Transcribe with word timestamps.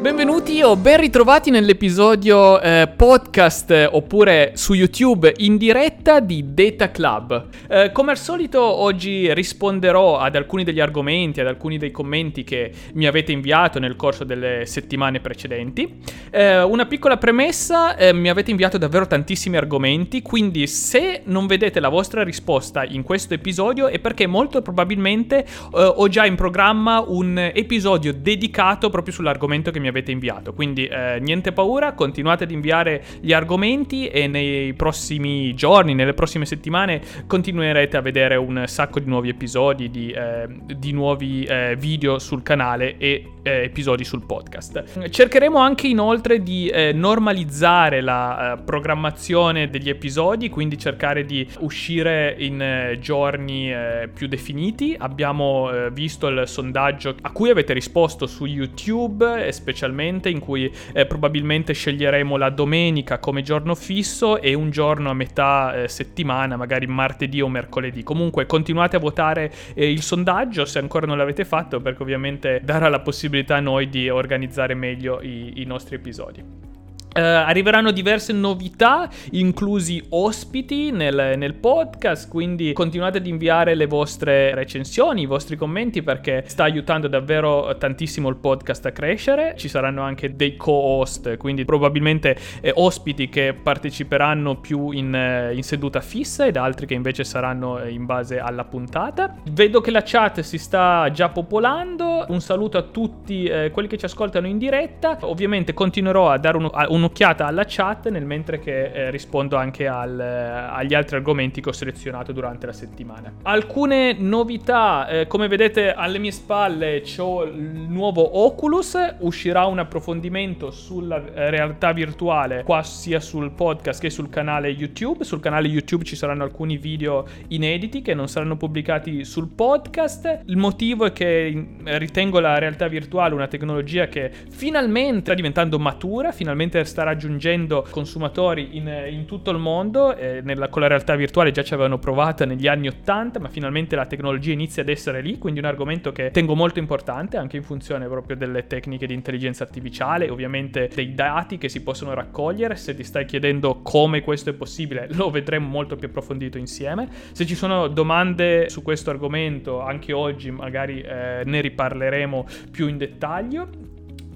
Benvenuti 0.00 0.62
o 0.62 0.76
ben 0.76 0.98
ritrovati 0.98 1.50
nell'episodio 1.50 2.58
eh, 2.58 2.90
podcast 2.96 3.88
oppure 3.92 4.52
su 4.54 4.72
YouTube 4.72 5.30
in 5.36 5.58
diretta 5.58 6.20
di 6.20 6.54
Data 6.54 6.90
Club. 6.90 7.48
Eh, 7.68 7.92
come 7.92 8.12
al 8.12 8.16
solito 8.16 8.62
oggi 8.62 9.30
risponderò 9.34 10.18
ad 10.18 10.36
alcuni 10.36 10.64
degli 10.64 10.80
argomenti, 10.80 11.42
ad 11.42 11.48
alcuni 11.48 11.76
dei 11.76 11.90
commenti 11.90 12.44
che 12.44 12.72
mi 12.94 13.06
avete 13.06 13.32
inviato 13.32 13.78
nel 13.78 13.94
corso 13.94 14.24
delle 14.24 14.64
settimane 14.64 15.20
precedenti. 15.20 16.00
Eh, 16.30 16.62
una 16.62 16.86
piccola 16.86 17.18
premessa, 17.18 17.94
eh, 17.96 18.14
mi 18.14 18.30
avete 18.30 18.50
inviato 18.50 18.78
davvero 18.78 19.06
tantissimi 19.06 19.58
argomenti, 19.58 20.22
quindi 20.22 20.66
se 20.66 21.20
non 21.26 21.46
vedete 21.46 21.78
la 21.78 21.90
vostra 21.90 22.22
risposta 22.22 22.84
in 22.84 23.02
questo 23.02 23.34
episodio 23.34 23.88
è 23.88 23.98
perché 23.98 24.26
molto 24.26 24.62
probabilmente 24.62 25.44
eh, 25.44 25.46
ho 25.72 26.08
già 26.08 26.24
in 26.24 26.36
programma 26.36 27.04
un 27.06 27.36
episodio 27.52 28.14
dedicato 28.14 28.88
proprio 28.88 29.12
sull'argomento 29.12 29.70
che 29.70 29.78
mi 29.78 29.88
avete 29.88 29.89
inviato. 30.10 30.52
Quindi 30.52 30.86
eh, 30.86 31.18
niente 31.20 31.52
paura, 31.52 31.92
continuate 31.92 32.44
ad 32.44 32.50
inviare 32.50 33.02
gli 33.20 33.32
argomenti 33.32 34.08
e 34.08 34.26
nei 34.26 34.72
prossimi 34.74 35.54
giorni, 35.54 35.94
nelle 35.94 36.14
prossime 36.14 36.44
settimane 36.44 37.00
continuerete 37.26 37.96
a 37.96 38.00
vedere 38.00 38.36
un 38.36 38.64
sacco 38.66 39.00
di 39.00 39.06
nuovi 39.06 39.28
episodi, 39.28 39.90
di, 39.90 40.10
eh, 40.10 40.46
di 40.76 40.92
nuovi 40.92 41.44
eh, 41.44 41.76
video 41.78 42.18
sul 42.18 42.42
canale 42.42 42.96
e 42.98 43.24
eh, 43.42 43.64
episodi 43.64 44.04
sul 44.04 44.24
podcast. 44.24 45.08
Cercheremo 45.08 45.58
anche 45.58 45.86
inoltre 45.86 46.42
di 46.42 46.68
eh, 46.68 46.92
normalizzare 46.92 48.00
la 48.00 48.52
eh, 48.52 48.62
programmazione 48.62 49.70
degli 49.70 49.88
episodi, 49.88 50.48
quindi 50.48 50.76
cercare 50.76 51.24
di 51.24 51.46
uscire 51.60 52.34
in 52.38 52.98
giorni 53.00 53.72
più 54.12 54.26
definiti. 54.26 54.94
Abbiamo 54.98 55.70
visto 55.92 56.26
il 56.26 56.46
sondaggio 56.46 57.14
a 57.20 57.30
cui 57.30 57.50
avete 57.50 57.72
risposto 57.72 58.26
su 58.26 58.44
YouTube, 58.44 59.50
specialmente 59.52 60.28
in 60.28 60.40
cui 60.40 60.70
eh, 60.92 61.06
probabilmente 61.06 61.72
sceglieremo 61.72 62.36
la 62.36 62.50
domenica 62.50 63.18
come 63.18 63.42
giorno 63.42 63.74
fisso 63.74 64.40
e 64.40 64.54
un 64.54 64.70
giorno 64.70 65.10
a 65.10 65.14
metà 65.14 65.74
eh, 65.74 65.88
settimana, 65.88 66.56
magari 66.56 66.86
martedì 66.86 67.40
o 67.40 67.48
mercoledì. 67.48 68.02
Comunque 68.02 68.46
continuate 68.46 68.96
a 68.96 68.98
votare 68.98 69.52
eh, 69.74 69.90
il 69.90 70.02
sondaggio 70.02 70.64
se 70.64 70.78
ancora 70.78 71.06
non 71.06 71.16
l'avete 71.16 71.44
fatto, 71.44 71.80
perché 71.80 72.02
ovviamente 72.02 72.60
darà 72.62 72.88
la 72.88 73.00
possibilità 73.00 73.28
a 73.56 73.60
noi 73.60 73.88
di 73.88 74.10
organizzare 74.10 74.74
meglio 74.74 75.22
i, 75.22 75.62
i 75.62 75.64
nostri 75.64 75.96
episodi. 75.96 76.69
Uh, 77.12 77.18
arriveranno 77.18 77.90
diverse 77.90 78.32
novità, 78.32 79.08
inclusi 79.32 80.00
ospiti 80.10 80.92
nel, 80.92 81.34
nel, 81.36 81.54
podcast, 81.54 82.28
quindi 82.28 82.72
continuate 82.72 83.18
ad 83.18 83.26
inviare 83.26 83.74
le 83.74 83.86
vostre 83.86 84.54
recensioni, 84.54 85.22
i 85.22 85.26
vostri 85.26 85.56
commenti 85.56 86.02
perché 86.02 86.44
sta 86.46 86.62
aiutando 86.62 87.08
davvero 87.08 87.76
tantissimo 87.76 88.28
il 88.28 88.36
podcast 88.36 88.86
a 88.86 88.92
crescere. 88.92 89.54
Ci 89.56 89.66
saranno 89.66 90.02
anche 90.02 90.36
dei 90.36 90.56
co-host, 90.56 91.36
quindi 91.36 91.64
probabilmente 91.64 92.36
eh, 92.60 92.72
ospiti 92.76 93.28
che 93.28 93.54
parteciperanno 93.60 94.60
più 94.60 94.92
in, 94.92 95.12
eh, 95.12 95.52
in, 95.52 95.64
seduta 95.64 96.00
fissa 96.00 96.46
ed 96.46 96.56
altri 96.56 96.86
che 96.86 96.94
invece 96.94 97.24
saranno 97.24 97.84
in 97.88 98.06
base 98.06 98.38
alla 98.38 98.64
puntata. 98.64 99.34
Vedo 99.50 99.80
che 99.80 99.90
la 99.90 100.02
chat 100.04 100.40
si 100.40 100.58
sta 100.58 101.10
già 101.12 101.28
popolando. 101.28 102.26
Un 102.28 102.40
saluto 102.40 102.78
a 102.78 102.82
tutti 102.82 103.44
eh, 103.46 103.70
quelli 103.72 103.88
che 103.88 103.98
ci 103.98 104.04
ascoltano 104.04 104.46
in 104.46 104.58
diretta. 104.58 105.18
Ovviamente 105.22 105.74
continuerò 105.74 106.30
a 106.30 106.38
dare 106.38 106.56
un, 106.56 106.70
un 106.88 106.99
un'occhiata 107.00 107.46
alla 107.46 107.64
chat 107.66 108.08
nel 108.08 108.24
mentre 108.24 108.58
che 108.58 108.92
eh, 108.92 109.10
rispondo 109.10 109.56
anche 109.56 109.88
al, 109.88 110.20
eh, 110.20 110.24
agli 110.24 110.94
altri 110.94 111.16
argomenti 111.16 111.60
che 111.60 111.70
ho 111.70 111.72
selezionato 111.72 112.32
durante 112.32 112.66
la 112.66 112.72
settimana. 112.72 113.32
Alcune 113.42 114.12
novità, 114.12 115.08
eh, 115.08 115.26
come 115.26 115.48
vedete 115.48 115.92
alle 115.92 116.18
mie 116.18 116.30
spalle 116.30 117.02
ho 117.16 117.44
il 117.44 117.86
nuovo 117.88 118.44
Oculus, 118.44 118.96
uscirà 119.20 119.64
un 119.66 119.78
approfondimento 119.78 120.70
sulla 120.70 121.16
eh, 121.32 121.50
realtà 121.50 121.92
virtuale 121.92 122.62
qua 122.62 122.82
sia 122.82 123.20
sul 123.20 123.50
podcast 123.50 124.00
che 124.00 124.10
sul 124.10 124.28
canale 124.28 124.68
YouTube. 124.68 125.24
Sul 125.24 125.40
canale 125.40 125.68
YouTube 125.68 126.04
ci 126.04 126.16
saranno 126.16 126.44
alcuni 126.44 126.76
video 126.76 127.26
inediti 127.48 128.02
che 128.02 128.14
non 128.14 128.28
saranno 128.28 128.56
pubblicati 128.56 129.24
sul 129.24 129.48
podcast. 129.48 130.42
Il 130.46 130.56
motivo 130.56 131.06
è 131.06 131.12
che 131.12 131.66
ritengo 131.84 132.40
la 132.40 132.58
realtà 132.58 132.88
virtuale 132.88 133.34
una 133.34 133.48
tecnologia 133.48 134.06
che 134.06 134.30
finalmente 134.50 135.30
sta 135.30 135.34
diventando 135.34 135.78
matura, 135.78 136.32
finalmente 136.32 136.84
sta 136.90 137.04
raggiungendo 137.04 137.86
consumatori 137.88 138.76
in, 138.76 139.06
in 139.10 139.24
tutto 139.24 139.50
il 139.50 139.58
mondo, 139.58 140.14
eh, 140.16 140.40
nella, 140.42 140.68
con 140.68 140.82
la 140.82 140.88
realtà 140.88 141.14
virtuale 141.14 141.52
già 141.52 141.62
ci 141.62 141.72
avevano 141.72 141.98
provato 141.98 142.44
negli 142.44 142.66
anni 142.66 142.88
80, 142.88 143.38
ma 143.38 143.48
finalmente 143.48 143.94
la 143.94 144.06
tecnologia 144.06 144.52
inizia 144.52 144.82
ad 144.82 144.88
essere 144.88 145.22
lì, 145.22 145.38
quindi 145.38 145.60
un 145.60 145.66
argomento 145.66 146.10
che 146.10 146.30
tengo 146.32 146.54
molto 146.54 146.80
importante 146.80 147.36
anche 147.36 147.56
in 147.56 147.62
funzione 147.62 148.08
proprio 148.08 148.36
delle 148.36 148.66
tecniche 148.66 149.06
di 149.06 149.14
intelligenza 149.14 149.62
artificiale, 149.62 150.28
ovviamente 150.28 150.90
dei 150.92 151.14
dati 151.14 151.58
che 151.58 151.68
si 151.68 151.82
possono 151.82 152.12
raccogliere, 152.12 152.74
se 152.74 152.94
ti 152.94 153.04
stai 153.04 153.24
chiedendo 153.24 153.80
come 153.82 154.22
questo 154.22 154.50
è 154.50 154.52
possibile 154.52 155.06
lo 155.12 155.30
vedremo 155.30 155.68
molto 155.68 155.94
più 155.96 156.08
approfondito 156.08 156.58
insieme, 156.58 157.08
se 157.32 157.46
ci 157.46 157.54
sono 157.54 157.86
domande 157.86 158.68
su 158.68 158.82
questo 158.82 159.10
argomento 159.10 159.80
anche 159.80 160.12
oggi 160.12 160.50
magari 160.50 161.00
eh, 161.00 161.42
ne 161.44 161.60
riparleremo 161.60 162.46
più 162.72 162.88
in 162.88 162.98
dettaglio 162.98 163.89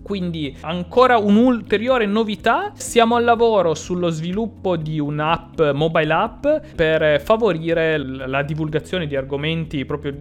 quindi 0.04 0.54
ancora 0.60 1.16
un'ulteriore 1.16 2.04
novità, 2.04 2.72
siamo 2.74 3.16
al 3.16 3.24
lavoro 3.24 3.74
sullo 3.74 4.10
sviluppo 4.10 4.76
di 4.76 5.00
un'app, 5.00 5.62
mobile 5.72 6.12
app, 6.12 6.46
per 6.76 7.22
favorire 7.22 7.96
la 7.96 8.42
divulgazione 8.42 9.06
di 9.06 9.16
argomenti 9.16 9.86
proprio 9.86 10.14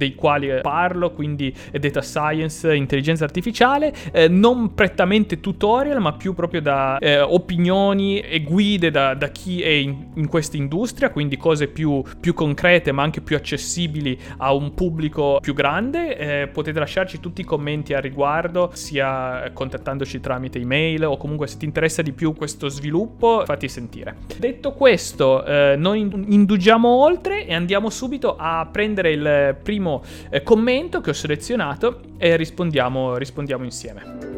dei 0.00 0.14
quali 0.14 0.60
parlo, 0.62 1.10
quindi 1.10 1.54
data 1.78 2.00
science, 2.00 2.74
intelligenza 2.74 3.24
artificiale, 3.24 3.92
eh, 4.12 4.28
non 4.28 4.72
prettamente 4.72 5.40
tutorial, 5.40 6.00
ma 6.00 6.14
più 6.14 6.32
proprio 6.32 6.62
da 6.62 6.96
eh, 6.96 7.20
opinioni 7.20 8.20
e 8.20 8.42
guide 8.42 8.90
da, 8.90 9.12
da 9.12 9.28
chi 9.28 9.60
è 9.60 9.68
in, 9.68 10.06
in, 10.14 10.26
questa 10.26 10.56
industria, 10.56 11.10
quindi 11.10 11.36
cose 11.36 11.68
più, 11.68 12.02
più, 12.18 12.32
concrete 12.32 12.92
ma 12.92 13.02
anche 13.02 13.20
più 13.20 13.36
accessibili 13.36 14.18
a 14.38 14.54
un 14.54 14.72
pubblico 14.72 15.38
più 15.42 15.52
grande. 15.52 16.16
Eh, 16.16 16.46
potete 16.48 16.78
lasciarci 16.78 17.20
tutti 17.20 17.42
i 17.42 17.44
commenti 17.44 17.92
a 17.92 18.00
riguardo, 18.00 18.70
sia 18.72 19.50
contattandoci 19.52 20.18
tramite 20.20 20.58
email 20.58 21.04
o 21.04 21.18
comunque 21.18 21.46
se 21.46 21.58
ti 21.58 21.66
interessa 21.66 22.00
di 22.00 22.12
più 22.12 22.32
questo 22.32 22.68
sviluppo, 22.68 23.42
fatti 23.44 23.68
sentire. 23.68 24.16
Detto 24.38 24.72
questo, 24.72 25.44
eh, 25.44 25.74
non 25.76 25.96
indugiamo 25.96 26.88
oltre 26.88 27.46
e 27.46 27.52
andiamo 27.52 27.90
subito 27.90 28.36
a 28.38 28.66
prendere 28.70 29.12
il 29.12 29.56
primo 29.62 29.89
primo 29.90 30.02
eh, 30.30 30.42
commento 30.42 31.00
che 31.00 31.10
ho 31.10 31.14
selezionato 31.14 32.00
e 32.18 32.36
rispondiamo, 32.36 33.16
rispondiamo 33.16 33.64
insieme. 33.64 34.28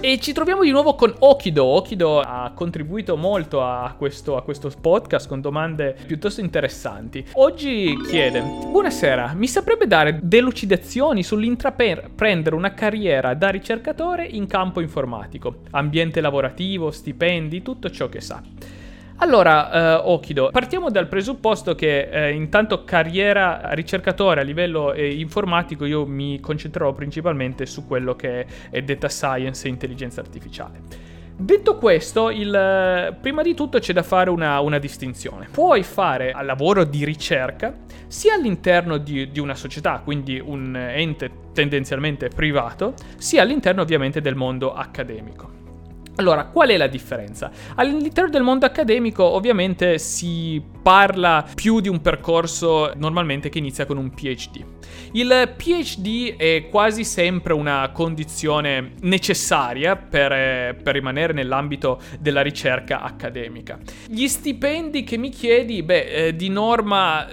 E 0.00 0.20
ci 0.20 0.32
troviamo 0.32 0.62
di 0.62 0.70
nuovo 0.70 0.94
con 0.94 1.12
Okido. 1.18 1.64
Okido 1.64 2.20
ha 2.20 2.52
contribuito 2.54 3.16
molto 3.16 3.64
a 3.64 3.92
questo, 3.98 4.36
a 4.36 4.42
questo, 4.42 4.70
podcast 4.80 5.26
con 5.26 5.40
domande 5.40 5.96
piuttosto 6.06 6.40
interessanti. 6.40 7.26
Oggi 7.32 7.98
chiede: 8.06 8.40
Buonasera, 8.40 9.32
mi 9.34 9.48
saprebbe 9.48 9.88
dare 9.88 10.20
delucidazioni 10.22 11.24
sull'intraprendere 11.24 12.54
una 12.54 12.74
carriera 12.74 13.34
da 13.34 13.48
ricercatore 13.48 14.24
in 14.24 14.46
campo 14.46 14.80
informatico, 14.80 15.62
ambiente 15.72 16.20
lavorativo, 16.20 16.92
stipendi, 16.92 17.62
tutto 17.62 17.90
ciò 17.90 18.08
che 18.08 18.20
sa. 18.20 18.40
Allora, 19.20 19.98
uh, 20.00 20.10
Okido, 20.10 20.50
partiamo 20.52 20.90
dal 20.90 21.08
presupposto 21.08 21.74
che 21.74 22.08
eh, 22.08 22.32
intanto 22.32 22.84
carriera 22.84 23.70
ricercatore 23.72 24.40
a 24.40 24.44
livello 24.44 24.92
eh, 24.92 25.12
informatico 25.12 25.84
io 25.84 26.06
mi 26.06 26.38
concentrerò 26.38 26.92
principalmente 26.92 27.66
su 27.66 27.84
quello 27.84 28.14
che 28.14 28.46
è 28.70 28.80
data 28.82 29.08
science 29.08 29.66
e 29.66 29.70
intelligenza 29.70 30.20
artificiale. 30.20 31.16
Detto 31.36 31.78
questo, 31.78 32.30
il, 32.30 33.16
prima 33.20 33.42
di 33.42 33.54
tutto 33.54 33.80
c'è 33.80 33.92
da 33.92 34.04
fare 34.04 34.30
una, 34.30 34.60
una 34.60 34.78
distinzione. 34.78 35.48
Puoi 35.50 35.82
fare 35.82 36.32
lavoro 36.42 36.84
di 36.84 37.04
ricerca 37.04 37.74
sia 38.06 38.34
all'interno 38.34 38.98
di, 38.98 39.30
di, 39.30 39.40
una 39.40 39.54
società, 39.54 40.00
quindi 40.02 40.40
un 40.40 40.76
ente 40.76 41.30
tendenzialmente 41.52 42.28
privato, 42.28 42.94
sia 43.16 43.42
all'interno 43.42 43.82
ovviamente 43.82 44.20
del 44.20 44.36
mondo 44.36 44.74
accademico. 44.74 45.57
Allora, 46.18 46.46
qual 46.46 46.70
è 46.70 46.76
la 46.76 46.88
differenza? 46.88 47.48
All'interno 47.76 48.28
del 48.28 48.42
mondo 48.42 48.66
accademico 48.66 49.22
ovviamente 49.22 49.98
si 49.98 50.60
parla 50.82 51.46
più 51.54 51.78
di 51.78 51.88
un 51.88 52.00
percorso 52.00 52.92
normalmente 52.96 53.48
che 53.48 53.58
inizia 53.58 53.86
con 53.86 53.98
un 53.98 54.10
PhD. 54.10 54.64
Il 55.12 55.54
PhD 55.56 56.34
è 56.36 56.68
quasi 56.68 57.04
sempre 57.04 57.52
una 57.52 57.90
condizione 57.92 58.94
necessaria 59.02 59.94
per, 59.94 60.74
per 60.82 60.94
rimanere 60.94 61.32
nell'ambito 61.32 62.00
della 62.18 62.42
ricerca 62.42 63.00
accademica. 63.00 63.78
Gli 64.08 64.26
stipendi 64.26 65.04
che 65.04 65.16
mi 65.18 65.30
chiedi, 65.30 65.84
beh, 65.84 66.26
eh, 66.26 66.36
di 66.36 66.48
norma 66.48 67.28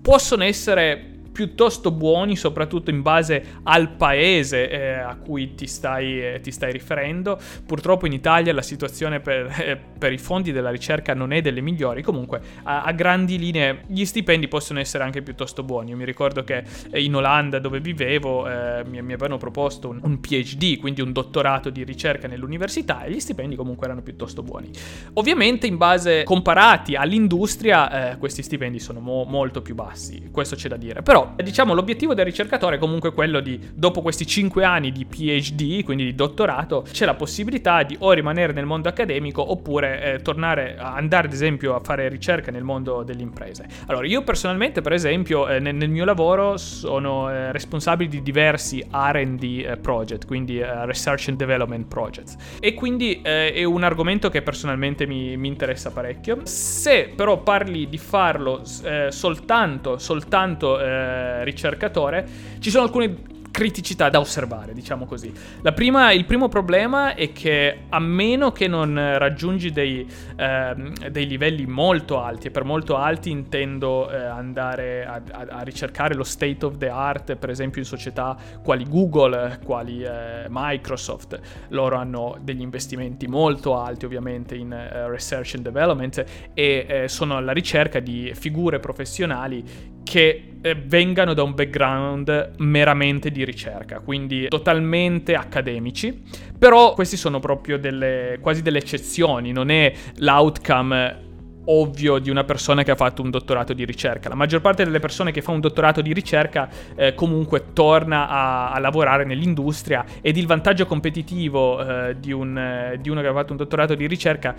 possono 0.00 0.44
essere 0.44 1.19
piuttosto 1.40 1.90
buoni, 1.90 2.36
soprattutto 2.36 2.90
in 2.90 3.00
base 3.00 3.42
al 3.62 3.92
paese 3.92 4.68
eh, 4.68 4.90
a 4.90 5.16
cui 5.16 5.54
ti 5.54 5.66
stai, 5.66 6.34
eh, 6.34 6.40
ti 6.42 6.50
stai, 6.50 6.70
riferendo. 6.70 7.40
Purtroppo 7.64 8.04
in 8.04 8.12
Italia 8.12 8.52
la 8.52 8.60
situazione 8.60 9.20
per, 9.20 9.46
eh, 9.58 9.80
per, 9.98 10.12
i 10.12 10.18
fondi 10.18 10.52
della 10.52 10.68
ricerca 10.68 11.14
non 11.14 11.32
è 11.32 11.40
delle 11.40 11.62
migliori, 11.62 12.02
comunque 12.02 12.42
a, 12.64 12.82
a, 12.82 12.92
grandi 12.92 13.38
linee 13.38 13.84
gli 13.86 14.04
stipendi 14.04 14.48
possono 14.48 14.80
essere 14.80 15.02
anche 15.02 15.22
piuttosto 15.22 15.62
buoni. 15.62 15.92
Io 15.92 15.96
mi 15.96 16.04
ricordo 16.04 16.44
che 16.44 16.62
eh, 16.90 17.02
in 17.02 17.16
Olanda 17.16 17.58
dove 17.58 17.80
vivevo 17.80 18.46
eh, 18.46 18.84
mi, 18.84 19.00
mi, 19.00 19.14
avevano 19.14 19.38
proposto 19.38 19.88
un, 19.88 19.98
un, 20.02 20.20
PhD, 20.20 20.78
quindi 20.78 21.00
un 21.00 21.12
dottorato 21.12 21.70
di 21.70 21.84
ricerca 21.84 22.28
nell'università 22.28 23.04
e 23.04 23.12
gli 23.12 23.20
stipendi 23.20 23.56
comunque 23.56 23.86
erano 23.86 24.02
piuttosto 24.02 24.42
buoni. 24.42 24.68
Ovviamente 25.14 25.66
in 25.66 25.78
base 25.78 26.22
comparati 26.24 26.96
all'industria 26.96 28.10
eh, 28.10 28.18
questi 28.18 28.42
stipendi 28.42 28.78
sono 28.78 29.00
mo- 29.00 29.24
molto 29.24 29.62
più 29.62 29.74
bassi, 29.74 30.28
questo 30.30 30.54
c'è 30.54 30.68
da 30.68 30.76
dire, 30.76 31.00
però 31.00 31.29
diciamo 31.36 31.74
l'obiettivo 31.74 32.14
del 32.14 32.24
ricercatore 32.24 32.76
è 32.76 32.78
comunque 32.78 33.12
quello 33.12 33.40
di, 33.40 33.58
dopo 33.74 34.02
questi 34.02 34.26
5 34.26 34.64
anni 34.64 34.92
di 34.92 35.04
PhD, 35.04 35.82
quindi 35.84 36.04
di 36.04 36.14
dottorato, 36.14 36.84
c'è 36.90 37.04
la 37.04 37.14
possibilità 37.14 37.82
di 37.82 37.96
o 38.00 38.12
rimanere 38.12 38.52
nel 38.52 38.66
mondo 38.66 38.88
accademico 38.88 39.50
oppure 39.50 40.14
eh, 40.14 40.22
tornare 40.22 40.76
a 40.78 40.94
andare 40.94 41.26
ad 41.26 41.32
esempio 41.32 41.74
a 41.74 41.80
fare 41.80 42.08
ricerca 42.08 42.50
nel 42.50 42.64
mondo 42.64 43.02
delle 43.02 43.22
imprese. 43.22 43.66
Allora 43.86 44.06
io 44.06 44.22
personalmente 44.22 44.80
per 44.80 44.92
esempio 44.92 45.48
eh, 45.48 45.58
nel, 45.58 45.74
nel, 45.74 45.88
mio 45.88 46.04
lavoro 46.04 46.56
sono 46.56 47.30
eh, 47.30 47.52
responsabile 47.52 48.08
di 48.08 48.22
diversi 48.22 48.84
RD 48.90 49.42
eh, 49.42 49.76
project, 49.76 50.26
quindi 50.26 50.58
eh, 50.58 50.86
Research 50.86 51.28
and 51.28 51.36
Development 51.36 51.86
Projects 51.86 52.36
e 52.60 52.74
quindi 52.74 53.20
eh, 53.22 53.52
è 53.52 53.64
un 53.64 53.82
argomento 53.82 54.28
che 54.30 54.42
personalmente 54.42 55.06
mi, 55.06 55.36
mi, 55.36 55.48
interessa 55.48 55.90
parecchio. 55.90 56.40
Se 56.44 57.12
però 57.14 57.42
parli 57.42 57.88
di 57.88 57.98
farlo 57.98 58.62
soltanto, 59.08 59.98
soltanto 59.98 60.78
eh, 61.10 61.44
ricercatore, 61.44 62.26
ci 62.58 62.70
sono 62.70 62.84
alcune 62.84 63.38
criticità 63.50 64.08
da 64.08 64.20
osservare, 64.20 64.72
diciamo 64.72 65.06
così. 65.06 65.32
Prima, 65.74 66.12
il 66.12 66.24
primo 66.24 66.48
problema 66.48 67.14
è 67.14 67.32
che 67.32 67.80
a 67.88 67.98
meno 67.98 68.52
che 68.52 68.68
non 68.68 68.94
raggiungi 69.18 69.70
dei, 69.70 70.06
eh, 70.36 70.74
dei 71.10 71.26
livelli 71.26 71.66
molto 71.66 72.20
alti, 72.20 72.46
e 72.46 72.50
per 72.50 72.64
molto 72.64 72.96
alti 72.96 73.30
intendo 73.30 74.10
eh, 74.10 74.16
andare 74.16 75.04
a, 75.04 75.20
a, 75.30 75.46
a, 75.50 75.62
ricercare 75.62 76.14
lo 76.14 76.24
state 76.24 76.64
of 76.64 76.78
the 76.78 76.88
art, 76.88 77.36
per 77.36 77.50
esempio 77.50 77.80
in 77.80 77.86
società 77.86 78.36
quali 78.62 78.84
Google, 78.88 79.58
quali 79.64 80.02
eh, 80.02 80.46
Microsoft, 80.48 81.38
loro 81.68 81.96
hanno 81.96 82.38
degli 82.40 82.62
investimenti 82.62 83.26
molto 83.26 83.78
alti 83.78 84.04
ovviamente 84.04 84.54
in 84.54 84.72
eh, 84.72 85.08
research 85.08 85.54
and 85.54 85.64
development 85.64 86.24
e 86.54 86.86
eh, 86.88 87.08
sono 87.08 87.36
alla 87.36 87.52
ricerca 87.52 88.00
di 88.00 88.32
figure 88.34 88.78
professionali 88.78 89.98
che 90.02 90.49
vengano 90.86 91.32
da 91.34 91.42
un 91.42 91.54
background 91.54 92.52
meramente 92.58 93.30
di 93.30 93.44
ricerca, 93.44 94.00
quindi 94.00 94.48
totalmente 94.48 95.34
accademici, 95.34 96.22
però 96.58 96.94
questi 96.94 97.16
sono 97.16 97.40
proprio 97.40 97.78
delle, 97.78 98.38
quasi 98.40 98.62
delle 98.62 98.78
eccezioni, 98.78 99.52
non 99.52 99.70
è 99.70 99.92
l'outcome 100.16 101.28
ovvio 101.66 102.18
di 102.18 102.30
una 102.30 102.44
persona 102.44 102.82
che 102.82 102.90
ha 102.90 102.96
fatto 102.96 103.22
un 103.22 103.30
dottorato 103.30 103.72
di 103.72 103.84
ricerca. 103.84 104.28
La 104.28 104.34
maggior 104.34 104.60
parte 104.60 104.84
delle 104.84 104.98
persone 104.98 105.30
che 105.30 105.42
fa 105.42 105.52
un 105.52 105.60
dottorato 105.60 106.00
di 106.00 106.12
ricerca 106.12 106.68
eh, 106.96 107.14
comunque 107.14 107.72
torna 107.72 108.28
a, 108.28 108.72
a, 108.72 108.78
lavorare 108.78 109.24
nell'industria 109.24 110.04
ed 110.20 110.36
il 110.36 110.46
vantaggio 110.46 110.86
competitivo 110.86 111.80
eh, 111.80 112.16
di, 112.18 112.32
un, 112.32 112.56
eh, 112.56 112.98
di 113.00 113.08
uno 113.08 113.20
che 113.20 113.26
ha 113.28 113.32
fatto 113.32 113.52
un 113.52 113.58
dottorato 113.58 113.94
di 113.94 114.06
ricerca 114.06 114.54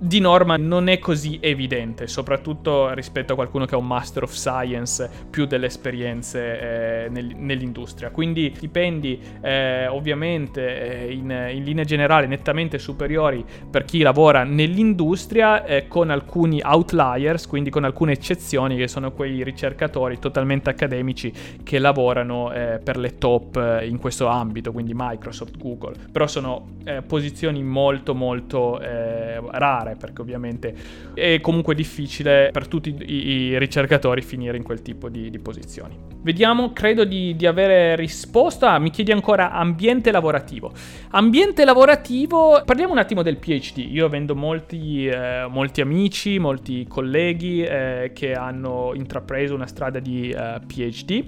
di 0.00 0.20
norma 0.20 0.56
non 0.56 0.88
è 0.88 1.00
così 1.00 1.38
evidente, 1.40 2.06
soprattutto 2.06 2.92
rispetto 2.94 3.32
a 3.32 3.34
qualcuno 3.34 3.64
che 3.66 3.74
ha 3.74 3.78
un 3.78 3.86
Master 3.86 4.22
of 4.22 4.32
Science 4.32 5.10
più 5.28 5.46
delle 5.46 5.66
esperienze 5.66 7.04
eh, 7.04 7.08
nel, 7.08 7.34
nell'industria. 7.36 8.10
Quindi 8.10 8.52
stipendi 8.54 9.20
eh, 9.40 9.88
ovviamente 9.88 11.06
eh, 11.06 11.12
in, 11.12 11.30
in, 11.52 11.64
linea 11.64 11.84
generale 11.84 12.26
nettamente 12.26 12.78
superiori 12.78 13.44
per 13.68 13.84
chi 13.84 14.00
lavora 14.00 14.44
nell'industria 14.44 15.64
eh, 15.64 15.88
con 15.88 16.10
alcuni 16.10 16.60
outliers, 16.62 17.48
quindi 17.48 17.70
con 17.70 17.82
alcune 17.82 18.12
eccezioni 18.12 18.76
che 18.76 18.86
sono 18.86 19.10
quei 19.12 19.42
ricercatori 19.42 20.20
totalmente 20.20 20.70
accademici 20.70 21.32
che 21.64 21.78
lavorano 21.80 22.52
eh, 22.52 22.78
per 22.82 22.98
le 22.98 23.18
top 23.18 23.56
eh, 23.56 23.86
in 23.86 23.98
questo 23.98 24.26
ambito, 24.26 24.70
quindi 24.70 24.92
Microsoft, 24.94 25.58
Google, 25.58 25.96
però 26.12 26.26
sono 26.26 26.76
posizioni 27.06 27.62
molto 27.62 28.14
molto 28.14 28.78
rare 28.78 29.87
fare, 29.88 29.96
perché 29.96 30.20
ovviamente 30.20 30.74
è 31.14 31.40
comunque 31.40 31.74
difficile 31.74 32.50
per 32.52 32.68
tutti 32.68 32.94
i, 33.06 33.58
ricercatori 33.58 34.22
finire 34.22 34.56
in 34.56 34.62
quel 34.62 34.82
tipo 34.82 35.08
di, 35.08 35.30
di 35.30 35.38
posizioni. 35.38 35.96
Vediamo, 36.20 36.72
credo 36.72 37.04
di, 37.04 37.34
di 37.36 37.46
avere 37.46 37.96
risposto. 37.96 38.66
Ah, 38.66 38.78
mi 38.78 38.90
chiedi 38.90 39.12
ancora 39.12 39.52
ambiente 39.52 40.10
lavorativo. 40.10 40.72
Ambiente 41.10 41.64
lavorativo, 41.64 42.62
parliamo 42.64 42.92
un 42.92 42.98
attimo 42.98 43.22
del 43.22 43.38
PhD. 43.38 43.78
Io 43.78 44.06
avendo 44.06 44.34
molti, 44.34 45.06
eh, 45.06 45.46
molti 45.48 45.80
amici, 45.80 46.38
molti 46.38 46.86
colleghi 46.86 47.62
eh, 47.62 48.10
che 48.14 48.32
hanno 48.34 48.92
intrapreso 48.94 49.54
una 49.54 49.66
strada 49.66 49.98
di 49.98 50.30
eh, 50.30 50.60
PhD. 50.66 51.24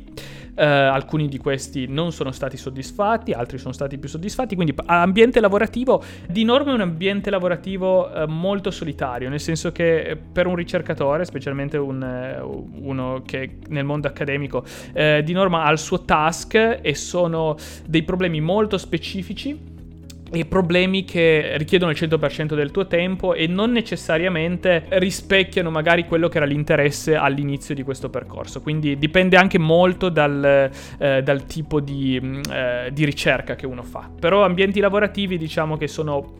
Uh, 0.60 0.62
alcuni 0.62 1.26
di 1.26 1.38
questi 1.38 1.86
non 1.88 2.12
sono 2.12 2.32
stati 2.32 2.58
soddisfatti, 2.58 3.32
altri 3.32 3.56
sono 3.56 3.72
stati 3.72 3.96
più 3.96 4.10
soddisfatti. 4.10 4.54
Quindi, 4.54 4.74
ambiente 4.84 5.40
lavorativo 5.40 6.02
di 6.28 6.44
norma 6.44 6.72
è 6.72 6.74
un 6.74 6.82
ambiente 6.82 7.30
lavorativo 7.30 8.10
uh, 8.10 8.26
molto 8.28 8.70
solitario, 8.70 9.30
nel 9.30 9.40
senso 9.40 9.72
che 9.72 10.00
eh, 10.02 10.16
per 10.16 10.46
un 10.46 10.56
ricercatore, 10.56 11.24
specialmente 11.24 11.78
un, 11.78 12.02
uh, 12.02 12.86
uno 12.86 13.22
che 13.24 13.56
nel 13.68 13.84
mondo 13.84 14.06
accademico, 14.06 14.62
di 14.92 15.32
norma 15.32 15.64
ha 15.64 15.70
il 15.70 15.78
suo 15.78 16.04
task 16.04 16.80
e 16.82 16.94
sono 16.94 17.56
dei 17.86 18.02
problemi 18.02 18.42
molto 18.42 18.76
specifici 18.76 19.78
e 20.32 20.44
problemi 20.44 21.04
che 21.04 21.56
richiedono 21.56 21.90
il 21.90 21.98
100% 22.00 22.54
del 22.54 22.70
tuo 22.70 22.86
tempo 22.86 23.34
e 23.34 23.48
non 23.48 23.72
necessariamente 23.72 24.84
rispecchiano 24.90 25.70
magari 25.70 26.06
quello 26.06 26.28
che 26.28 26.36
era 26.36 26.46
l'interesse 26.46 27.16
all'inizio 27.16 27.74
di 27.74 27.82
questo 27.82 28.10
percorso. 28.10 28.60
Quindi 28.60 28.96
dipende 28.96 29.36
anche 29.36 29.58
molto 29.58 30.08
dal, 30.08 30.70
eh, 30.98 31.22
dal 31.22 31.46
tipo 31.46 31.80
di, 31.80 32.18
mm, 32.22 32.40
eh, 32.50 32.90
di, 32.92 33.04
ricerca 33.04 33.56
che 33.56 33.66
uno 33.66 33.82
fa. 33.82 34.08
Però 34.18 34.44
ambienti 34.44 34.78
lavorativi 34.78 35.36
diciamo 35.36 35.76
che 35.76 35.88
sono... 35.88 36.38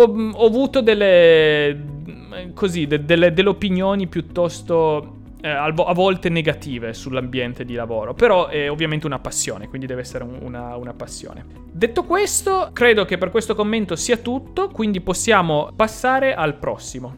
Mm, 0.00 0.32
ho 0.34 0.46
avuto 0.46 0.80
delle, 0.80 1.74
mm, 1.74 2.52
così, 2.54 2.86
de, 2.86 3.04
delle, 3.04 3.34
delle 3.34 3.48
opinioni 3.50 4.06
piuttosto 4.06 5.13
eh, 5.44 5.50
a 5.50 5.92
volte 5.92 6.30
negative 6.30 6.94
sull'ambiente 6.94 7.66
di 7.66 7.74
lavoro, 7.74 8.14
però 8.14 8.46
è 8.46 8.70
ovviamente 8.70 9.04
una 9.04 9.18
passione, 9.18 9.68
quindi 9.68 9.86
deve 9.86 10.00
essere 10.00 10.24
una, 10.24 10.74
una 10.76 10.94
passione. 10.94 11.44
Detto 11.70 12.04
questo, 12.04 12.70
credo 12.72 13.04
che 13.04 13.18
per 13.18 13.30
questo 13.30 13.54
commento 13.54 13.94
sia 13.94 14.16
tutto, 14.16 14.68
quindi 14.68 15.02
possiamo 15.02 15.70
passare 15.76 16.34
al 16.34 16.54
prossimo. 16.54 17.16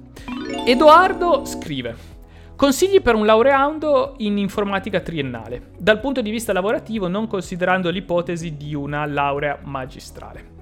Edoardo 0.65 1.45
scrive. 1.45 2.15
Consigli 2.57 3.01
per 3.01 3.15
un 3.15 3.27
laureando 3.27 4.15
in 4.19 4.39
informatica 4.39 4.99
triennale, 4.99 5.71
dal 5.79 6.01
punto 6.01 6.21
di 6.21 6.31
vista 6.31 6.53
lavorativo 6.53 7.07
non 7.07 7.29
considerando 7.29 7.91
l'ipotesi 7.91 8.57
di 8.57 8.75
una 8.75 9.07
laurea 9.07 9.59
magistrale. 9.63 10.55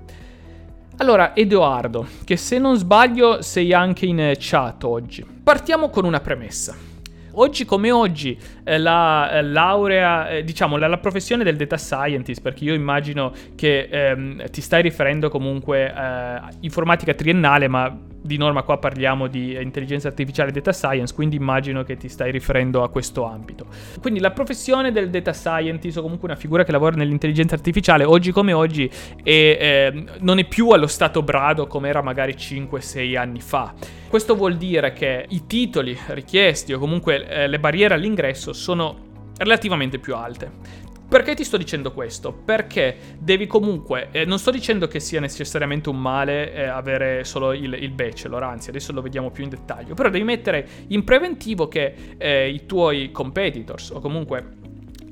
Allora, 0.98 1.34
Edoardo, 1.34 2.06
che 2.24 2.36
se 2.36 2.58
non 2.58 2.76
sbaglio 2.76 3.40
sei 3.40 3.72
anche 3.72 4.04
in 4.04 4.34
chat 4.36 4.84
oggi. 4.84 5.24
Partiamo 5.24 5.88
con 5.88 6.04
una 6.04 6.20
premessa. 6.20 6.92
Oggi 7.36 7.64
come 7.64 7.90
oggi 7.90 8.38
eh, 8.62 8.78
la 8.78 9.30
eh, 9.30 9.42
laurea, 9.42 10.28
eh, 10.28 10.44
diciamo 10.44 10.76
la, 10.76 10.86
la, 10.86 10.98
professione 10.98 11.42
del 11.42 11.56
data 11.56 11.76
scientist, 11.76 12.40
perché 12.40 12.64
io 12.64 12.74
immagino 12.74 13.32
che 13.56 13.88
ehm, 13.90 14.50
ti 14.50 14.60
stai 14.60 14.82
riferendo 14.82 15.28
comunque 15.28 15.92
a 15.92 16.48
eh, 16.48 16.54
informatica 16.60 17.12
triennale, 17.14 17.68
ma 17.68 18.12
di 18.24 18.38
norma 18.38 18.62
qua 18.62 18.78
parliamo 18.78 19.26
di 19.26 19.54
intelligenza 19.60 20.08
artificiale 20.08 20.48
e 20.48 20.52
data 20.52 20.72
science, 20.72 21.12
quindi 21.12 21.36
immagino 21.36 21.82
che 21.82 21.98
ti 21.98 22.08
stai 22.08 22.30
riferendo 22.30 22.82
a 22.82 22.88
questo 22.88 23.24
ambito. 23.24 23.66
Quindi 24.00 24.18
la 24.18 24.30
professione 24.30 24.92
del 24.92 25.10
data 25.10 25.34
scientist 25.34 25.98
o 25.98 26.02
comunque 26.02 26.28
una 26.28 26.38
figura 26.38 26.64
che 26.64 26.72
lavora 26.72 26.96
nell'intelligenza 26.96 27.54
artificiale 27.54 28.04
oggi 28.04 28.32
come 28.32 28.54
oggi 28.54 28.90
è, 29.22 29.30
eh, 29.30 30.04
non 30.20 30.38
è 30.38 30.44
più 30.46 30.70
allo 30.70 30.86
stato 30.86 31.22
brado 31.22 31.66
come 31.66 31.90
era 31.90 32.00
magari 32.00 32.34
5-6 32.34 33.14
anni 33.18 33.42
fa. 33.42 33.74
Questo 34.08 34.34
vuol 34.34 34.56
dire 34.56 34.94
che 34.94 35.26
i 35.28 35.46
titoli 35.46 35.94
richiesti 36.08 36.72
o 36.72 36.78
comunque 36.78 37.28
eh, 37.28 37.46
le 37.46 37.60
barriere 37.60 37.92
all'ingresso 37.92 38.54
sono 38.54 39.12
relativamente 39.36 39.98
più 39.98 40.14
alte. 40.14 40.82
Perché 41.14 41.36
ti 41.36 41.44
sto 41.44 41.56
dicendo 41.56 41.92
questo? 41.92 42.32
Perché 42.32 42.96
devi 43.20 43.46
comunque, 43.46 44.08
eh, 44.10 44.24
non 44.24 44.40
sto 44.40 44.50
dicendo 44.50 44.88
che 44.88 44.98
sia 44.98 45.20
necessariamente 45.20 45.88
un 45.88 46.00
male 46.00 46.52
eh, 46.52 46.64
avere 46.64 47.22
solo 47.22 47.52
il, 47.52 47.72
il, 47.72 47.92
bachelor, 47.92 48.42
anzi 48.42 48.70
adesso 48.70 48.90
lo 48.90 49.00
vediamo 49.00 49.30
più 49.30 49.44
in 49.44 49.50
dettaglio, 49.50 49.94
però 49.94 50.08
devi 50.08 50.24
mettere 50.24 50.66
in 50.88 51.04
preventivo 51.04 51.68
che 51.68 52.16
eh, 52.18 52.48
i 52.48 52.66
tuoi 52.66 53.12
competitors 53.12 53.90
o 53.90 54.00
comunque 54.00 54.63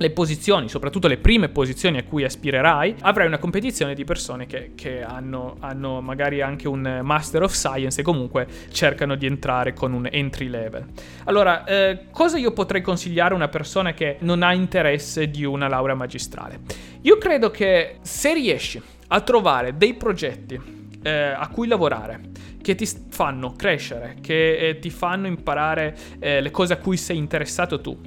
le 0.02 0.11
posizioni, 0.11 0.68
soprattutto 0.68 1.09
le 1.09 1.16
prime 1.16 1.49
posizioni 1.49 1.97
a 1.99 2.04
cui 2.04 2.25
aspirerai, 2.25 2.97
avrai 3.00 3.26
una 3.26 3.38
competizione 3.38 3.94
di 3.94 4.04
persone 4.04 4.47
che, 4.47 4.73
che 4.75 5.02
hanno, 5.02 5.56
hanno, 5.61 6.00
magari 6.00 6.42
anche 6.42 6.68
un 6.68 7.00
Master 7.02 7.44
of 7.44 7.52
Science 7.52 8.00
e 8.00 8.04
comunque 8.04 8.47
cercano 8.71 9.14
di 9.14 9.26
entrare 9.26 9.73
con 9.73 9.92
un 9.92 10.09
entry 10.11 10.49
level. 10.49 10.87
Allora, 11.25 11.64
eh, 11.64 12.06
cosa 12.11 12.37
io 12.37 12.52
potrei 12.52 12.82
consigliare 12.82 13.32
a 13.32 13.37
una 13.37 13.49
persona 13.49 13.94
che 13.94 14.16
non 14.21 14.42
ha 14.42 14.52
interesse 14.52 15.30
di 15.30 15.44
una 15.44 15.68
laurea 15.68 15.94
magistrale? 15.94 16.61
Io 17.02 17.16
credo 17.18 17.50
che 17.50 17.99
se 18.02 18.35
riesci 18.35 18.82
a 19.09 19.21
trovare 19.21 19.76
dei 19.76 19.94
progetti 19.94 20.61
eh, 21.02 21.11
a 21.11 21.49
cui 21.49 21.66
lavorare, 21.66 22.21
che 22.61 22.75
ti 22.75 22.87
fanno 23.11 23.54
crescere, 23.54 24.16
che 24.21 24.56
eh, 24.56 24.78
ti 24.78 24.90
fanno 24.90 25.26
imparare 25.26 25.97
eh, 26.18 26.40
le 26.40 26.50
cose 26.50 26.73
a 26.73 26.76
cui 26.76 26.97
sei 26.97 27.16
interessato 27.16 27.80
tu, 27.80 27.99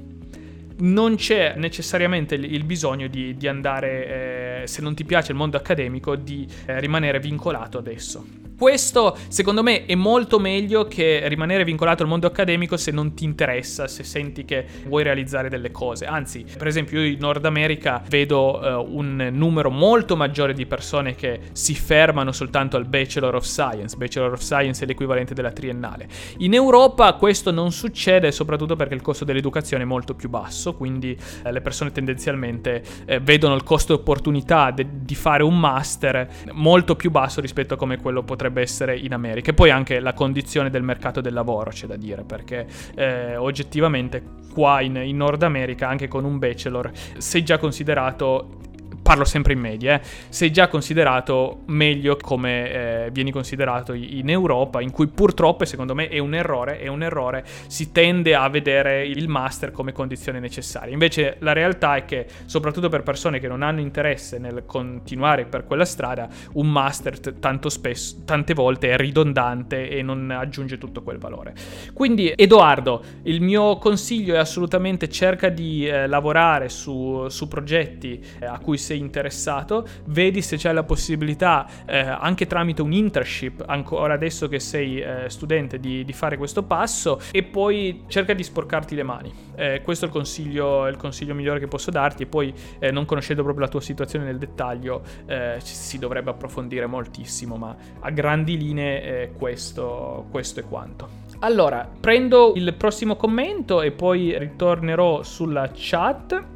non 0.78 1.16
c'è 1.16 1.54
necessariamente 1.56 2.34
il, 2.34 2.64
bisogno 2.64 3.06
di, 3.06 3.36
di 3.36 3.48
andare, 3.48 4.62
eh, 4.62 4.66
se 4.66 4.82
non 4.82 4.94
ti 4.94 5.04
piace 5.04 5.32
il 5.32 5.38
mondo 5.38 5.56
accademico, 5.56 6.16
di 6.16 6.46
eh, 6.66 6.80
rimanere 6.80 7.20
vincolato 7.20 7.78
adesso. 7.78 8.44
Questo 8.58 9.14
secondo 9.28 9.62
me 9.62 9.84
è 9.84 9.94
molto 9.94 10.38
meglio 10.38 10.86
che 10.86 11.28
rimanere 11.28 11.62
vincolato 11.62 12.02
al 12.02 12.08
mondo 12.08 12.26
accademico 12.26 12.78
se 12.78 12.90
non 12.90 13.12
ti 13.12 13.24
interessa, 13.24 13.86
se 13.86 14.02
senti 14.02 14.46
che 14.46 14.64
vuoi 14.86 15.02
realizzare 15.02 15.50
delle 15.50 15.70
cose. 15.70 16.06
Anzi, 16.06 16.46
per 16.56 16.66
esempio 16.66 17.00
io 17.00 17.12
in 17.12 17.18
Nord 17.18 17.44
America 17.44 18.02
vedo 18.08 18.58
uh, 18.58 18.96
un 18.96 19.28
numero 19.30 19.68
molto 19.68 20.16
maggiore 20.16 20.54
di 20.54 20.64
persone 20.64 21.14
che 21.14 21.38
si 21.52 21.74
fermano 21.74 22.32
soltanto 22.32 22.78
al 22.78 22.86
Bachelor 22.86 23.34
of 23.34 23.44
Science. 23.44 23.94
Bachelor 23.94 24.32
of 24.32 24.40
Science 24.40 24.84
è 24.84 24.86
l'equivalente 24.86 25.34
della 25.34 25.52
triennale. 25.52 26.08
In 26.38 26.54
Europa 26.54 27.12
questo 27.12 27.50
non 27.50 27.72
succede 27.72 28.32
soprattutto 28.32 28.74
perché 28.74 28.94
il 28.94 29.02
costo 29.02 29.26
dell'educazione 29.26 29.82
è 29.82 29.86
molto 29.86 30.14
più 30.14 30.30
basso, 30.30 30.65
quindi 30.74 31.16
eh, 31.44 31.52
le 31.52 31.60
persone 31.60 31.92
tendenzialmente 31.92 32.82
eh, 33.04 33.20
vedono 33.20 33.54
il 33.54 33.62
costo 33.62 33.94
di 33.94 34.00
opportunità 34.00 34.70
de- 34.70 34.86
di 34.90 35.14
fare 35.14 35.42
un 35.42 35.58
master 35.58 36.28
molto 36.52 36.96
più 36.96 37.10
basso 37.10 37.40
rispetto 37.40 37.74
a 37.74 37.76
come 37.76 37.98
quello 37.98 38.22
potrebbe 38.22 38.60
essere 38.60 38.96
in 38.96 39.12
America. 39.12 39.50
E 39.50 39.54
poi 39.54 39.70
anche 39.70 40.00
la 40.00 40.12
condizione 40.12 40.70
del 40.70 40.82
mercato 40.82 41.20
del 41.20 41.32
lavoro, 41.32 41.70
c'è 41.70 41.86
da 41.86 41.96
dire, 41.96 42.22
perché 42.22 42.66
eh, 42.94 43.36
oggettivamente 43.36 44.22
qua 44.52 44.80
in, 44.80 44.96
in 44.96 45.16
Nord 45.16 45.42
America, 45.42 45.88
anche 45.88 46.08
con 46.08 46.24
un 46.24 46.38
bachelor, 46.38 46.90
sei 47.18 47.44
già 47.44 47.58
considerato 47.58 48.64
parlo 49.06 49.24
sempre 49.24 49.52
in 49.52 49.60
media, 49.60 49.94
eh, 49.94 50.00
sei 50.30 50.50
già 50.50 50.66
considerato 50.66 51.60
meglio 51.66 52.16
come 52.20 52.72
eh, 53.04 53.10
vieni 53.12 53.30
considerato 53.30 53.92
in 53.92 54.28
Europa, 54.28 54.80
in 54.80 54.90
cui 54.90 55.06
purtroppo, 55.06 55.64
secondo 55.64 55.94
me, 55.94 56.08
è 56.08 56.18
un 56.18 56.34
errore, 56.34 56.80
è 56.80 56.88
un 56.88 57.04
errore, 57.04 57.44
si 57.68 57.92
tende 57.92 58.34
a 58.34 58.48
vedere 58.48 59.06
il 59.06 59.28
master 59.28 59.70
come 59.70 59.92
condizione 59.92 60.40
necessaria. 60.40 60.92
Invece 60.92 61.36
la 61.38 61.52
realtà 61.52 61.94
è 61.94 62.04
che, 62.04 62.26
soprattutto 62.46 62.88
per 62.88 63.04
persone 63.04 63.38
che 63.38 63.46
non 63.46 63.62
hanno 63.62 63.78
interesse 63.78 64.38
nel 64.38 64.64
continuare 64.66 65.44
per 65.44 65.66
quella 65.66 65.84
strada, 65.84 66.28
un 66.54 66.68
master 66.68 67.20
tanto 67.20 67.68
spesso, 67.68 68.24
tante 68.24 68.54
volte 68.54 68.90
è 68.90 68.96
ridondante 68.96 69.88
e 69.88 70.02
non 70.02 70.32
aggiunge 70.32 70.78
tutto 70.78 71.04
quel 71.04 71.18
valore. 71.18 71.54
Quindi, 71.94 72.32
Edoardo, 72.34 73.04
il 73.22 73.40
mio 73.40 73.78
consiglio 73.78 74.34
è 74.34 74.38
assolutamente 74.38 75.08
cerca 75.08 75.48
di 75.48 75.86
eh, 75.86 76.08
lavorare 76.08 76.68
su, 76.68 77.28
su 77.28 77.46
progetti 77.46 78.20
eh, 78.40 78.46
a 78.46 78.58
cui 78.58 78.76
sei 78.76 78.94
sei 78.96 78.98
interessato, 78.98 79.86
vedi 80.06 80.42
se 80.42 80.56
c'è 80.56 80.72
la 80.72 80.82
possibilità, 80.82 81.66
eh, 81.86 81.98
anche 81.98 82.46
tramite 82.46 82.82
un 82.82 82.92
internship, 82.92 83.64
ancora 83.66 84.14
adesso 84.14 84.48
che 84.48 84.58
sei 84.58 85.00
eh, 85.00 85.24
studente, 85.28 85.78
di, 85.78 86.04
di, 86.04 86.12
fare 86.12 86.36
questo 86.36 86.62
passo 86.62 87.20
e 87.30 87.42
poi 87.42 88.04
cerca 88.06 88.32
di 88.32 88.42
sporcarti 88.42 88.94
le 88.94 89.02
mani. 89.02 89.32
Eh, 89.54 89.82
questo 89.82 90.06
è 90.06 90.08
il 90.08 90.14
consiglio, 90.14 90.86
il 90.86 90.96
consiglio, 90.96 91.34
migliore 91.34 91.60
che 91.60 91.68
posso 91.68 91.90
darti 91.90 92.22
e 92.22 92.26
poi 92.26 92.52
eh, 92.78 92.90
non 92.90 93.04
conoscendo 93.04 93.42
proprio 93.42 93.64
la 93.64 93.70
tua 93.70 93.80
situazione 93.80 94.24
nel 94.24 94.38
dettaglio 94.38 95.02
eh, 95.26 95.56
si 95.60 95.98
dovrebbe 95.98 96.30
approfondire 96.30 96.86
moltissimo, 96.86 97.56
ma 97.56 97.76
a 98.00 98.10
grandi 98.10 98.56
linee 98.56 99.02
eh, 99.02 99.30
questo, 99.36 100.26
questo 100.30 100.60
è 100.60 100.64
quanto. 100.64 101.24
Allora, 101.40 101.88
prendo 102.00 102.54
il 102.56 102.74
prossimo 102.74 103.16
commento 103.16 103.82
e 103.82 103.90
poi 103.90 104.36
ritornerò 104.38 105.22
sulla 105.22 105.70
chat. 105.74 106.54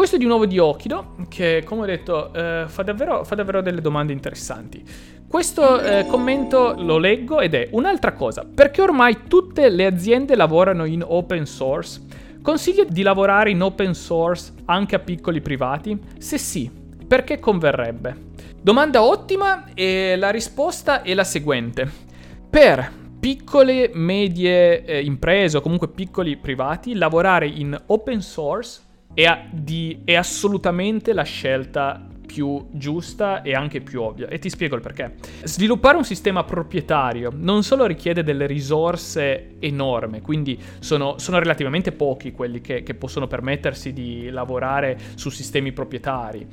Questo 0.00 0.16
è 0.16 0.18
di 0.18 0.28
nuovo 0.28 0.46
di 0.46 0.58
Okido, 0.58 1.16
che 1.28 1.62
come 1.62 1.82
ho 1.82 1.84
detto 1.84 2.32
eh, 2.32 2.64
fa, 2.68 2.82
davvero, 2.82 3.22
fa, 3.22 3.34
davvero, 3.34 3.60
delle 3.60 3.82
domande 3.82 4.14
interessanti. 4.14 4.82
Questo 5.28 5.78
eh, 5.78 6.06
commento 6.06 6.74
lo 6.74 6.96
leggo 6.96 7.40
ed 7.40 7.52
è 7.52 7.68
un'altra 7.72 8.14
cosa, 8.14 8.46
perché 8.46 8.80
ormai 8.80 9.24
tutte 9.28 9.68
le 9.68 9.84
aziende 9.84 10.36
lavorano 10.36 10.86
in 10.86 11.04
open 11.06 11.44
source? 11.44 12.00
Consiglio 12.40 12.86
di 12.88 13.02
lavorare 13.02 13.50
in 13.50 13.60
open 13.60 13.92
source 13.92 14.54
anche 14.64 14.94
a 14.94 15.00
piccoli 15.00 15.42
privati? 15.42 16.00
Se 16.16 16.38
sì, 16.38 16.70
perché 17.06 17.38
converrebbe? 17.38 18.28
Domanda 18.58 19.02
ottima 19.02 19.66
e 19.74 20.16
la 20.16 20.30
risposta 20.30 21.02
è 21.02 21.12
la 21.12 21.24
seguente. 21.24 21.86
Per 22.48 22.90
piccole, 23.20 23.90
medie 23.92 24.82
eh, 24.82 25.02
imprese 25.02 25.58
o 25.58 25.60
comunque 25.60 25.88
piccoli 25.88 26.38
privati, 26.38 26.94
lavorare 26.94 27.46
in 27.46 27.78
open 27.88 28.22
source 28.22 28.88
è, 29.14 29.46
di, 29.50 30.02
è 30.04 30.14
assolutamente 30.14 31.12
la 31.12 31.22
scelta 31.22 32.06
più 32.30 32.68
giusta 32.70 33.42
e 33.42 33.54
anche 33.54 33.80
più 33.80 34.02
ovvia. 34.02 34.28
E 34.28 34.38
ti 34.38 34.48
spiego 34.48 34.76
il 34.76 34.80
perché. 34.80 35.14
Sviluppare 35.42 35.96
un 35.96 36.04
sistema 36.04 36.44
proprietario 36.44 37.32
non 37.34 37.64
solo 37.64 37.86
richiede 37.86 38.22
delle 38.22 38.46
risorse 38.46 39.56
enorme, 39.58 40.20
quindi 40.20 40.56
sono, 40.78 41.18
sono 41.18 41.40
relativamente 41.40 41.90
pochi 41.90 42.30
quelli 42.30 42.60
che, 42.60 42.84
che 42.84 42.94
possono 42.94 43.26
permettersi 43.26 43.92
di 43.92 44.28
lavorare 44.30 44.96
su 45.16 45.28
sistemi 45.28 45.72
proprietari 45.72 46.46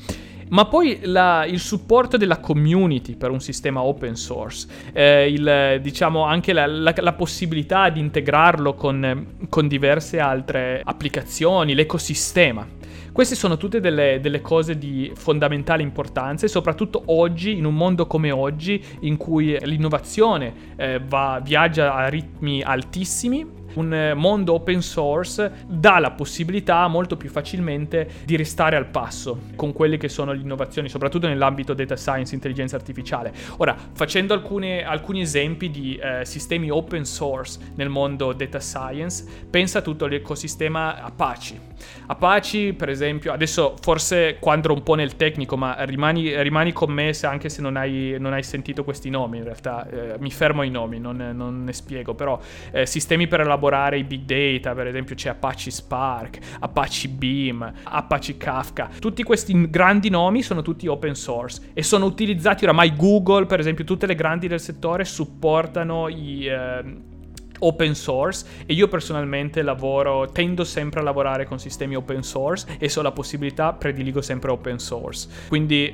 ma 0.50 0.66
poi 0.66 1.00
la, 1.04 1.46
il 1.46 1.60
supporto 1.60 2.18
della 2.18 2.40
community 2.40 3.16
per 3.16 3.32
un 3.32 3.40
sistema 3.40 3.82
open 3.82 4.16
source, 4.16 4.68
eh, 4.94 5.30
il, 5.32 5.80
diciamo 5.82 6.24
anche 6.24 6.54
la, 6.54 6.66
la, 6.66 6.94
la, 6.96 7.14
possibilità 7.14 7.90
di 7.90 8.00
integrarlo 8.00 8.74
con, 8.74 9.36
con 9.50 9.68
diverse 9.68 10.20
altre 10.20 10.82
applicazioni, 10.84 11.74
l'ecosistema. 11.74 12.68
Queste 13.12 13.34
sono 13.34 13.58
tutte 13.58 13.80
delle, 13.80 14.20
delle, 14.22 14.42
cose 14.42 14.78
di 14.78 15.12
fondamentale 15.16 15.82
importanza 15.82 16.46
e 16.46 16.50
soprattutto 16.50 17.02
oggi, 17.08 17.58
in 17.58 17.66
un 17.66 17.74
mondo 17.74 18.06
come 18.06 18.30
oggi, 18.30 18.84
in 19.02 19.18
cui 19.18 19.58
l'innovazione 19.64 20.76
eh, 20.76 21.02
va, 21.04 21.42
viaggia 21.44 21.96
a 21.96 22.10
ritmi 22.10 22.62
altissimi, 22.62 23.57
un 23.78 23.94
eh, 23.94 24.14
mondo 24.14 24.54
open 24.54 24.82
source 24.82 25.52
dà 25.68 26.00
la 26.00 26.12
possibilità 26.12 26.88
molto 26.88 27.16
più 27.16 27.30
facilmente 27.30 28.10
di 28.26 28.36
restare 28.36 28.76
al 28.76 28.88
passo 28.88 29.42
con 29.56 29.74
quelle 29.74 29.98
che 29.98 30.10
sono 30.10 30.32
le 30.32 30.42
innovazioni, 30.42 30.90
soprattutto 30.90 31.28
nell'ambito 31.28 31.74
data 31.74 31.96
science, 31.96 32.34
intelligenza 32.34 32.76
artificiale. 32.76 33.34
Ora, 33.58 33.76
facendo 33.94 34.34
alcune, 34.34 34.84
alcuni 34.84 35.22
esempi 35.22 35.70
di 35.70 35.96
eh, 35.96 36.26
sistemi 36.26 36.70
open 36.70 37.06
source 37.06 37.60
nel 37.76 37.90
mondo 37.90 38.34
data 38.34 38.60
science, 38.60 39.26
pensa 39.50 39.80
a 39.80 39.82
tutto 39.82 40.06
l'ecosistema 40.08 41.02
Apache. 41.02 41.67
Apache, 42.08 42.74
per 42.74 42.90
esempio, 42.90 43.32
adesso 43.32 43.76
forse 43.82 44.38
quadro 44.40 44.74
un 44.74 44.84
po' 44.84 44.96
nel 44.96 45.16
tecnico, 45.16 45.58
ma 45.58 45.76
rimani, 45.84 46.42
rimani 46.42 46.72
con 46.72 46.92
me 46.92 47.14
se 47.14 47.28
anche 47.28 47.50
se 47.50 47.62
non 47.62 47.76
hai, 47.76 48.16
non 48.20 48.34
hai, 48.34 48.44
sentito 48.44 48.84
questi 48.84 49.10
nomi, 49.10 49.38
in 49.38 49.44
realtà 49.44 49.88
eh, 49.90 50.16
mi 50.20 50.32
fermo 50.32 50.62
ai 50.62 50.70
nomi, 50.70 51.00
non, 51.00 51.32
non 51.34 51.64
ne 51.64 51.74
spiego, 51.74 52.14
però 52.14 52.40
eh, 52.72 52.86
sistemi 52.86 53.28
per 53.28 53.42
elaborare 53.42 53.98
i 53.98 54.04
big 54.04 54.22
data, 54.24 54.74
per 54.74 54.88
esempio 54.88 55.16
c'è 55.16 55.30
Apache 55.30 55.72
Spark, 55.72 56.38
Apache 56.60 57.10
Beam, 57.10 57.72
Apache 57.84 58.38
Kafka. 58.38 58.90
Tutti 59.00 59.24
questi 59.24 59.70
grandi 59.70 60.10
nomi 60.10 60.42
sono 60.42 60.62
tutti 60.62 60.88
open 60.88 61.16
source 61.16 61.72
e 61.74 61.84
sono 61.84 62.06
utilizzati 62.06 62.64
oramai 62.64 62.96
Google, 62.96 63.46
per 63.46 63.60
esempio 63.60 63.84
tutte 63.84 64.06
le 64.06 64.16
grandi 64.16 64.48
del 64.48 64.60
settore 64.60 65.06
supportano 65.06 66.08
i... 66.08 66.48
Eh, 66.48 67.16
open 67.60 67.96
source 67.96 68.46
e 68.66 68.74
io 68.74 68.88
personalmente 68.88 69.62
lavoro, 69.62 70.30
tendo 70.32 70.64
sempre 70.64 71.00
a 71.00 71.04
lavorare 71.04 71.46
con 71.46 71.60
sistemi 71.60 71.96
open 71.96 72.24
source 72.24 72.78
e 72.80 72.90
se 72.90 73.00
ho 73.00 73.02
la 73.02 73.12
possibilità 73.12 73.74
prediligo 73.74 74.22
sempre 74.22 74.52
open 74.52 74.80
source. 74.80 75.28
Quindi 75.48 75.94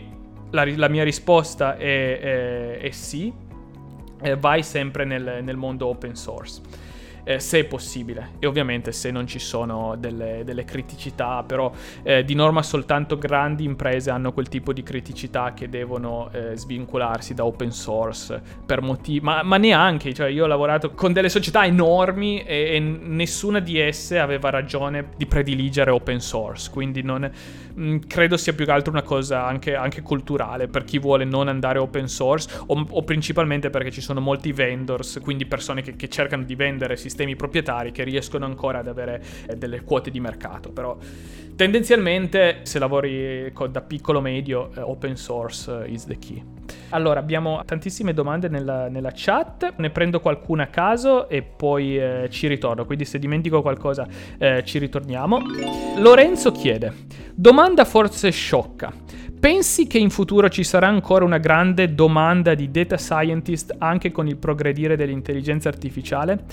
la, 0.52 0.66
la 0.76 0.88
mia 0.88 1.04
risposta 1.04 1.78
è, 1.78 2.20
è, 2.20 2.78
è 2.80 2.92
sì, 2.92 3.32
eh, 4.22 4.36
vai 4.38 4.64
sempre 4.64 5.06
nel, 5.06 5.40
nel 5.44 5.58
mondo 5.58 5.88
open 5.88 6.16
source. 6.16 6.62
Eh, 7.24 7.40
se 7.40 7.60
è 7.60 7.66
possibile. 7.66 8.32
E 8.40 8.48
ovviamente 8.48 8.92
se 8.92 9.12
non 9.12 9.28
ci 9.28 9.40
sono 9.40 9.96
delle, 9.98 10.44
delle 10.44 10.66
criticità, 10.66 11.44
però 11.44 11.72
eh, 12.04 12.24
di 12.24 12.36
norma 12.36 12.62
soltanto 12.62 13.18
grandi 13.18 13.64
imprese 13.64 14.10
hanno 14.10 14.34
quel 14.34 14.50
tipo 14.50 14.74
di 14.74 14.84
criticità 14.84 15.54
che 15.54 15.70
devono 15.70 16.30
eh, 16.32 16.56
svincolarsi 16.56 17.34
da 17.34 17.46
open 17.46 17.72
source 17.72 18.42
per 18.66 18.82
motivi, 18.82 19.22
ma, 19.22 19.44
ma, 19.44 19.58
neanche, 19.58 20.14
cioè 20.14 20.28
io 20.28 20.44
ho 20.44 20.48
lavorato 20.48 20.92
con 20.92 21.14
delle 21.14 21.30
società 21.30 21.66
enormi 21.66 22.44
e, 22.44 22.76
e 22.76 22.80
nessuna 22.80 23.60
di 23.60 23.80
esse 23.80 24.20
aveva 24.20 24.50
ragione 24.50 25.10
di 25.16 25.26
prediligere 25.26 25.92
open 25.92 26.20
source, 26.20 26.70
quindi 26.70 27.02
non, 27.02 27.30
mh, 27.74 27.86
mm, 27.86 27.98
credo 28.08 28.38
sia 28.38 28.54
più 28.54 28.66
che 28.66 28.72
altro 28.72 28.92
una 28.92 29.02
cosa 29.02 29.46
anche, 29.46 29.76
anche, 29.76 30.02
culturale 30.02 30.68
per 30.68 30.84
chi 30.84 31.00
vuole 31.00 31.26
non 31.26 31.48
andare 31.48 31.80
open 31.80 32.08
source 32.08 32.50
o, 32.68 32.86
o 32.90 33.04
principalmente 33.04 33.70
perché 33.70 33.92
ci 33.92 34.02
sono 34.02 34.20
molti 34.20 34.52
vendors, 34.52 35.20
quindi 35.22 35.46
persone 35.46 35.82
che, 35.82 35.96
che 35.96 36.10
cercano 36.10 36.44
di 36.44 36.56
vendere 36.56 36.98
sistemi 36.98 37.36
proprietari 37.36 37.92
che 37.92 38.04
riescono 38.04 38.46
ancora 38.46 38.80
ad 38.80 38.88
avere 38.88 39.24
eh, 39.48 39.56
delle 39.56 39.82
quote 39.84 40.12
di 40.12 40.20
mercato, 40.20 40.72
però 40.72 40.98
tendenzialmente 41.56 42.60
se 42.64 42.80
lavori 42.80 43.52
da 43.70 43.82
piccolo 43.82 44.22
medio 44.22 44.72
eh, 44.76 44.82
open 44.82 45.16
source 45.16 45.86
is 45.88 46.06
the 46.06 46.18
key. 46.18 46.63
Allora, 46.90 47.20
abbiamo 47.20 47.62
tantissime 47.66 48.14
domande 48.14 48.50
nella, 48.50 48.88
nella, 48.88 49.12
chat, 49.14 49.74
ne 49.78 49.90
prendo 49.90 50.20
qualcuna 50.20 50.64
a 50.64 50.68
caso 50.68 51.28
e 51.28 51.42
poi 51.42 51.98
eh, 51.98 52.28
ci 52.30 52.48
ritorno, 52.48 52.86
quindi 52.86 53.06
se 53.06 53.20
dimentico 53.20 53.62
qualcosa 53.62 54.08
eh, 54.38 54.64
ci 54.64 54.78
ritorniamo. 54.78 55.40
Lorenzo 55.98 56.52
chiede, 56.52 56.94
domanda 57.34 57.84
forse 57.86 58.30
sciocca, 58.30 58.92
pensi 59.40 59.88
che 59.88 59.98
in 59.98 60.10
futuro 60.10 60.50
ci 60.50 60.64
sarà 60.64 60.88
ancora 60.88 61.26
una 61.26 61.38
grande 61.38 61.94
domanda 61.94 62.54
di 62.54 62.72
data 62.72 62.98
scientist 62.98 63.76
anche 63.80 64.12
con 64.12 64.28
il 64.28 64.38
progredire 64.38 64.96
dell'intelligenza 64.96 65.70
artificiale? 65.70 66.46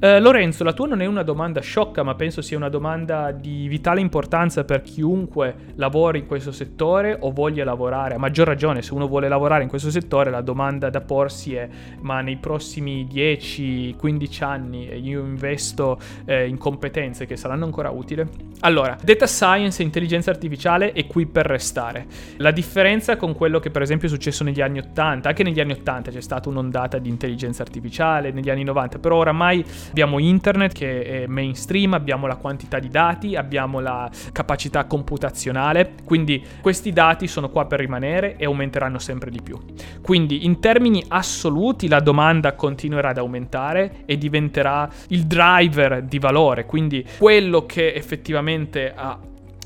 Eh, 0.00 0.20
Lorenzo, 0.20 0.64
la 0.64 0.72
tua 0.72 0.88
non 0.88 1.00
è 1.00 1.06
una 1.06 1.22
domanda 1.22 1.60
sciocca, 1.60 2.02
ma 2.02 2.14
penso 2.14 2.42
sia 2.42 2.56
una 2.56 2.68
domanda 2.68 3.30
di 3.30 3.68
vitale 3.68 4.00
importanza 4.00 4.64
per 4.64 4.82
chiunque 4.82 5.72
lavori 5.76 6.18
in 6.18 6.26
questo 6.26 6.52
settore 6.52 7.16
o 7.18 7.30
voglia 7.30 7.64
lavorare. 7.64 8.16
A 8.16 8.18
maggior 8.18 8.46
ragione, 8.46 8.82
se 8.82 8.92
uno 8.92 9.06
vuole 9.06 9.28
lavorare 9.28 9.62
in 9.62 9.68
questo 9.68 9.90
settore, 9.90 10.30
la 10.30 10.40
domanda 10.40 10.90
da 10.90 11.00
porsi 11.00 11.54
è: 11.54 11.68
ma 12.00 12.20
nei 12.20 12.36
prossimi 12.36 13.06
10-15 13.10 14.44
anni 14.44 15.00
io 15.06 15.20
investo 15.20 15.98
eh, 16.24 16.48
in 16.48 16.58
competenze 16.58 17.24
che 17.24 17.36
saranno 17.36 17.64
ancora 17.64 17.90
utili? 17.90 18.26
Allora, 18.60 18.96
data 19.02 19.26
science 19.26 19.80
e 19.80 19.84
intelligenza 19.84 20.30
artificiale 20.30 20.92
è 20.92 21.06
qui 21.06 21.26
per 21.26 21.46
restare. 21.46 22.06
La 22.38 22.50
differenza 22.50 23.16
con 23.16 23.34
quello 23.34 23.60
che 23.60 23.70
per 23.70 23.82
esempio 23.82 24.08
è 24.08 24.10
successo 24.10 24.42
negli 24.42 24.60
anni 24.60 24.78
80, 24.78 25.28
anche 25.28 25.42
negli 25.42 25.60
anni 25.60 25.72
80 25.72 26.10
c'è 26.10 26.20
stata 26.20 26.48
un'ondata 26.48 26.98
di 26.98 27.08
intelligenza 27.08 27.62
artificiale, 27.62 28.32
negli 28.32 28.50
anni 28.50 28.64
90, 28.64 28.98
però 28.98 29.16
oramai 29.16 29.64
Abbiamo 29.88 30.18
internet 30.18 30.72
che 30.72 31.02
è 31.22 31.26
mainstream, 31.26 31.94
abbiamo 31.94 32.26
la 32.26 32.36
quantità 32.36 32.78
di 32.78 32.88
dati, 32.88 33.36
abbiamo 33.36 33.80
la 33.80 34.10
capacità 34.32 34.84
computazionale, 34.84 35.94
quindi 36.04 36.44
questi 36.60 36.92
dati 36.92 37.26
sono 37.26 37.48
qua 37.50 37.66
per 37.66 37.80
rimanere 37.80 38.36
e 38.36 38.44
aumenteranno 38.44 38.98
sempre 38.98 39.30
di 39.30 39.40
più. 39.42 39.58
Quindi 40.02 40.44
in 40.44 40.60
termini 40.60 41.04
assoluti 41.08 41.88
la 41.88 42.00
domanda 42.00 42.54
continuerà 42.54 43.10
ad 43.10 43.18
aumentare 43.18 44.02
e 44.04 44.18
diventerà 44.18 44.88
il 45.08 45.24
driver 45.26 46.02
di 46.02 46.18
valore, 46.18 46.66
quindi 46.66 47.04
quello 47.18 47.66
che 47.66 47.92
effettivamente 47.94 48.92
ha 48.94 49.18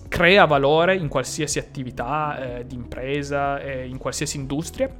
crea 0.08 0.46
valore 0.46 0.96
in 0.96 1.08
qualsiasi 1.08 1.58
attività 1.58 2.58
eh, 2.58 2.66
di 2.66 2.74
impresa, 2.74 3.60
eh, 3.60 3.86
in 3.86 3.98
qualsiasi 3.98 4.38
industria 4.38 4.90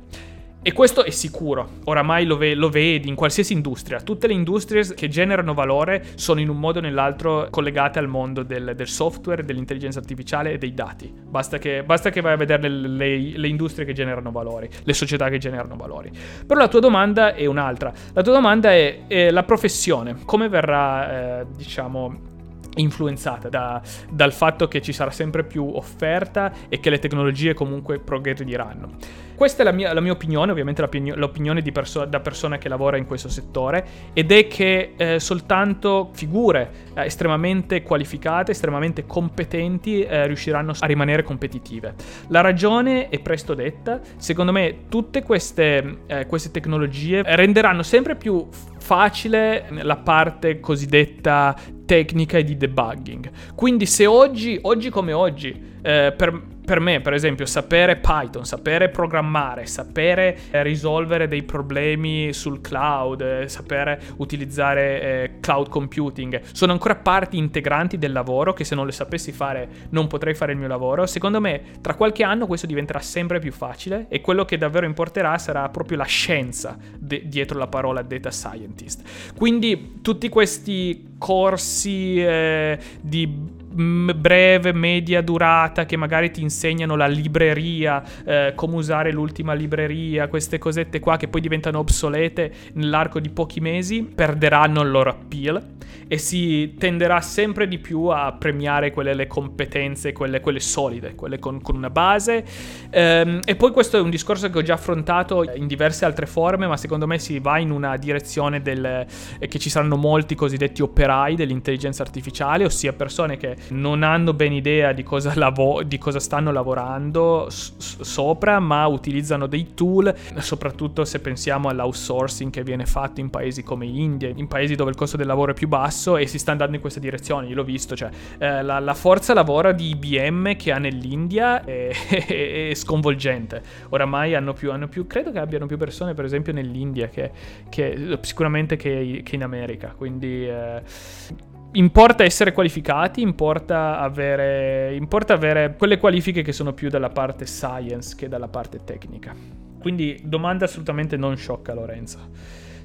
e 0.60 0.72
questo 0.72 1.04
è 1.04 1.10
sicuro, 1.10 1.68
oramai 1.84 2.26
lo, 2.26 2.36
ve- 2.36 2.54
lo, 2.54 2.68
vedi 2.68 3.08
in 3.08 3.14
qualsiasi 3.14 3.52
industria. 3.52 4.00
Tutte 4.00 4.26
le 4.26 4.32
industrie 4.32 4.84
che 4.94 5.08
generano 5.08 5.54
valore 5.54 6.04
sono 6.16 6.40
in 6.40 6.48
un 6.48 6.58
modo 6.58 6.80
o 6.80 6.82
nell'altro 6.82 7.46
collegate 7.48 8.00
al 8.00 8.08
mondo 8.08 8.42
del, 8.42 8.72
del 8.74 8.88
software, 8.88 9.44
dell'intelligenza 9.44 10.00
artificiale 10.00 10.52
e 10.52 10.58
dei 10.58 10.74
dati. 10.74 11.10
Basta 11.10 11.58
che, 11.58 11.84
basta 11.84 12.10
che 12.10 12.20
vai 12.20 12.32
a 12.32 12.36
vedere 12.36 12.68
le, 12.68 12.88
le, 12.88 13.18
le, 13.38 13.48
industrie 13.48 13.86
che 13.86 13.92
generano 13.92 14.32
valori, 14.32 14.68
le 14.82 14.92
società 14.94 15.28
che 15.28 15.38
generano 15.38 15.76
valori. 15.76 16.10
Però 16.44 16.58
la 16.58 16.68
tua 16.68 16.80
domanda 16.80 17.34
è 17.34 17.46
un'altra. 17.46 17.92
La 18.12 18.22
tua 18.22 18.32
domanda 18.32 18.72
è, 18.72 19.06
è 19.06 19.30
la 19.30 19.44
professione. 19.44 20.16
Come 20.24 20.48
verrà, 20.48 21.40
eh, 21.40 21.46
diciamo 21.56 22.26
influenzata 22.74 23.48
da, 23.48 23.80
dal 24.10 24.32
fatto 24.32 24.68
che 24.68 24.82
ci 24.82 24.92
sarà 24.92 25.10
sempre 25.10 25.44
più 25.44 25.64
offerta 25.64 26.52
e 26.68 26.80
che 26.80 26.90
le 26.90 26.98
tecnologie 26.98 27.54
comunque 27.54 28.00
progrediranno. 28.00 29.26
Questa 29.38 29.62
è 29.62 29.64
la 29.64 29.70
mia, 29.70 29.92
la 29.92 30.00
mia 30.00 30.10
opinione, 30.10 30.50
ovviamente 30.50 30.82
l'opinione 31.14 31.62
perso- 31.62 32.04
da 32.06 32.18
persona 32.18 32.58
che 32.58 32.68
lavora 32.68 32.96
in 32.96 33.06
questo 33.06 33.28
settore, 33.28 33.86
ed 34.12 34.32
è 34.32 34.48
che 34.48 34.94
eh, 34.96 35.20
soltanto 35.20 36.10
figure 36.12 36.72
eh, 36.92 37.04
estremamente 37.04 37.84
qualificate, 37.84 38.50
estremamente 38.50 39.06
competenti 39.06 40.02
eh, 40.02 40.26
riusciranno 40.26 40.72
a 40.76 40.86
rimanere 40.86 41.22
competitive. 41.22 41.94
La 42.30 42.40
ragione 42.40 43.10
è 43.10 43.20
presto 43.20 43.54
detta, 43.54 44.00
secondo 44.16 44.50
me 44.50 44.86
tutte 44.88 45.22
queste, 45.22 45.98
eh, 46.08 46.26
queste 46.26 46.50
tecnologie 46.50 47.22
renderanno 47.24 47.84
sempre 47.84 48.16
più 48.16 48.48
facile 48.50 49.68
la 49.70 49.98
parte 49.98 50.58
cosiddetta 50.58 51.54
tecnica 51.86 52.38
e 52.38 52.42
di 52.42 52.56
debugging. 52.56 53.30
Quindi 53.54 53.86
se 53.86 54.04
oggi, 54.04 54.58
oggi 54.62 54.90
come 54.90 55.12
oggi, 55.12 55.76
eh, 55.80 56.12
per, 56.16 56.42
per, 56.68 56.80
me, 56.80 57.00
per 57.00 57.14
esempio, 57.14 57.46
sapere 57.46 57.96
Python, 57.96 58.44
sapere 58.44 58.90
programmare, 58.90 59.64
sapere 59.64 60.38
eh, 60.50 60.62
risolvere 60.62 61.26
dei 61.26 61.42
problemi 61.42 62.34
sul 62.34 62.60
cloud, 62.60 63.22
eh, 63.22 63.48
sapere 63.48 63.98
utilizzare 64.18 65.00
eh, 65.00 65.30
cloud 65.40 65.70
computing, 65.70 66.42
sono 66.52 66.72
ancora 66.72 66.94
parti 66.94 67.38
integranti 67.38 67.96
del 67.96 68.12
lavoro 68.12 68.52
che 68.52 68.64
se 68.64 68.74
non 68.74 68.84
le 68.84 68.92
sapessi 68.92 69.32
fare 69.32 69.86
non 69.88 70.08
potrei 70.08 70.34
fare 70.34 70.52
il 70.52 70.58
mio 70.58 70.68
lavoro. 70.68 71.06
Secondo 71.06 71.40
me, 71.40 71.62
tra 71.80 71.94
qualche 71.94 72.22
anno 72.22 72.46
questo 72.46 72.66
diventerà 72.66 73.00
sempre 73.00 73.38
più 73.38 73.50
facile 73.50 74.04
e 74.10 74.20
quello 74.20 74.44
che 74.44 74.58
davvero 74.58 74.84
importerà 74.84 75.38
sarà 75.38 75.66
proprio 75.70 75.96
la 75.96 76.04
scienza 76.04 76.76
de- 76.98 77.22
dietro 77.24 77.58
la 77.58 77.68
parola 77.68 78.02
data 78.02 78.30
scientist. 78.30 79.32
Quindi 79.34 80.00
tutti 80.02 80.28
questi 80.28 81.14
corsi 81.16 82.22
eh, 82.22 82.78
di 83.00 83.56
breve, 83.70 84.72
media 84.72 85.20
durata 85.20 85.84
che 85.84 85.96
magari 85.96 86.30
ti 86.30 86.42
insegnano 86.42 86.96
la 86.96 87.06
libreria, 87.06 88.02
eh, 88.24 88.52
come 88.54 88.76
usare 88.76 89.12
l'ultima 89.12 89.52
libreria, 89.52 90.28
queste 90.28 90.58
cosette 90.58 91.00
qua 91.00 91.16
che 91.16 91.28
poi 91.28 91.40
diventano 91.40 91.78
obsolete 91.78 92.52
nell'arco 92.74 93.20
di 93.20 93.28
pochi 93.28 93.60
mesi, 93.60 94.02
perderanno 94.02 94.82
il 94.82 94.90
loro 94.90 95.10
appeal 95.10 95.76
e 96.06 96.16
si 96.16 96.74
tenderà 96.78 97.20
sempre 97.20 97.68
di 97.68 97.78
più 97.78 98.04
a 98.06 98.32
premiare 98.32 98.90
quelle 98.90 99.14
le 99.14 99.26
competenze, 99.26 100.12
quelle, 100.12 100.40
quelle 100.40 100.60
solide, 100.60 101.14
quelle 101.14 101.38
con, 101.38 101.60
con 101.60 101.76
una 101.76 101.90
base. 101.90 102.44
Ehm, 102.90 103.40
e 103.44 103.56
poi 103.56 103.70
questo 103.72 103.98
è 103.98 104.00
un 104.00 104.08
discorso 104.08 104.48
che 104.48 104.58
ho 104.58 104.62
già 104.62 104.74
affrontato 104.74 105.44
in 105.54 105.66
diverse 105.66 106.06
altre 106.06 106.26
forme, 106.26 106.66
ma 106.66 106.78
secondo 106.78 107.06
me 107.06 107.18
si 107.18 107.38
va 107.38 107.58
in 107.58 107.70
una 107.70 107.96
direzione 107.96 108.62
del, 108.62 109.06
eh, 109.38 109.48
che 109.48 109.58
ci 109.58 109.68
saranno 109.68 109.96
molti 109.96 110.34
cosiddetti 110.34 110.80
operai 110.80 111.36
dell'intelligenza 111.36 112.02
artificiale, 112.02 112.64
ossia 112.64 112.94
persone 112.94 113.36
che 113.36 113.56
non 113.70 114.02
hanno 114.02 114.32
ben 114.32 114.52
idea 114.52 114.92
di 114.92 115.02
cosa, 115.02 115.32
lavo- 115.34 115.82
di 115.82 115.98
cosa 115.98 116.20
stanno 116.20 116.52
lavorando 116.52 117.46
s- 117.50 118.00
sopra, 118.00 118.58
ma 118.58 118.86
utilizzano 118.86 119.46
dei 119.46 119.74
tool, 119.74 120.14
soprattutto 120.38 121.04
se 121.04 121.20
pensiamo 121.20 121.68
all'outsourcing 121.68 122.50
che 122.50 122.62
viene 122.62 122.86
fatto 122.86 123.20
in 123.20 123.30
paesi 123.30 123.62
come 123.62 123.86
India, 123.86 124.30
in 124.34 124.48
paesi 124.48 124.74
dove 124.74 124.90
il 124.90 124.96
costo 124.96 125.16
del 125.16 125.26
lavoro 125.26 125.52
è 125.52 125.54
più 125.54 125.68
basso 125.68 126.16
e 126.16 126.26
si 126.26 126.38
sta 126.38 126.52
andando 126.52 126.76
in 126.76 126.80
questa 126.80 127.00
direzione, 127.00 127.46
io 127.46 127.54
l'ho 127.54 127.64
visto, 127.64 127.96
cioè 127.96 128.10
eh, 128.38 128.62
la, 128.62 128.78
la, 128.78 128.94
forza 128.94 129.34
lavoro 129.34 129.72
di 129.72 129.90
IBM 129.90 130.56
che 130.56 130.72
ha 130.72 130.78
nell'India 130.78 131.64
è, 131.64 131.90
è, 132.08 132.68
è 132.70 132.74
sconvolgente, 132.74 133.62
oramai 133.90 134.34
hanno 134.34 134.52
più, 134.52 134.70
hanno 134.72 134.88
più, 134.88 135.06
credo 135.06 135.30
che 135.30 135.38
abbiano 135.38 135.66
più 135.66 135.76
persone 135.76 136.14
per 136.14 136.24
esempio 136.24 136.52
nell'India 136.52 137.08
che, 137.08 137.30
che 137.68 138.18
sicuramente 138.22 138.76
che, 138.76 139.22
che, 139.24 139.34
in 139.34 139.42
America, 139.42 139.94
quindi... 139.96 140.48
Eh, 140.48 141.56
Importa 141.72 142.24
essere 142.24 142.52
qualificati, 142.52 143.20
importa 143.20 144.00
avere, 144.00 144.94
importa 144.94 145.34
avere 145.34 145.74
quelle 145.76 145.98
qualifiche 145.98 146.40
che 146.40 146.52
sono 146.52 146.72
più 146.72 146.88
dalla 146.88 147.10
parte 147.10 147.44
science 147.46 148.16
che 148.16 148.26
dalla 148.26 148.48
parte 148.48 148.80
tecnica. 148.84 149.34
Quindi 149.78 150.18
domanda 150.24 150.64
assolutamente 150.64 151.18
non 151.18 151.36
sciocca 151.36 151.74
Lorenzo. 151.74 152.30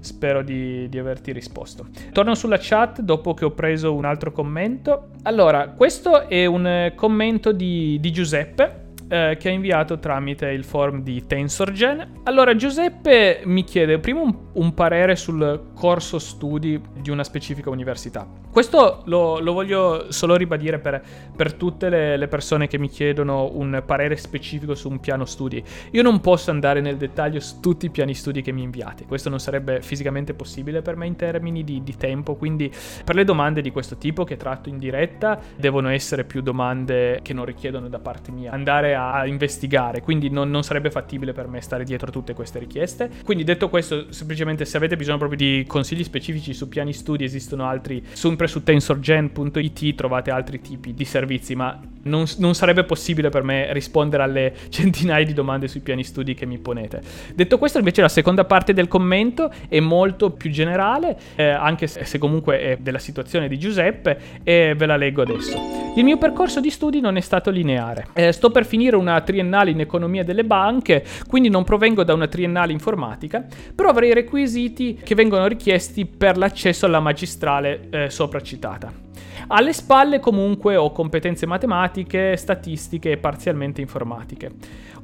Spero 0.02 0.44
di, 0.44 0.90
di, 0.90 1.00
averti 1.00 1.32
risposto. 1.32 1.88
Torno 2.12 2.36
sulla 2.36 2.58
chat 2.60 3.00
dopo 3.00 3.34
che 3.34 3.46
ho 3.46 3.52
preso 3.52 3.96
un 3.96 4.04
altro 4.04 4.34
commento. 4.34 5.12
Allora, 5.24 5.70
questo 5.70 6.28
è 6.28 6.46
un 6.46 6.92
commento 6.94 7.54
di, 7.54 7.98
di 8.02 8.12
Giuseppe 8.12 8.82
eh, 9.08 9.38
che 9.40 9.50
ha 9.50 9.52
inviato 9.52 10.00
tramite 10.00 10.48
il 10.48 10.64
forum 10.64 11.02
di 11.02 11.26
TensorGen. 11.26 12.22
Allora, 12.24 12.56
Giuseppe 12.56 13.42
mi 13.46 13.64
chiede 13.64 14.00
prima 14.00 14.22
un, 14.22 14.36
un 14.54 14.74
parere 14.74 15.16
sul 15.16 15.72
corso 15.74 16.20
studi 16.20 16.82
di 17.02 17.10
una 17.10 17.24
specifica 17.24 17.70
università. 17.70 18.28
Questo 18.52 19.02
lo, 19.06 19.40
lo 19.40 19.54
voglio 19.54 20.12
solo 20.12 20.36
ribadire 20.36 20.78
per, 20.80 21.02
per 21.36 21.54
tutte 21.54 21.90
le, 21.90 22.18
le, 22.18 22.28
persone 22.28 22.68
che 22.68 22.78
mi 22.78 22.88
chiedono 22.88 23.50
un 23.54 23.82
parere 23.86 24.16
specifico 24.16 24.76
su 24.76 24.90
un 24.90 25.00
piano 25.00 25.26
studi. 25.26 25.64
Io 25.92 26.02
non 26.04 26.20
posso 26.20 26.52
andare 26.52 26.80
nel 26.80 26.98
dettaglio 26.98 27.40
su 27.40 27.60
tutti 27.60 27.88
i 27.88 27.90
piani 27.90 28.14
studi 28.14 28.42
che 28.42 28.52
mi 28.52 28.62
inviate. 28.62 29.06
Questo 29.06 29.30
non 29.30 29.40
sarebbe 29.40 29.82
fisicamente 29.82 30.34
possibile 30.34 30.82
per 30.82 30.96
me 30.96 31.08
in 31.08 31.16
termini 31.16 31.64
di, 31.64 31.82
di 31.84 31.98
tempo. 31.98 32.36
Quindi, 32.36 32.72
per 33.04 33.16
le 33.16 33.24
domande 33.24 33.62
di 33.62 33.72
questo 33.72 33.98
tipo 33.98 34.24
che 34.24 34.38
tratto 34.38 34.70
in 34.70 34.78
diretta, 34.78 35.40
devono 35.56 35.90
essere 35.90 36.24
più 36.24 36.42
domande 36.42 37.20
che 37.24 37.34
non 37.34 37.46
richiedono 37.46 37.90
da 37.90 38.00
parte 38.00 38.32
mia 38.32 38.52
andare 38.52 38.93
a 38.94 39.26
investigare. 39.26 40.02
Quindi, 40.02 40.30
non, 40.30 40.50
non 40.50 40.64
sarebbe 40.64 40.92
fattibile 40.92 41.34
per 41.34 41.48
me 41.48 41.62
stare 41.62 41.84
dietro 41.84 42.12
tutte 42.12 42.34
queste 42.34 42.60
richieste. 42.60 43.10
Quindi, 43.24 43.44
detto 43.44 43.70
questo, 43.70 44.12
semplicemente 44.12 44.66
se 44.66 44.78
avete 44.78 44.96
bisogno 44.96 45.18
proprio 45.18 45.38
di 45.38 45.66
consigli 45.68 46.04
specifici 46.04 46.54
su 46.54 46.68
piani 46.68 46.94
studi, 46.94 47.24
esistono 47.24 47.68
altri 47.68 48.04
sempre 48.14 48.48
su 48.48 48.64
tensorgen.it 48.64 49.96
trovate 49.96 50.32
altri 50.32 50.62
tipi 50.62 50.94
di 50.94 51.06
servizi, 51.06 51.56
ma 51.56 51.80
non, 52.04 52.26
non, 52.38 52.54
sarebbe 52.56 52.84
possibile 52.84 53.30
per 53.30 53.44
me 53.44 53.72
rispondere 53.74 54.24
alle 54.24 54.54
centinaia 54.70 55.26
di 55.26 55.34
domande 55.34 55.68
sui 55.68 55.80
piani 55.80 56.04
studi 56.04 56.34
che 56.34 56.46
mi 56.46 56.58
ponete. 56.58 57.02
Detto 57.34 57.58
questo, 57.58 57.78
invece, 57.78 58.02
la 58.02 58.10
seconda 58.10 58.46
parte 58.46 58.74
del 58.74 58.88
commento 58.88 59.52
è 59.68 59.80
molto 59.80 60.32
più 60.32 60.50
generale, 60.50 61.18
eh, 61.36 61.50
anche 61.50 61.88
se 61.88 62.18
comunque 62.18 62.60
è 62.60 62.78
della 62.80 63.00
situazione 63.00 63.48
di 63.48 63.58
Giuseppe, 63.58 64.42
e 64.44 64.74
ve 64.76 64.86
la 64.86 64.96
leggo 64.96 65.22
adesso. 65.22 65.84
Il 65.96 66.04
mio 66.04 66.18
percorso 66.18 66.60
di 66.60 66.70
studi 66.70 67.00
non 67.00 67.18
è 67.18 67.22
stato 67.22 67.52
lineare. 67.52 68.08
Eh, 68.14 68.32
sto 68.32 68.50
per 68.50 68.66
finire 68.66 68.83
una 68.92 69.22
triennale 69.22 69.72
in 69.72 69.80
economia 69.80 70.24
delle 70.24 70.44
banche, 70.44 71.04
quindi 71.28 71.50
non 71.50 71.64
provengo 71.64 72.04
da 72.04 72.14
una 72.14 72.28
triennale 72.28 72.72
informatica, 72.72 73.46
però 73.74 73.90
avrei 73.90 74.10
i 74.10 74.14
requisiti 74.14 75.00
che 75.04 75.16
vengono 75.16 75.48
richiesti 75.48 76.06
per 76.06 76.38
l'accesso 76.38 76.86
alla 76.86 77.00
magistrale 77.00 77.88
eh, 77.90 78.10
sopra 78.10 78.42
citata. 78.42 79.04
Alle 79.48 79.74
spalle 79.74 80.20
comunque 80.20 80.76
ho 80.76 80.92
competenze 80.92 81.46
matematiche, 81.46 82.38
statistiche 82.38 83.12
e 83.12 83.18
parzialmente 83.18 83.82
informatiche. 83.82 84.52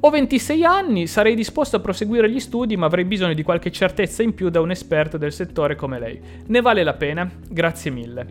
Ho 0.00 0.10
26 0.10 0.64
anni, 0.64 1.06
sarei 1.06 1.34
disposto 1.34 1.76
a 1.76 1.80
proseguire 1.80 2.30
gli 2.30 2.40
studi, 2.40 2.76
ma 2.76 2.86
avrei 2.86 3.04
bisogno 3.04 3.34
di 3.34 3.42
qualche 3.42 3.70
certezza 3.70 4.22
in 4.22 4.34
più 4.34 4.48
da 4.48 4.60
un 4.60 4.70
esperto 4.70 5.18
del 5.18 5.32
settore 5.32 5.74
come 5.74 5.98
lei. 5.98 6.18
Ne 6.46 6.60
vale 6.62 6.82
la 6.82 6.94
pena? 6.94 7.30
Grazie 7.48 7.90
mille. 7.90 8.26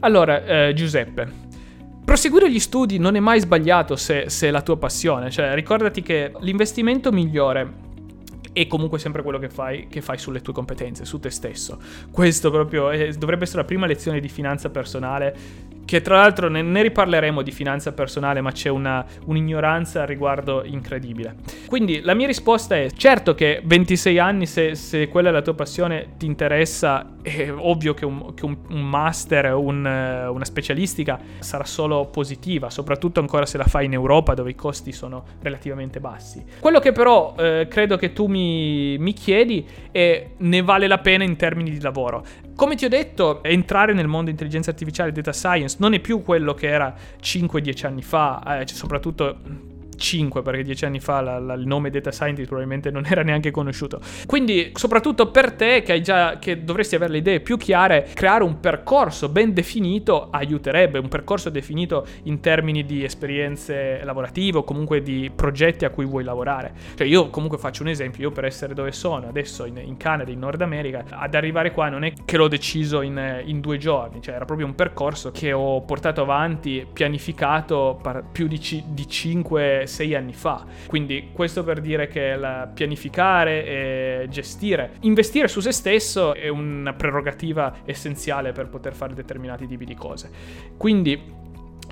Allora, 0.00 0.44
eh, 0.44 0.72
Giuseppe, 0.74 1.50
Proseguire 2.12 2.50
gli 2.50 2.60
studi 2.60 2.98
non 2.98 3.16
è 3.16 3.20
mai 3.20 3.40
sbagliato 3.40 3.96
se, 3.96 4.28
se, 4.28 4.48
è 4.48 4.50
la 4.50 4.60
tua 4.60 4.76
passione, 4.76 5.30
cioè 5.30 5.54
ricordati 5.54 6.02
che 6.02 6.30
l'investimento 6.40 7.10
migliore 7.10 7.72
è 8.52 8.66
comunque 8.66 8.98
sempre 8.98 9.22
quello 9.22 9.38
che 9.38 9.48
fai, 9.48 9.86
che 9.88 10.02
fai 10.02 10.18
sulle 10.18 10.42
tue 10.42 10.52
competenze, 10.52 11.06
su 11.06 11.18
te 11.18 11.30
stesso. 11.30 11.78
Questo 12.10 12.50
proprio 12.50 12.90
è, 12.90 13.12
dovrebbe 13.12 13.44
essere 13.44 13.62
la 13.62 13.64
prima 13.64 13.86
lezione 13.86 14.20
di 14.20 14.28
finanza 14.28 14.68
personale 14.68 15.34
che 15.86 16.02
tra 16.02 16.16
l'altro 16.16 16.48
ne, 16.48 16.60
ne, 16.60 16.82
riparleremo 16.82 17.40
di 17.40 17.50
finanza 17.50 17.92
personale, 17.92 18.42
ma 18.42 18.52
c'è 18.52 18.68
una, 18.68 19.04
un'ignoranza 19.24 20.02
al 20.02 20.06
riguardo 20.06 20.64
incredibile. 20.64 21.36
Quindi 21.66 22.00
la 22.00 22.12
mia 22.12 22.26
risposta 22.26 22.76
è, 22.76 22.90
certo 22.90 23.34
che 23.34 23.62
26 23.64 24.18
anni, 24.18 24.46
se, 24.46 24.74
se 24.74 25.08
quella 25.08 25.30
è 25.30 25.32
la 25.32 25.42
tua 25.42 25.54
passione, 25.54 26.12
ti 26.18 26.26
interessa, 26.26 27.11
è 27.22 27.50
ovvio 27.50 27.94
che 27.94 28.04
un, 28.04 28.34
che 28.34 28.44
un, 28.44 28.56
un 28.68 28.82
master, 28.82 29.54
un, 29.54 29.84
una 29.84 30.44
specialistica 30.44 31.18
sarà 31.38 31.64
solo 31.64 32.06
positiva, 32.06 32.68
soprattutto 32.68 33.20
ancora 33.20 33.46
se 33.46 33.56
la 33.56 33.64
fai 33.64 33.86
in 33.86 33.92
Europa 33.92 34.34
dove 34.34 34.50
i 34.50 34.54
costi 34.54 34.92
sono 34.92 35.24
relativamente 35.40 36.00
bassi. 36.00 36.44
Quello 36.60 36.80
che 36.80 36.92
però 36.92 37.34
eh, 37.38 37.66
credo 37.68 37.96
che 37.96 38.12
tu 38.12 38.26
mi, 38.26 38.98
mi 38.98 39.12
chiedi 39.12 39.66
è 39.90 40.30
ne 40.36 40.62
vale 40.62 40.86
la 40.86 40.98
pena 40.98 41.24
in 41.24 41.36
termini 41.36 41.70
di 41.70 41.80
lavoro. 41.80 42.24
Come 42.54 42.74
ti 42.74 42.84
ho 42.84 42.88
detto, 42.88 43.42
entrare 43.42 43.92
nel 43.92 44.08
mondo 44.08 44.30
intelligenza 44.30 44.70
artificiale 44.70 45.10
e 45.10 45.12
data 45.12 45.32
science 45.32 45.76
non 45.78 45.94
è 45.94 46.00
più 46.00 46.22
quello 46.22 46.54
che 46.54 46.68
era 46.68 46.94
5-10 47.20 47.86
anni 47.86 48.02
fa, 48.02 48.60
eh, 48.60 48.66
cioè 48.66 48.76
soprattutto 48.76 49.70
5 50.02 50.42
perché 50.42 50.62
dieci 50.64 50.84
anni 50.84 51.00
fa 51.00 51.20
la, 51.20 51.38
la, 51.38 51.54
il 51.54 51.66
nome 51.66 51.88
data 51.88 52.10
scientist 52.10 52.48
probabilmente 52.48 52.90
non 52.90 53.06
era 53.06 53.22
neanche 53.22 53.50
conosciuto. 53.50 54.00
Quindi 54.26 54.72
soprattutto 54.74 55.30
per 55.30 55.52
te 55.52 55.82
che, 55.82 56.00
già, 56.00 56.38
che 56.38 56.64
dovresti 56.64 56.96
avere 56.96 57.12
le 57.12 57.18
idee 57.18 57.40
più 57.40 57.56
chiare, 57.56 58.08
creare 58.12 58.42
un 58.42 58.60
percorso 58.60 59.28
ben 59.28 59.54
definito 59.54 60.28
aiuterebbe, 60.30 60.98
un 60.98 61.08
percorso 61.08 61.48
definito 61.48 62.06
in 62.24 62.40
termini 62.40 62.84
di 62.84 63.04
esperienze 63.04 64.02
lavorative 64.02 64.58
o 64.58 64.64
comunque 64.64 65.02
di 65.02 65.30
progetti 65.34 65.84
a 65.84 65.90
cui 65.90 66.04
vuoi 66.04 66.24
lavorare. 66.24 66.72
Cioè 66.96 67.06
io 67.06 67.30
comunque 67.30 67.58
faccio 67.58 67.82
un 67.82 67.88
esempio, 67.88 68.24
io 68.24 68.30
per 68.32 68.44
essere 68.44 68.74
dove 68.74 68.90
sono 68.92 69.28
adesso 69.28 69.64
in, 69.64 69.78
in 69.78 69.96
Canada, 69.96 70.30
in 70.30 70.40
Nord 70.40 70.60
America, 70.60 71.04
ad 71.08 71.34
arrivare 71.34 71.70
qua 71.70 71.88
non 71.88 72.02
è 72.02 72.12
che 72.24 72.36
l'ho 72.36 72.48
deciso 72.48 73.02
in, 73.02 73.42
in 73.44 73.60
due 73.60 73.78
giorni, 73.78 74.20
cioè 74.20 74.34
era 74.34 74.44
proprio 74.44 74.66
un 74.66 74.74
percorso 74.74 75.30
che 75.30 75.52
ho 75.52 75.80
portato 75.82 76.22
avanti, 76.22 76.84
pianificato 76.92 78.00
più 78.32 78.48
di, 78.48 78.58
c- 78.58 78.82
di 78.86 79.08
5 79.08 79.84
sei 79.92 80.14
anni 80.14 80.32
fa. 80.32 80.64
Quindi 80.86 81.28
questo 81.32 81.62
per 81.62 81.80
dire 81.80 82.08
che 82.08 82.38
pianificare 82.72 83.64
e 83.64 84.26
gestire, 84.30 84.94
investire 85.00 85.48
su 85.48 85.60
se 85.60 85.72
stesso 85.72 86.34
è 86.34 86.48
una 86.48 86.94
prerogativa 86.94 87.76
essenziale 87.84 88.52
per 88.52 88.68
poter 88.68 88.94
fare 88.94 89.14
determinati 89.14 89.66
tipi 89.66 89.84
di 89.84 89.94
cose. 89.94 90.30
Quindi 90.76 91.40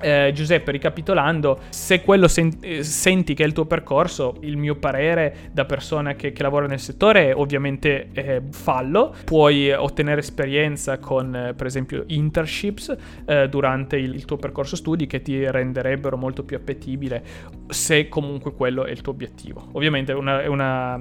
eh, 0.00 0.30
Giuseppe, 0.34 0.70
ricapitolando, 0.70 1.60
se 1.68 2.00
quello 2.02 2.28
sen- 2.28 2.56
eh, 2.60 2.82
senti 2.82 3.34
che 3.34 3.42
è 3.42 3.46
il 3.46 3.52
tuo 3.52 3.66
percorso, 3.66 4.36
il 4.40 4.56
mio 4.56 4.76
parere 4.76 5.50
da 5.52 5.64
persona 5.64 6.14
che, 6.14 6.32
che 6.32 6.42
lavora 6.42 6.66
nel 6.66 6.80
settore 6.80 7.28
è 7.28 7.34
ovviamente 7.34 8.08
eh, 8.12 8.42
fallo. 8.50 9.14
Puoi 9.24 9.70
ottenere 9.72 10.20
esperienza 10.20 10.98
con, 10.98 11.34
eh, 11.34 11.54
per 11.54 11.66
esempio, 11.66 12.04
internships 12.06 12.96
eh, 13.26 13.48
durante 13.48 13.96
il, 13.96 14.14
il, 14.14 14.24
tuo 14.24 14.36
percorso 14.36 14.76
studi 14.76 15.06
che 15.06 15.22
ti 15.22 15.50
renderebbero 15.50 16.16
molto 16.16 16.44
più 16.44 16.56
appetibile 16.56 17.22
se 17.68 18.08
comunque 18.08 18.54
quello 18.54 18.84
è 18.84 18.90
il 18.90 19.00
tuo 19.00 19.12
obiettivo. 19.12 19.68
Ovviamente 19.72 20.12
una, 20.12 20.42
è 20.42 20.46
una 20.46 21.00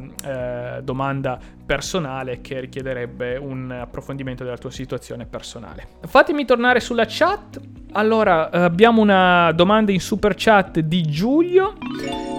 domanda 0.82 1.40
personale 1.70 2.42
che 2.42 2.60
richiederebbe 2.62 3.38
un 3.38 3.70
approfondimento 3.70 4.44
della 4.44 4.58
tua 4.58 4.72
situazione 4.72 5.28
personale. 5.28 5.86
Fatemi 6.08 6.44
tornare 6.44 6.80
sulla 6.80 7.06
chat. 7.08 7.60
Allora, 7.92 8.50
abbiamo 8.50 8.89
una 8.98 9.52
domanda 9.52 9.92
in 9.92 10.00
super 10.00 10.34
chat 10.36 10.80
di 10.80 11.04
Giulio. 11.04 11.76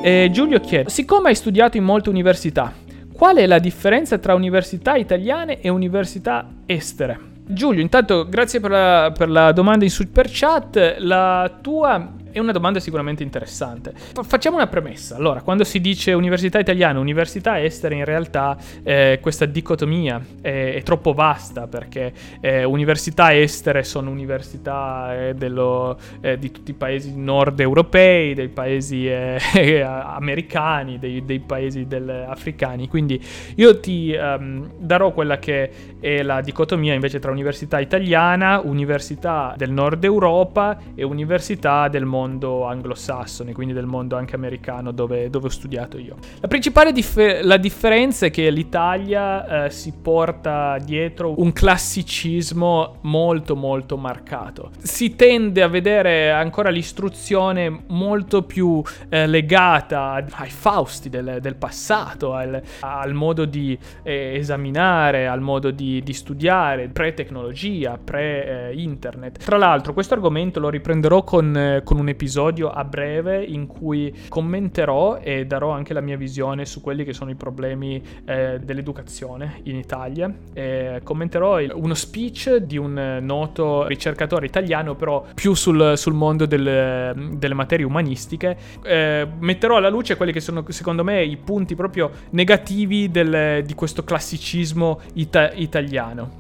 E 0.03 0.29
Giulio 0.33 0.61
chiede: 0.61 0.91
Siccome 0.91 1.29
hai 1.29 1.35
studiato 1.35 1.77
in 1.77 1.85
molte 1.85 2.09
università, 2.09 2.73
qual 3.13 3.37
è 3.37 3.47
la 3.47 3.59
differenza 3.59 4.19
tra 4.19 4.35
università 4.35 4.97
italiane 4.97 5.61
e 5.61 5.69
università 5.69 6.47
estere? 6.67 7.29
Giulio, 7.47 7.81
intanto 7.81 8.29
grazie 8.29 8.61
per 8.61 8.71
la, 8.71 9.13
per 9.17 9.29
la 9.29 9.53
domanda 9.53 9.85
in 9.85 9.91
super 9.91 10.29
chat. 10.31 10.97
La 10.99 11.59
tua 11.61 12.19
è 12.33 12.39
una 12.39 12.53
domanda 12.53 12.79
sicuramente 12.81 13.23
interessante. 13.23 13.93
Facciamo 14.23 14.57
una 14.57 14.69
premessa. 14.69 15.17
Allora, 15.17 15.43
quando 15.43 15.65
si 15.65 15.81
dice 15.81 16.13
università 16.13 16.59
italiana, 16.59 17.01
università 17.01 17.61
estere, 17.63 17.97
in 17.97 18.05
realtà 18.05 18.57
eh, 18.83 19.19
questa 19.21 19.47
dicotomia 19.47 20.21
è, 20.41 20.75
è, 20.75 20.83
troppo 20.83 21.13
vasta 21.13 21.67
perché 21.67 22.13
eh, 22.41 22.65
università 22.65 23.35
estere 23.35 23.83
sono 23.83 24.11
università 24.11 25.29
eh, 25.29 25.35
dello, 25.35 25.99
eh, 26.21 26.39
di 26.39 26.51
tutti 26.51 26.71
i 26.71 26.75
paesi 26.75 27.17
nord 27.17 27.59
europei, 27.61 28.35
dei 28.35 28.49
paesi 28.49 29.07
eh, 29.11 29.81
americani, 29.81 30.99
dei, 30.99 31.25
dei 31.25 31.41
paesi 31.41 31.87
africani. 32.27 32.89
Quindi 32.89 33.21
io 33.57 33.81
ti 33.81 34.17
um, 34.17 34.71
darò 34.79 35.13
quella 35.13 35.39
che 35.39 35.71
è 35.99 36.23
la 36.23 36.41
dicotomia 36.41 36.95
invece 36.95 37.19
tra 37.19 37.31
università 37.31 37.81
italiana, 37.81 38.61
università 38.61 39.55
del 39.57 39.71
nord 39.71 40.05
Europa 40.05 40.79
e 40.95 41.03
università 41.03 41.89
del 41.89 42.05
mondo 42.05 42.19
mondo 42.21 42.67
anglosassone, 42.67 43.53
quindi 43.53 43.73
del 43.73 43.87
mondo 43.87 44.17
anche 44.17 44.35
americano 44.35 44.93
dove, 44.93 45.31
dove 45.31 45.47
ho 45.47 45.51
studiato 45.51 45.99
io. 45.99 46.17
La 46.41 46.49
principale 46.49 46.93
dif- 46.93 47.41
la 47.43 47.57
differenza 47.57 48.27
è 48.27 48.31
che 48.31 48.51
l'Italia 48.51 49.65
eh, 49.65 49.71
si 49.71 49.93
porta 50.01 50.77
dietro 50.79 51.41
un 51.41 51.53
classicismo 51.53 52.97
molto 53.03 53.57
molto 53.57 53.97
marcato. 53.97 54.71
Si 54.79 55.17
tende 55.17 55.63
a 55.63 55.69
vedere 55.69 56.31
ancora 56.31 56.69
l'istruzione 56.69 57.85
molto 57.89 58.43
più 58.43 58.83
eh, 59.09 59.27
legata 59.27 60.23
ai 60.33 60.51
fausti 60.51 61.09
del, 61.09 61.39
del 61.41 61.55
passato, 61.55 62.35
al, 62.35 62.61
al, 62.81 63.15
modo 63.15 63.47
di 63.47 63.79
eh, 64.03 64.35
esaminare, 64.35 65.27
al 65.27 65.41
modo 65.41 65.71
di, 65.71 66.03
di 66.03 66.13
studiare, 66.13 66.89
pre-tecnologia, 66.89 67.99
pre-internet. 68.03 69.39
Tra 69.39 69.57
l'altro 69.57 69.95
questo 69.95 70.15
argomento 70.15 70.61
lo 70.61 70.69
riprenderò 70.69 71.25
con, 71.25 71.81
con 71.85 71.99
un 71.99 72.09
episodio 72.11 72.71
a 72.71 72.85
breve 72.85 73.43
in 73.43 73.67
cui 73.67 74.15
commenterò 74.29 75.19
e 75.23 75.47
darò 75.47 75.71
anche 75.71 75.93
la 75.95 76.01
mia 76.01 76.17
visione 76.17 76.67
su 76.67 76.81
quelli 76.81 77.05
che 77.05 77.13
sono 77.13 77.31
i 77.31 77.35
problemi 77.35 78.03
eh, 78.25 78.59
dell'educazione 78.63 79.61
in 79.65 79.77
Italia. 79.77 80.33
E 80.53 81.01
commenterò 81.03 81.61
il, 81.61 81.73
uno 81.75 81.95
speech 81.95 82.57
di 82.57 82.77
un 82.77 83.19
noto 83.23 83.87
ricercatore 83.87 84.47
italiano, 84.47 84.95
però 84.95 85.25
più 85.35 85.55
sul, 85.55 85.95
sul 85.97 86.15
mondo 86.15 86.47
del, 86.47 87.35
delle 87.37 87.55
materie 87.55 87.87
umanistiche. 87.87 88.57
Eh, 88.83 89.27
metterò 89.39 89.77
alla 89.77 89.89
luce 89.89 90.17
quelli 90.17 90.33
che 90.33 90.41
sono 90.41 90.65
secondo 90.69 91.05
me 91.05 91.23
i 91.23 91.37
punti 91.37 91.75
proprio 91.75 92.11
negativi 92.31 93.11
del, 93.11 93.63
di 93.65 93.75
questo 93.75 94.05
classicismo 94.05 95.01
ita- 95.15 95.53
italiano. 95.53 96.40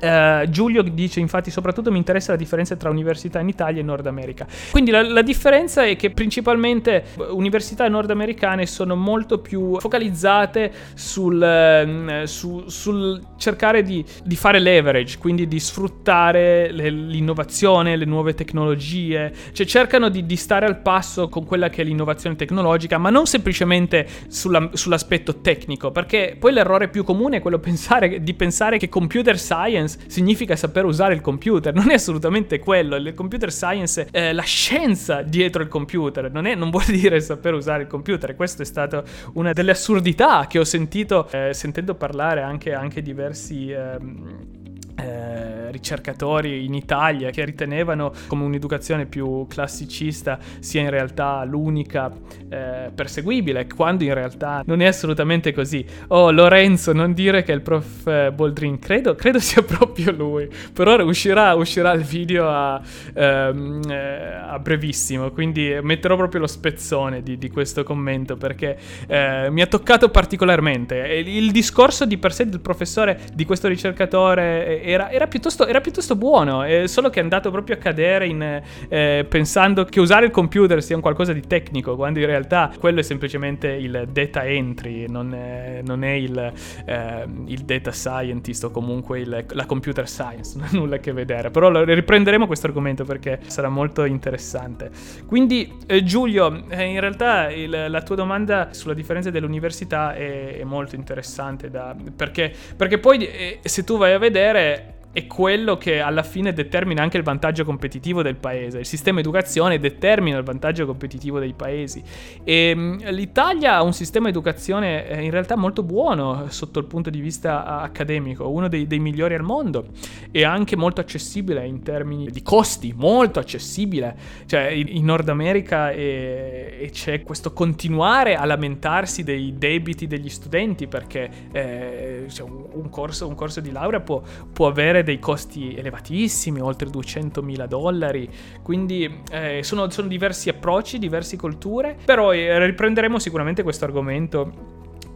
Uh, 0.00 0.48
Giulio 0.50 0.82
dice 0.82 1.20
infatti 1.20 1.50
soprattutto 1.50 1.90
mi 1.90 1.98
interessa 1.98 2.32
la 2.32 2.36
differenza 2.36 2.76
tra 2.76 2.90
università 2.90 3.40
in 3.40 3.48
Italia 3.48 3.80
e 3.80 3.84
Nord 3.84 4.06
America. 4.06 4.46
Quindi 4.70 4.90
la, 4.90 5.02
la 5.02 5.22
differenza 5.22 5.84
è 5.84 5.96
che 5.96 6.10
principalmente 6.10 7.04
università 7.30 7.88
nordamericane 7.88 8.66
sono 8.66 8.96
molto 8.96 9.38
più 9.38 9.78
focalizzate 9.78 10.72
sul, 10.94 11.40
uh, 11.40 12.26
su, 12.26 12.64
sul 12.66 13.20
cercare 13.36 13.82
di, 13.82 14.04
di, 14.22 14.36
fare 14.36 14.58
leverage, 14.58 15.18
quindi 15.18 15.46
di 15.46 15.60
sfruttare 15.60 16.70
le, 16.70 16.90
l'innovazione, 16.90 17.96
le 17.96 18.04
nuove 18.04 18.34
tecnologie, 18.34 19.32
cioè 19.52 19.66
cercano 19.66 20.08
di, 20.08 20.26
di, 20.26 20.36
stare 20.36 20.66
al 20.66 20.80
passo 20.80 21.28
con 21.28 21.44
quella 21.44 21.68
che 21.68 21.82
è 21.82 21.84
l'innovazione 21.84 22.36
tecnologica, 22.36 22.98
ma 22.98 23.10
non 23.10 23.26
semplicemente 23.26 24.06
sulla, 24.28 24.70
sull'aspetto 24.72 25.40
tecnico, 25.40 25.90
perché 25.90 26.36
poi 26.38 26.52
l'errore 26.52 26.88
più 26.88 27.04
comune 27.04 27.38
è 27.38 27.40
quello 27.40 27.58
pensare, 27.58 28.22
di 28.22 28.34
pensare 28.34 28.78
che 28.78 28.88
computer 28.88 29.38
science 29.38 29.93
science 29.94 29.98
significa 30.06 30.56
saper 30.56 30.84
usare 30.84 31.14
il 31.14 31.20
computer, 31.20 31.72
non 31.74 31.90
è 31.90 31.94
assolutamente 31.94 32.58
quello. 32.58 32.96
Il 32.96 33.14
computer 33.14 33.52
science 33.52 34.08
è 34.10 34.32
la 34.32 34.42
scienza 34.42 35.22
dietro 35.22 35.62
il 35.62 35.68
computer, 35.68 36.30
non, 36.30 36.46
è, 36.46 36.54
non 36.54 36.70
vuol 36.70 36.84
dire 36.90 37.20
saper 37.20 37.54
usare 37.54 37.82
il 37.82 37.88
computer. 37.88 38.34
Questa 38.34 38.62
è 38.62 38.66
stata 38.66 39.02
una 39.34 39.52
delle 39.52 39.72
assurdità 39.72 40.46
che 40.46 40.58
ho 40.58 40.64
sentito 40.64 41.28
eh, 41.30 41.52
sentendo 41.52 41.94
parlare 41.94 42.42
anche, 42.42 42.72
anche 42.72 43.02
diversi... 43.02 43.70
Eh, 43.70 44.62
eh, 44.96 45.72
ricercatori 45.72 46.64
in 46.64 46.74
Italia 46.74 47.30
che 47.30 47.44
ritenevano 47.44 48.12
come 48.28 48.44
un'educazione 48.44 49.06
più 49.06 49.44
classicista 49.48 50.38
sia 50.60 50.82
in 50.82 50.90
realtà 50.90 51.42
l'unica 51.44 52.12
eh, 52.48 52.90
perseguibile, 52.94 53.66
quando 53.66 54.04
in 54.04 54.14
realtà 54.14 54.62
non 54.66 54.80
è 54.80 54.86
assolutamente 54.86 55.52
così. 55.52 55.84
Oh 56.08 56.30
Lorenzo, 56.30 56.92
non 56.92 57.12
dire 57.12 57.42
che 57.42 57.50
il 57.50 57.60
prof 57.60 58.06
eh, 58.06 58.30
Boldrin, 58.32 58.78
credo, 58.78 59.16
credo 59.16 59.40
sia 59.40 59.62
proprio 59.66 60.12
lui, 60.12 60.48
per 60.72 60.86
ora 60.86 61.02
uscirà, 61.02 61.54
uscirà 61.54 61.92
il 61.92 62.02
video 62.02 62.48
a, 62.48 62.80
ehm, 63.12 63.80
eh, 63.88 64.34
a, 64.48 64.58
brevissimo, 64.60 65.30
quindi 65.32 65.76
metterò 65.82 66.14
proprio 66.16 66.42
lo 66.42 66.46
spezzone 66.46 67.22
di, 67.22 67.36
di 67.36 67.50
questo 67.50 67.82
commento 67.82 68.36
perché 68.36 68.78
mi 69.08 69.60
ha 69.60 69.66
toccato 69.66 70.08
particolarmente. 70.08 70.96
Il 70.96 71.50
discorso 71.50 72.04
di 72.04 72.16
per 72.18 72.32
sé 72.32 72.48
del 72.48 72.60
professore, 72.60 73.20
di 73.34 73.44
questo 73.44 73.68
ricercatore 73.68 74.82
era, 74.84 75.10
era, 75.10 75.26
piuttosto, 75.26 75.66
era 75.66 75.80
piuttosto, 75.80 76.16
buono, 76.16 76.64
eh, 76.64 76.86
solo 76.88 77.10
che 77.10 77.20
è 77.20 77.22
andato 77.22 77.50
proprio 77.50 77.76
a 77.76 77.78
cadere 77.78 78.26
in, 78.26 78.62
eh, 78.88 79.26
pensando 79.28 79.84
che 79.84 80.00
usare 80.00 80.26
il 80.26 80.30
computer 80.30 80.82
sia 80.82 80.96
un 80.96 81.02
qualcosa 81.02 81.32
di 81.32 81.40
tecnico, 81.40 81.96
quando 81.96 82.18
in 82.18 82.26
realtà 82.26 82.70
quello 82.78 83.00
è 83.00 83.02
semplicemente 83.02 83.68
il 83.68 84.08
data 84.10 84.44
entry, 84.44 85.06
non 85.08 85.34
è, 85.34 85.80
non 85.84 86.04
è 86.04 86.12
il, 86.12 86.52
eh, 86.84 87.26
il, 87.46 87.60
data 87.60 87.92
scientist 87.92 88.64
o 88.64 88.70
comunque 88.70 89.20
il, 89.20 89.44
la 89.48 89.66
computer 89.66 90.08
science, 90.08 90.56
non 90.58 90.68
ha 90.70 90.76
nulla 90.76 90.96
a 90.96 90.98
che 90.98 91.12
vedere. 91.12 91.50
Però 91.50 91.70
riprenderemo 91.82 92.46
questo 92.46 92.66
argomento 92.66 93.04
perché 93.04 93.40
sarà 93.46 93.68
molto 93.68 94.04
interessante. 94.04 94.90
Quindi 95.26 95.72
eh, 95.86 96.02
Giulio, 96.04 96.64
eh, 96.68 96.84
in 96.84 97.00
realtà 97.00 97.50
il, 97.50 97.86
la 97.88 98.02
tua 98.02 98.16
domanda 98.16 98.68
sulla 98.72 98.94
differenza 98.94 99.30
dell'università 99.30 100.14
è, 100.14 100.58
è 100.58 100.64
molto 100.64 100.94
interessante 100.94 101.70
da, 101.70 101.94
perché, 102.14 102.52
perché 102.76 102.98
poi 102.98 103.28
se 103.62 103.84
tu 103.84 103.96
vai 103.96 104.12
a 104.12 104.18
vedere 104.18 104.73
è 105.14 105.28
quello 105.28 105.78
che 105.78 106.00
alla 106.00 106.24
fine 106.24 106.52
determina 106.52 107.00
anche 107.00 107.16
il 107.16 107.22
vantaggio 107.22 107.64
competitivo 107.64 108.20
del 108.20 108.34
paese. 108.34 108.80
Il 108.80 108.84
sistema 108.84 109.20
educazione 109.20 109.78
determina 109.78 110.36
il 110.36 110.42
vantaggio 110.42 110.86
competitivo 110.86 111.38
dei 111.38 111.52
paesi. 111.52 112.02
E 112.42 112.70
ehm, 112.70 113.10
l'Italia 113.12 113.76
ha 113.76 113.82
un 113.84 113.92
sistema 113.92 114.28
educazione 114.28 115.06
eh, 115.06 115.22
in 115.22 115.30
realtà 115.30 115.56
molto 115.56 115.84
buono 115.84 116.46
sotto 116.48 116.80
il 116.80 116.86
punto 116.86 117.10
di 117.10 117.20
vista 117.20 117.64
accademico, 117.64 118.50
uno 118.50 118.66
dei, 118.66 118.88
dei 118.88 118.98
migliori 118.98 119.34
al 119.34 119.42
mondo 119.42 119.86
e 120.32 120.44
anche 120.44 120.74
molto 120.74 121.00
accessibile 121.00 121.64
in 121.64 121.84
termini 121.84 122.28
di 122.32 122.42
costi, 122.42 122.92
molto 122.96 123.38
accessibile. 123.38 124.16
Cioè 124.46 124.62
in 124.64 125.04
Nord 125.04 125.28
America 125.28 125.92
e, 125.92 126.76
e 126.80 126.90
c'è 126.90 127.22
questo 127.22 127.52
continuare 127.52 128.34
a 128.34 128.44
lamentarsi 128.44 129.22
dei 129.22 129.54
debiti 129.56 130.08
degli 130.08 130.28
studenti 130.28 130.88
perché 130.88 131.30
eh, 131.52 132.24
cioè 132.30 132.48
un, 132.48 132.90
corso, 132.90 133.28
un 133.28 133.36
corso 133.36 133.60
di 133.60 133.70
laurea 133.70 134.00
può, 134.00 134.20
può 134.52 134.66
avere 134.66 135.02
dei 135.04 135.18
costi 135.18 135.74
elevatissimi, 135.76 136.60
oltre 136.60 136.88
200.000 136.88 137.66
dollari, 137.66 138.28
quindi 138.62 139.22
eh, 139.30 139.60
sono, 139.62 139.88
sono, 139.90 140.08
diversi 140.08 140.48
approcci, 140.48 140.98
diverse 140.98 141.36
culture, 141.36 141.96
però 142.04 142.32
eh, 142.32 142.64
riprenderemo 142.66 143.18
sicuramente 143.18 143.62
questo 143.62 143.84
argomento 143.84 144.50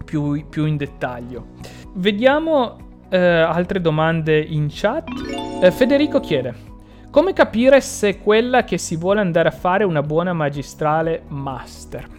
più, 0.04 0.46
più 0.48 0.64
in 0.66 0.76
dettaglio. 0.76 1.48
Vediamo 1.94 2.76
eh, 3.08 3.18
altre 3.18 3.80
domande 3.80 4.38
in 4.38 4.68
chat. 4.70 5.08
Eh, 5.62 5.70
Federico 5.70 6.20
chiede. 6.20 6.66
Come 7.10 7.32
capire 7.32 7.80
se 7.80 8.18
quella 8.18 8.64
che 8.64 8.78
si 8.78 8.96
vuole 8.96 9.20
andare 9.20 9.48
a 9.48 9.52
fare 9.52 9.82
è 9.82 9.86
una 9.86 10.02
buona 10.02 10.32
magistrale 10.32 11.22
master? 11.28 12.16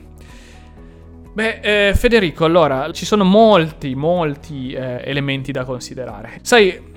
Beh, 1.31 1.59
eh, 1.89 1.93
Federico, 1.95 2.43
allora, 2.43 2.91
ci 2.91 3.05
sono 3.05 3.23
molti, 3.23 3.93
molti 3.93 4.71
eh, 4.71 5.01
elementi 5.05 5.51
da 5.51 5.63
considerare. 5.63 6.39
Sai, 6.41 6.88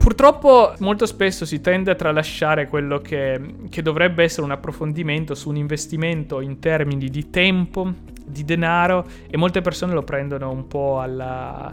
Purtroppo 0.00 0.72
molto 0.78 1.04
spesso 1.04 1.44
si 1.44 1.60
tende 1.60 1.90
a 1.90 1.94
tralasciare 1.94 2.68
quello 2.68 3.00
che, 3.00 3.38
che, 3.68 3.82
dovrebbe 3.82 4.24
essere 4.24 4.44
un 4.44 4.50
approfondimento 4.50 5.34
su 5.34 5.50
un 5.50 5.56
investimento 5.56 6.40
in 6.40 6.58
termini 6.58 7.10
di 7.10 7.28
tempo, 7.28 7.92
di 8.24 8.42
denaro 8.46 9.06
e 9.28 9.36
molte 9.36 9.60
persone 9.60 9.92
lo 9.92 10.02
prendono 10.02 10.50
un 10.50 10.66
po' 10.66 11.00
alla 11.00 11.70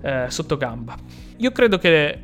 eh, 0.00 0.24
sottogamba. 0.26 0.96
Io 1.36 1.52
credo 1.52 1.78
che 1.78 2.18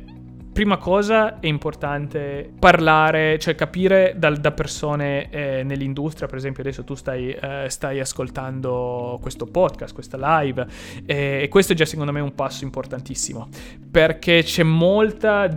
prima 0.55 0.77
cosa 0.77 1.41
è 1.41 1.47
importante 1.47 2.49
parlare, 2.57 3.37
cioè 3.39 3.55
capire 3.55 4.13
da, 4.15 4.29
da 4.29 4.53
persone 4.53 5.29
eh, 5.29 5.63
nell'industria, 5.65 6.29
per 6.29 6.37
esempio 6.37 6.63
adesso 6.63 6.85
tu 6.85 6.95
stai, 6.95 7.29
eh, 7.29 7.65
stai, 7.67 7.99
ascoltando 7.99 9.19
questo 9.21 9.47
podcast, 9.47 9.93
questa 9.93 10.15
live 10.17 10.65
eh, 11.05 11.41
e 11.41 11.49
questo 11.49 11.73
è 11.73 11.75
già 11.75 11.83
secondo 11.83 12.13
me 12.13 12.21
un 12.21 12.33
passo 12.35 12.63
importantissimo 12.63 13.49
perché 13.91 14.43
c'è, 14.43 14.63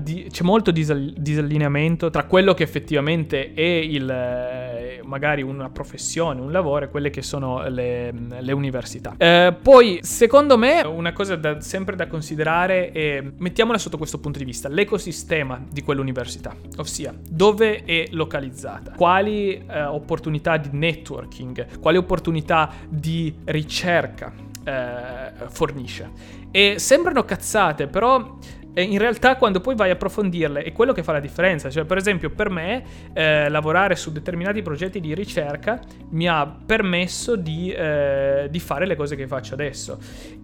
di, 0.01 0.27
c'è 0.31 0.43
molto 0.43 0.73
disal- 0.73 1.15
disallineamento 1.17 2.11
tra 2.11 2.25
quello 2.25 2.55
che 2.55 2.65
effettivamente 2.65 3.53
è 3.53 3.61
il, 3.63 4.09
eh, 4.11 5.01
magari 5.05 5.43
una 5.43 5.71
professione, 5.71 6.41
un 6.41 6.51
lavoro 6.51 6.87
e 6.87 6.89
quelle 6.89 7.11
che 7.11 7.23
sono 7.23 7.69
le, 7.69 8.13
le 8.39 8.53
università. 8.53 9.15
Eh, 9.17 9.55
poi 9.61 10.01
secondo 10.03 10.57
me 10.57 10.83
una 10.83 11.13
cosa 11.13 11.37
da, 11.37 11.61
sempre 11.61 11.97
da 11.97 12.07
considerare 12.07 12.91
è, 12.91 13.25
mettiamola 13.37 13.79
sotto 13.79 13.97
questo 13.97 14.19
punto 14.19 14.39
di 14.39 14.45
vista, 14.45 14.69
le 14.69 14.87
l'ecosistema 14.89 15.63
di 15.71 15.83
quell'università, 15.83 16.57
ossia 16.79 17.15
dove 17.29 17.85
è 17.85 18.07
localizzata, 18.13 18.93
quali 18.93 19.63
eh, 19.67 19.85
opportunità 19.85 20.57
di 20.57 20.71
networking, 20.73 21.79
quali 21.79 21.99
opportunità 21.99 22.71
di 22.89 23.35
ricerca 23.45 24.33
eh, 24.65 25.49
fornisce. 25.49 26.37
E 26.51 26.79
sembrano 26.79 27.25
cazzate, 27.25 27.87
però 27.87 28.39
e 28.79 28.83
in 28.83 28.99
realtà 28.99 29.35
quando 29.35 29.59
poi 29.61 29.75
vai 29.75 29.91
a 29.91 29.95
approfondirle 29.95 30.63
è 30.63 30.71
quello 30.71 30.93
che 30.93 31.03
fa 31.03 31.11
la 31.11 31.19
differenza. 31.19 31.69
Cioè, 31.69 31.85
per 31.85 31.97
esempio, 31.97 32.31
per 32.31 32.49
me 32.49 32.85
eh, 33.13 33.49
lavorare 33.49 33.97
su 33.97 34.13
determinati 34.13 34.63
progetti 34.63 35.01
di 35.01 35.15
ricerca 35.15 35.81
mi 36.11 36.29
ha 36.29 36.47
permesso 36.47 37.35
di, 37.35 37.73
eh, 37.73 38.47
di 38.49 38.61
fare 38.61 38.87
le 38.87 38.95
cose 38.95 39.17
che 39.17 39.27
faccio 39.27 39.55
adesso. 39.55 39.99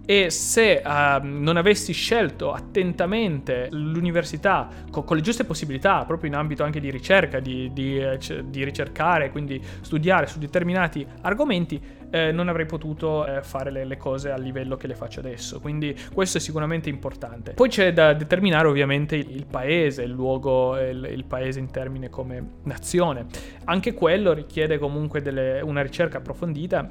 E 0.05 0.31
se 0.31 0.83
uh, 0.85 1.21
non 1.23 1.57
avessi 1.57 1.93
scelto 1.93 2.53
attentamente 2.53 3.69
l'università 3.71 4.69
con, 4.91 5.05
con, 5.05 5.17
le 5.17 5.23
giuste 5.23 5.45
possibilità, 5.45 6.05
proprio 6.05 6.29
in 6.29 6.37
ambito 6.37 6.65
anche 6.65 6.81
di 6.81 6.91
ricerca, 6.91 7.39
di, 7.39 7.71
di, 7.73 7.99
eh, 7.99 8.19
di 8.45 8.65
ricercare, 8.65 9.31
quindi 9.31 9.63
studiare 9.81 10.27
su 10.27 10.41
determinati 10.41 11.07
argomenti, 11.23 11.81
eh, 12.15 12.31
non 12.31 12.49
avrei 12.49 12.65
potuto 12.65 13.27
eh, 13.27 13.43
fare 13.43 13.73
le, 13.73 13.85
le, 13.85 13.97
cose 13.97 14.31
al 14.31 14.41
livello 14.41 14.77
che 14.77 14.87
le 14.87 14.95
faccio 14.95 15.19
adesso. 15.19 15.59
Quindi 15.59 15.99
questo 16.13 16.39
è 16.39 16.41
sicuramente 16.41 16.89
importante. 16.89 17.55
Poi 17.55 17.69
c'è 17.69 17.93
da 17.93 18.13
determinare 18.13 18.69
ovviamente 18.69 19.17
il, 19.17 19.35
il 19.35 19.47
paese, 19.47 20.03
il 20.03 20.13
luogo, 20.13 20.79
il, 20.79 21.09
il, 21.11 21.25
paese 21.25 21.59
in 21.59 21.73
termine 21.73 22.11
come 22.11 22.51
nazione. 22.63 23.27
Anche 23.65 23.95
quello 23.95 24.33
richiede 24.33 24.79
comunque 24.79 25.23
delle, 25.23 25.61
una 25.61 25.83
ricerca 25.83 26.19
approfondita 26.19 26.89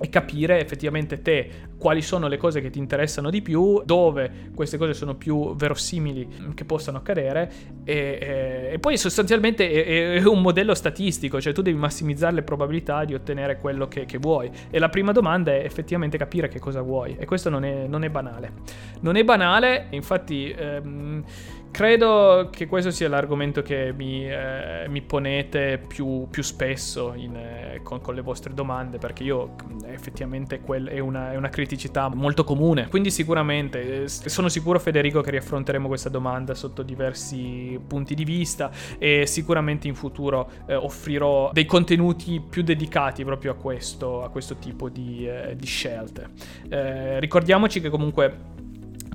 e 0.00 0.08
capire 0.08 0.60
effettivamente 0.60 1.20
te 1.20 1.50
quali 1.76 2.00
sono 2.00 2.26
le 2.26 2.38
cose 2.38 2.60
che 2.60 2.70
ti 2.70 2.78
interessano 2.78 3.30
di 3.30 3.42
più, 3.42 3.82
dove 3.84 4.50
queste 4.54 4.78
cose 4.78 4.94
sono 4.94 5.14
più 5.14 5.54
verosimili 5.54 6.52
che 6.54 6.64
possano 6.64 6.98
accadere 6.98 7.50
e, 7.84 8.70
e, 8.72 8.78
poi 8.78 8.96
sostanzialmente 8.96 9.70
è, 9.70 10.20
è, 10.20 10.24
un 10.24 10.40
modello 10.40 10.74
statistico, 10.74 11.40
cioè 11.40 11.52
tu 11.52 11.62
devi 11.62 11.78
massimizzare 11.78 12.34
le 12.34 12.42
probabilità 12.42 13.04
di 13.04 13.14
ottenere 13.14 13.58
quello 13.58 13.88
che, 13.88 14.06
che 14.06 14.18
vuoi 14.18 14.50
e 14.70 14.78
la 14.78 14.88
prima 14.88 15.12
domanda 15.12 15.52
è 15.52 15.64
effettivamente 15.64 16.16
capire 16.16 16.48
che 16.48 16.58
cosa 16.58 16.80
vuoi 16.80 17.16
e 17.18 17.26
questo 17.26 17.50
non 17.50 17.64
è, 17.64 17.86
non 17.86 18.02
è 18.04 18.08
banale. 18.08 18.52
Non 19.00 19.16
è 19.16 19.24
banale, 19.24 19.86
infatti... 19.90 20.50
Ehm, 20.50 21.24
Credo 21.70 22.48
che 22.50 22.66
questo 22.66 22.90
sia 22.90 23.08
l'argomento 23.08 23.62
che 23.62 23.92
mi, 23.96 24.28
eh, 24.28 24.86
mi 24.88 25.00
ponete 25.02 25.80
più, 25.86 26.26
più 26.28 26.42
spesso 26.42 27.14
in, 27.14 27.36
eh, 27.36 27.80
con, 27.82 28.00
con, 28.00 28.14
le 28.14 28.20
vostre 28.20 28.52
domande, 28.52 28.98
perché 28.98 29.22
io 29.22 29.54
effettivamente 29.86 30.60
quel 30.60 30.88
è, 30.88 30.98
una, 30.98 31.32
è, 31.32 31.36
una, 31.36 31.48
criticità 31.48 32.08
molto 32.08 32.44
comune. 32.44 32.88
Quindi 32.88 33.10
sicuramente 33.10 34.02
eh, 34.02 34.08
sono 34.08 34.48
sicuro 34.48 34.78
Federico 34.78 35.20
che 35.20 35.30
riaffronteremo 35.30 35.86
questa 35.86 36.08
domanda 36.08 36.54
sotto 36.54 36.82
diversi 36.82 37.80
punti 37.86 38.14
di 38.14 38.24
vista 38.24 38.70
e 38.98 39.26
sicuramente 39.26 39.86
in 39.86 39.94
futuro 39.94 40.50
eh, 40.66 40.74
offrirò 40.74 41.50
dei 41.52 41.66
contenuti 41.66 42.40
più 42.40 42.62
dedicati 42.62 43.24
proprio 43.24 43.52
a 43.52 43.54
questo, 43.54 44.22
a 44.22 44.28
questo 44.28 44.56
tipo 44.56 44.88
di, 44.88 45.26
eh, 45.26 45.54
di 45.56 45.66
scelte. 45.66 46.28
Eh, 46.68 47.20
ricordiamoci 47.20 47.80
che 47.80 47.88
comunque 47.88 48.58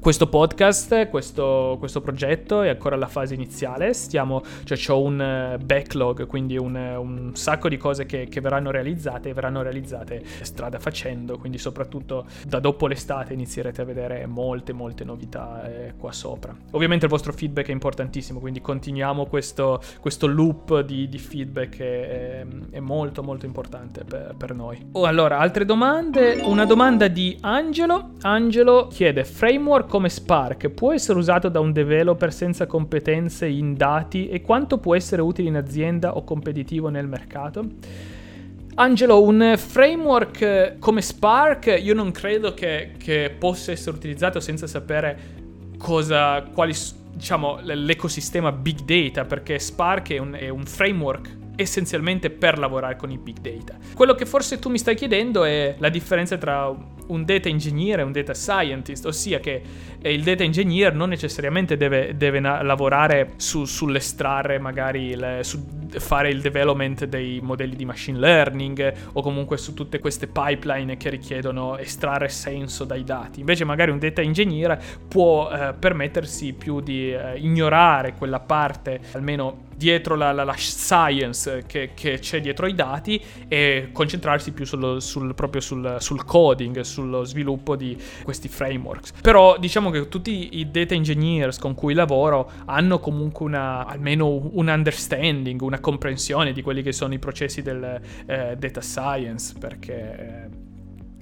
questo 0.06 0.28
podcast, 0.28 1.10
questo, 1.10 1.78
questo, 1.80 2.00
progetto 2.00 2.62
è 2.62 2.70
ancora 2.70 2.94
alla 2.94 3.08
fase 3.08 3.34
iniziale, 3.34 3.92
stiamo, 3.96 4.44
cioè 4.64 4.78
ho 4.90 5.02
un 5.02 5.20
eh, 5.20 5.58
backlog, 5.58 6.28
quindi 6.28 6.58
un, 6.58 6.76
un 6.76 7.32
sacco 7.34 7.68
di 7.70 7.78
cose 7.78 8.06
che, 8.06 8.28
che, 8.30 8.40
verranno 8.40 8.70
realizzate 8.70 9.30
e 9.30 9.34
verranno 9.34 9.64
realizzate 9.64 10.24
strada 10.42 10.78
facendo, 10.78 11.40
quindi 11.40 11.58
soprattutto 11.58 12.28
da 12.46 12.60
dopo 12.60 12.86
l'estate 12.86 13.34
inizierete 13.34 13.82
a 13.82 13.84
vedere 13.84 14.28
molte 14.28 14.74
molte 14.74 15.04
novità 15.04 15.68
eh, 15.68 15.94
qua 15.98 16.12
sopra. 16.12 16.56
Ovviamente 16.70 17.06
il 17.06 17.12
vostro 17.12 17.34
feedback 17.34 17.70
è 17.70 17.72
importantissimo, 17.72 18.40
quindi 18.40 18.62
continuiamo 18.62 19.26
questo, 19.26 19.82
questo 20.02 20.28
loop 20.28 20.82
di, 20.82 21.10
di 21.10 21.18
feedback 21.18 21.80
è, 21.80 22.46
è, 22.70 22.80
molto 22.80 23.24
molto 23.24 23.48
importante 23.48 24.04
per, 24.04 24.36
per 24.38 24.54
noi. 24.54 24.86
Oh, 24.92 25.06
allora, 25.06 25.40
altre 25.40 25.66
domande? 25.66 26.42
Una 26.44 26.66
domanda 26.66 27.08
di 27.08 27.36
Angelo. 27.42 28.12
Angelo 28.22 28.86
chiede 28.92 29.26
framework 29.26 29.94
come 29.96 30.10
Spark 30.10 30.72
può 30.72 30.92
essere 30.92 31.18
usato 31.18 31.48
da 31.48 31.62
un 31.62 31.72
developer 31.72 32.34
senza 32.34 32.66
competenze 32.66 33.48
in 33.48 33.76
dati 33.76 34.28
e 34.28 34.42
quanto 34.42 34.78
può 34.78 34.94
essere 34.94 35.22
utile 35.22 35.48
in 35.48 35.56
azienda 35.56 36.18
o 36.18 36.26
competitivo 36.26 36.90
nel 36.90 37.08
mercato? 37.08 37.66
Angelo, 38.76 39.24
un 39.24 39.54
framework 39.56 40.80
come 40.80 41.02
Spark 41.02 41.80
io 41.82 41.94
non 41.94 42.12
credo 42.12 42.54
che, 42.54 42.92
che 42.98 43.34
possa 43.40 43.72
essere 43.72 43.96
utilizzato 43.96 44.42
senza 44.42 44.68
sapere 44.68 45.18
cosa, 45.78 46.44
quali, 46.54 46.74
diciamo, 47.14 47.60
l'ecosistema 47.62 48.52
big 48.52 48.82
data, 48.82 49.24
perché 49.24 49.58
Spark 49.60 50.12
è 50.12 50.18
un, 50.18 50.34
è 50.34 50.50
un 50.50 50.66
framework 50.66 51.38
essenzialmente 51.56 52.30
per 52.30 52.58
lavorare 52.58 52.96
con 52.96 53.12
i 53.12 53.18
big 53.18 53.40
data. 53.40 53.78
Quello 53.94 54.16
che 54.16 54.26
forse 54.26 54.60
tu 54.60 54.70
mi 54.70 54.78
stai 54.78 54.96
chiedendo 54.96 55.44
è 55.44 55.76
la 55.80 55.90
differenza 55.90 56.38
tra 56.38 56.74
un 57.08 57.26
data 57.26 57.50
engineer 57.50 58.00
e 58.00 58.04
un 58.04 58.12
data 58.12 58.34
scientist, 58.34 59.06
ossia 59.06 59.40
che 59.40 59.62
il 60.12 60.24
data 60.24 60.44
engineer 60.44 60.94
non 60.94 61.10
necessariamente 61.10 61.78
deve, 61.78 62.16
deve 62.16 62.40
na- 62.40 62.62
lavorare 62.62 63.34
su, 63.38 63.66
sull'estrarre 63.66 64.60
magari, 64.60 65.16
le, 65.16 65.40
su 65.44 65.66
fare 65.98 66.30
il 66.30 66.42
development 66.42 67.06
dei 67.06 67.40
modelli 67.42 67.76
di 67.76 67.86
machine 67.86 68.20
learning 68.20 68.94
o 69.14 69.22
comunque 69.22 69.58
su 69.58 69.74
tutte 69.74 70.00
queste 70.00 70.28
pipeline 70.28 70.98
che 70.98 71.10
richiedono 71.10 71.78
estrarre 71.78 72.30
senso 72.30 72.84
dai 72.84 73.04
dati. 73.04 73.40
Invece 73.40 73.66
magari 73.66 73.92
un 73.92 74.00
data 74.00 74.22
engineer 74.22 74.80
può 75.08 75.50
eh, 75.50 75.74
permettersi 75.78 76.54
più 76.54 76.82
di 76.82 77.12
eh, 77.14 77.38
ignorare 77.38 78.14
quella 78.14 78.40
parte, 78.40 79.00
almeno 79.14 79.64
dietro 79.76 80.16
la, 80.16 80.32
la, 80.32 80.44
la 80.44 80.54
science 80.54 81.64
che, 81.68 81.92
che, 81.94 82.20
c'è 82.20 82.40
dietro 82.40 82.66
i 82.66 82.74
dati 82.74 83.22
e 83.48 83.90
concentrarsi 83.92 84.52
più 84.52 84.66
sullo, 84.66 85.00
sul, 85.00 85.36
proprio 85.36 85.62
sul, 85.62 85.98
sul, 86.00 86.24
coding, 86.24 86.80
sullo 86.82 87.24
sviluppo 87.24 87.76
di 87.76 87.98
questi 88.24 88.48
frameworks. 88.48 89.12
Però 89.22 89.58
diciamo 89.58 89.90
che 90.04 90.10
tutti 90.10 90.60
i 90.60 90.72
data 90.72 90.94
engineers 90.94 91.60
con 91.60 91.74
cui 91.74 91.94
lavoro 91.94 92.52
hanno 92.66 93.00
comunque 93.00 93.46
una, 93.46 93.86
almeno 93.86 94.50
un 94.54 94.68
understanding, 94.68 95.62
una 95.62 95.80
comprensione 95.80 96.54
di 96.54 96.62
quelli 96.62 96.82
che 96.82 96.92
sono 96.92 97.14
i 97.14 97.20
processi 97.20 97.62
del 97.62 98.02
eh, 98.26 98.56
data 98.58 98.82
science, 98.82 99.56
perché... 99.60 99.94
Eh, 99.94 100.64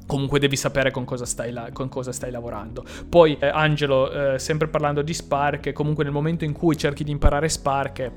comunque 0.06 0.38
devi 0.38 0.58
sapere 0.58 0.92
con 0.92 1.06
cosa 1.06 1.26
stai, 1.26 1.52
la- 1.52 1.70
con 1.72 1.90
cosa 1.90 2.12
stai 2.12 2.30
lavorando. 2.30 2.84
Poi, 3.08 3.38
eh, 3.40 3.48
Angelo, 3.48 4.34
eh, 4.34 4.38
sempre 4.40 4.68
parlando 4.68 5.02
di 5.02 5.14
Spark, 5.14 5.72
comunque 5.72 6.04
nel 6.04 6.14
momento 6.14 6.44
in 6.44 6.52
cui 6.52 6.78
cerchi 6.78 7.04
di 7.04 7.12
imparare 7.12 7.50
Spark, 7.50 8.12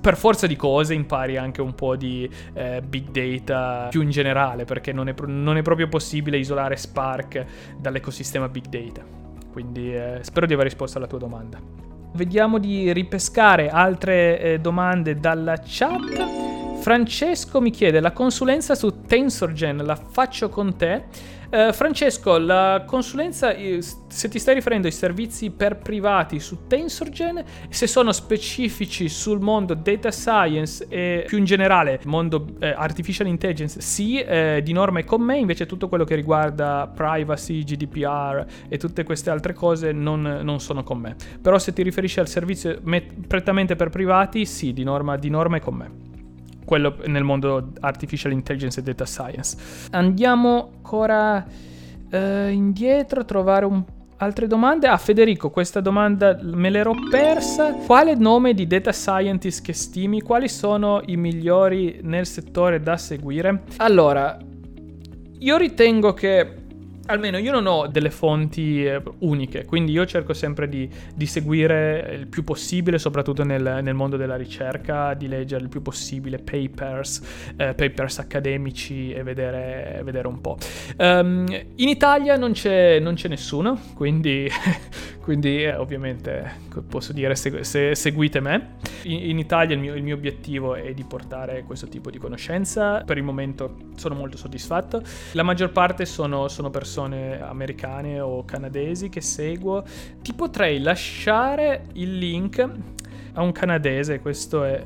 per 0.00 0.16
forza 0.16 0.46
di 0.46 0.56
cose 0.56 0.92
impari 0.92 1.36
anche 1.36 1.60
un 1.60 1.74
po' 1.74 1.94
di 1.94 2.28
eh, 2.52 2.82
big 2.82 3.10
data 3.10 3.86
più 3.88 4.02
in 4.02 4.10
generale, 4.10 4.64
perché 4.64 4.92
non 4.92 5.08
è, 5.08 5.14
non 5.24 5.56
è, 5.56 5.62
proprio 5.62 5.88
possibile 5.88 6.36
isolare 6.36 6.76
Spark 6.76 7.44
dall'ecosistema 7.78 8.48
big 8.48 8.66
data. 8.66 9.21
Quindi 9.52 9.94
eh, 9.94 10.18
spero 10.22 10.46
di 10.46 10.54
aver 10.54 10.64
risposto 10.64 10.98
alla 10.98 11.06
tua 11.06 11.18
domanda. 11.18 11.58
Vediamo 12.14 12.58
di 12.58 12.92
ripescare 12.92 13.68
altre 13.68 14.40
eh, 14.40 14.58
domande 14.58 15.14
dalla 15.16 15.56
chat. 15.62 16.61
Francesco 16.82 17.60
mi 17.60 17.70
chiede 17.70 18.00
la 18.00 18.10
consulenza 18.10 18.74
su 18.74 19.02
TensorGen 19.06 19.84
la 19.84 19.94
faccio 19.94 20.48
con 20.48 20.76
te. 20.76 21.04
Uh, 21.52 21.72
Francesco, 21.72 22.38
la 22.38 22.82
consulenza, 22.84 23.54
se 24.08 24.28
ti 24.28 24.38
stai 24.40 24.54
riferendo 24.54 24.88
ai 24.88 24.92
servizi 24.92 25.50
per 25.50 25.76
privati 25.76 26.40
su 26.40 26.66
TensorGen, 26.66 27.44
se 27.68 27.86
sono 27.86 28.10
specifici 28.10 29.08
sul 29.08 29.38
mondo 29.38 29.74
data 29.74 30.10
science 30.10 30.86
e 30.88 31.24
più 31.28 31.38
in 31.38 31.44
generale 31.44 32.00
mondo 32.04 32.54
eh, 32.58 32.70
artificial 32.70 33.28
intelligence, 33.28 33.80
sì, 33.80 34.18
eh, 34.18 34.60
di 34.64 34.72
norma 34.72 34.98
è 35.00 35.04
con 35.04 35.20
me, 35.20 35.36
invece 35.36 35.66
tutto 35.66 35.88
quello 35.88 36.04
che 36.04 36.16
riguarda 36.16 36.90
privacy, 36.92 37.62
GDPR 37.62 38.44
e 38.68 38.76
tutte 38.76 39.04
queste 39.04 39.30
altre 39.30 39.52
cose 39.52 39.92
non, 39.92 40.40
non 40.42 40.58
sono 40.58 40.82
con 40.82 40.98
me. 40.98 41.14
Però 41.40 41.58
se 41.60 41.72
ti 41.72 41.82
riferisci 41.82 42.18
al 42.18 42.28
servizio 42.28 42.80
met- 42.82 43.26
prettamente 43.28 43.76
per 43.76 43.88
privati, 43.88 44.46
sì, 44.46 44.72
di 44.72 44.82
norma, 44.82 45.16
di 45.16 45.28
norma 45.30 45.58
è 45.58 45.60
con 45.60 45.74
me 45.74 46.10
quello 46.64 46.96
nel 47.06 47.24
mondo 47.24 47.72
artificial 47.80 48.32
intelligence 48.32 48.80
e 48.80 48.82
data 48.82 49.04
science. 49.04 49.56
Andiamo 49.90 50.70
ancora 50.76 51.44
uh, 52.10 52.48
indietro 52.48 53.20
a 53.20 53.24
trovare 53.24 53.64
un 53.64 53.84
Altre 54.22 54.46
domande? 54.46 54.86
Ah, 54.86 54.98
Federico, 54.98 55.50
questa 55.50 55.80
domanda 55.80 56.38
me 56.42 56.70
l'ero 56.70 56.94
persa. 57.10 57.72
Quale 57.72 58.14
nome 58.14 58.54
di 58.54 58.68
data 58.68 58.92
scientist 58.92 59.64
che 59.64 59.72
stimi? 59.72 60.22
Quali 60.22 60.48
sono 60.48 61.02
i 61.06 61.16
migliori 61.16 61.98
nel 62.02 62.24
settore 62.24 62.80
da 62.80 62.96
seguire? 62.96 63.62
Allora, 63.78 64.38
io 65.40 65.56
ritengo 65.56 66.14
che 66.14 66.61
almeno 67.06 67.38
io 67.38 67.50
non 67.52 67.66
ho 67.66 67.86
delle 67.86 68.10
fonti 68.10 68.84
eh, 68.84 69.02
uniche, 69.20 69.64
quindi 69.64 69.92
io 69.92 70.06
cerco 70.06 70.32
sempre 70.32 70.68
di, 70.68 70.88
di, 71.14 71.26
seguire 71.26 72.16
il 72.18 72.26
più 72.26 72.44
possibile, 72.44 72.98
soprattutto 72.98 73.44
nel, 73.44 73.80
nel, 73.82 73.94
mondo 73.94 74.16
della 74.16 74.36
ricerca, 74.36 75.14
di 75.14 75.28
leggere 75.28 75.62
il 75.62 75.68
più 75.68 75.82
possibile 75.82 76.38
papers, 76.38 77.54
eh, 77.56 77.74
papers 77.74 78.18
accademici 78.18 79.12
e 79.12 79.22
vedere, 79.22 80.00
vedere 80.04 80.28
un 80.28 80.40
po'. 80.40 80.56
Um, 80.98 81.46
in 81.76 81.88
Italia 81.88 82.36
non 82.36 82.52
c'è, 82.52 82.98
non 82.98 83.14
c'è 83.14 83.28
nessuno, 83.28 83.78
quindi, 83.94 84.48
quindi 85.22 85.62
eh, 85.62 85.76
ovviamente 85.76 86.58
posso 86.88 87.12
dire 87.12 87.34
se, 87.36 87.64
se 87.64 87.94
seguite 87.94 88.40
me. 88.40 88.74
In, 89.04 89.30
in 89.30 89.38
Italia 89.38 89.74
il 89.74 89.80
mio, 89.80 89.94
il 89.94 90.02
mio 90.02 90.16
obiettivo 90.16 90.74
è 90.74 90.92
di 90.92 91.04
portare 91.04 91.62
questo 91.62 91.86
tipo 91.86 92.10
di 92.10 92.18
conoscenza, 92.18 93.02
per 93.04 93.16
il 93.16 93.22
momento 93.22 93.76
sono 93.94 94.16
molto 94.16 94.36
soddisfatto. 94.36 95.02
La 95.32 95.44
maggior 95.44 95.70
parte 95.70 96.04
sono, 96.04 96.48
sono 96.48 96.70
persone 96.70 97.40
americane 97.40 98.20
o 98.20 98.44
canadesi 98.44 99.08
che 99.08 99.20
seguo, 99.20 99.84
ti 100.20 100.34
potrei 100.34 100.80
lasciare 100.80 101.84
il 101.94 102.18
link 102.18 102.68
a 103.34 103.42
un 103.42 103.52
canadese, 103.52 104.18
questo 104.20 104.64
è, 104.64 104.82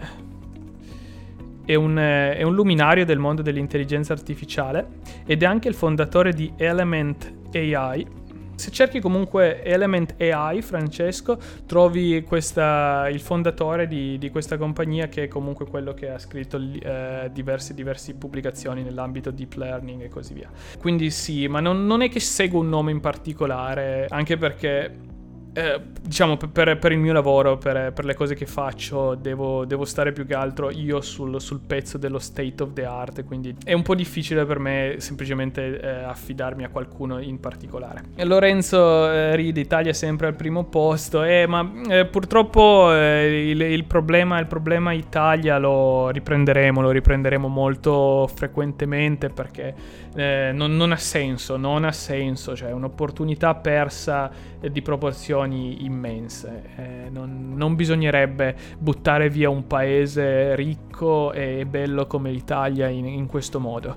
è, 1.64 1.74
un, 1.74 1.96
è 1.96 2.42
un 2.42 2.54
luminario 2.54 3.06
del 3.06 3.18
mondo 3.18 3.40
dell'intelligenza 3.40 4.12
artificiale 4.12 4.86
ed 5.24 5.42
è 5.42 5.46
anche 5.46 5.68
il 5.68 5.74
fondatore 5.74 6.32
di 6.32 6.52
Element 6.56 7.32
AI 7.54 8.24
se 8.56 8.70
cerchi 8.70 9.00
comunque 9.00 9.62
Element 9.62 10.20
AI, 10.20 10.62
Francesco, 10.62 11.38
trovi 11.66 12.24
questa, 12.24 13.08
il 13.08 13.20
fondatore 13.20 13.86
di, 13.86 14.18
di, 14.18 14.30
questa 14.30 14.56
compagnia 14.56 15.08
che 15.08 15.24
è 15.24 15.28
comunque 15.28 15.66
quello 15.66 15.94
che 15.94 16.10
ha 16.10 16.18
scritto 16.18 16.58
eh, 16.58 17.30
diverse, 17.32 17.74
diverse 17.74 18.14
pubblicazioni 18.14 18.82
nell'ambito 18.82 19.30
deep 19.30 19.54
learning 19.54 20.02
e 20.02 20.08
così 20.08 20.34
via. 20.34 20.50
Quindi 20.78 21.10
sì, 21.10 21.46
ma 21.48 21.60
non, 21.60 21.86
non 21.86 22.02
è 22.02 22.08
che 22.08 22.20
seguo 22.20 22.60
un 22.60 22.68
nome 22.68 22.90
in 22.90 23.00
particolare, 23.00 24.06
anche 24.08 24.36
perché 24.36 25.14
eh, 25.56 25.80
diciamo 26.02 26.36
per, 26.36 26.76
per, 26.78 26.92
il 26.92 26.98
mio 26.98 27.14
lavoro, 27.14 27.56
per, 27.56 27.90
per, 27.94 28.04
le 28.04 28.12
cose 28.12 28.34
che 28.34 28.44
faccio, 28.44 29.14
devo, 29.14 29.64
devo 29.64 29.86
stare 29.86 30.12
più 30.12 30.26
che 30.26 30.34
altro 30.34 30.70
io 30.70 31.00
sul, 31.00 31.40
sul, 31.40 31.60
pezzo 31.66 31.96
dello 31.96 32.18
state 32.18 32.62
of 32.62 32.74
the 32.74 32.84
art, 32.84 33.24
quindi 33.24 33.56
è 33.64 33.72
un 33.72 33.80
po' 33.80 33.94
difficile 33.94 34.44
per 34.44 34.58
me 34.58 34.96
semplicemente 34.98 35.80
eh, 35.80 35.88
affidarmi 35.88 36.62
a 36.64 36.68
qualcuno 36.68 37.20
in 37.20 37.40
particolare. 37.40 38.02
Lorenzo 38.16 39.10
eh, 39.10 39.34
ride, 39.34 39.60
Italia 39.60 39.94
sempre 39.94 40.26
al 40.26 40.34
primo 40.34 40.64
posto, 40.64 41.22
eh, 41.22 41.46
ma 41.46 41.66
eh, 41.88 42.04
purtroppo 42.04 42.92
eh, 42.92 43.48
il, 43.48 43.62
il, 43.62 43.84
problema, 43.84 44.38
il 44.38 44.46
problema 44.46 44.92
Italia 44.92 45.56
lo 45.56 46.10
riprenderemo, 46.10 46.82
lo 46.82 46.90
riprenderemo 46.90 47.48
molto 47.48 48.30
frequentemente 48.34 49.30
perché 49.30 50.04
non, 50.16 50.74
non, 50.76 50.92
ha 50.92 50.96
senso, 50.96 51.58
non 51.58 51.84
ha 51.84 51.92
senso, 51.92 52.56
cioè 52.56 52.72
un'opportunità 52.72 53.54
persa 53.54 54.30
di 54.70 54.80
proporzioni 54.80 55.45
immense. 55.52 56.62
Eh, 56.76 57.10
non, 57.10 57.54
non, 57.56 57.74
bisognerebbe 57.74 58.56
buttare 58.78 59.28
via 59.28 59.48
un 59.50 59.66
paese 59.66 60.54
ricco 60.54 61.32
e 61.32 61.66
bello 61.66 62.06
come 62.06 62.30
l'Italia 62.30 62.88
in, 62.88 63.06
in 63.06 63.26
questo 63.26 63.60
modo. 63.60 63.96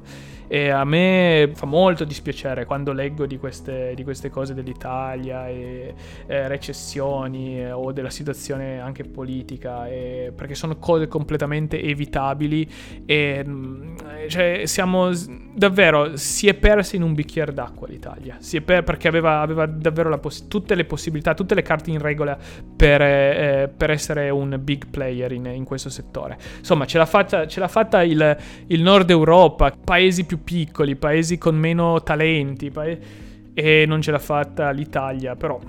E 0.52 0.70
a 0.70 0.84
me 0.84 1.52
fa 1.54 1.68
molto 1.68 2.04
dispiacere 2.04 2.66
quando 2.66 2.92
leggo 2.92 3.28
di 3.28 3.38
queste, 3.38 3.94
di 3.96 4.04
queste 4.04 4.32
cose 4.32 4.56
dell'Italia 4.56 5.48
e 5.48 5.94
eh, 6.26 6.48
recessioni 6.48 7.60
eh, 7.60 7.72
o 7.72 7.92
della 7.92 8.10
situazione 8.10 8.80
anche 8.80 9.04
politica, 9.04 9.88
e, 9.88 10.34
perché 10.36 10.56
sono 10.56 10.78
cose 10.78 11.08
completamente 11.08 11.80
evitabili 11.80 12.68
e 13.06 13.44
mm, 13.46 13.98
cioè, 14.28 14.64
siamo 14.66 15.12
davvero, 15.54 16.16
si 16.18 16.48
è 16.48 16.54
persa 16.54 16.96
in 16.96 17.04
un 17.04 17.14
bicchiere 17.14 17.54
d'acqua 17.54 17.88
l'Italia, 17.88 18.38
si 18.40 18.58
è 18.58 18.62
per, 18.62 18.84
perché 18.84 19.08
aveva, 19.08 19.42
aveva 19.42 19.66
davvero 19.66 20.18
poss- 20.20 20.48
tutte 20.48 20.76
le 20.76 20.86
possibilità, 20.86 21.34
tutte 21.34 21.54
le 21.56 21.62
carte 21.62 21.92
in 21.92 22.00
regola 22.00 22.38
per, 22.76 23.02
eh, 23.02 23.72
per 23.76 23.92
essere 23.92 24.30
un 24.30 24.58
big 24.62 24.88
player 24.88 25.32
in, 25.32 25.46
in, 25.46 25.64
questo 25.64 25.90
settore. 25.90 26.38
Insomma, 26.58 26.86
ce 26.86 26.98
l'ha 26.98 27.06
fatta, 27.06 27.48
ce 27.48 27.60
l'ha 27.60 27.68
fatta 27.68 28.04
il, 28.04 28.38
il 28.68 28.82
Nord 28.82 29.10
Europa, 29.10 29.72
paesi 29.84 30.26
più 30.26 30.39
piccoli, 30.40 30.96
paesi 30.96 31.38
con 31.38 31.56
meno 31.56 32.02
talenti, 32.02 32.72
pa- 32.72 32.86
e 33.54 33.86
non 33.86 34.02
ce 34.02 34.12
l'ha 34.12 34.20
fatta 34.20 34.70
l'Italia, 34.72 35.36
però 35.36 35.60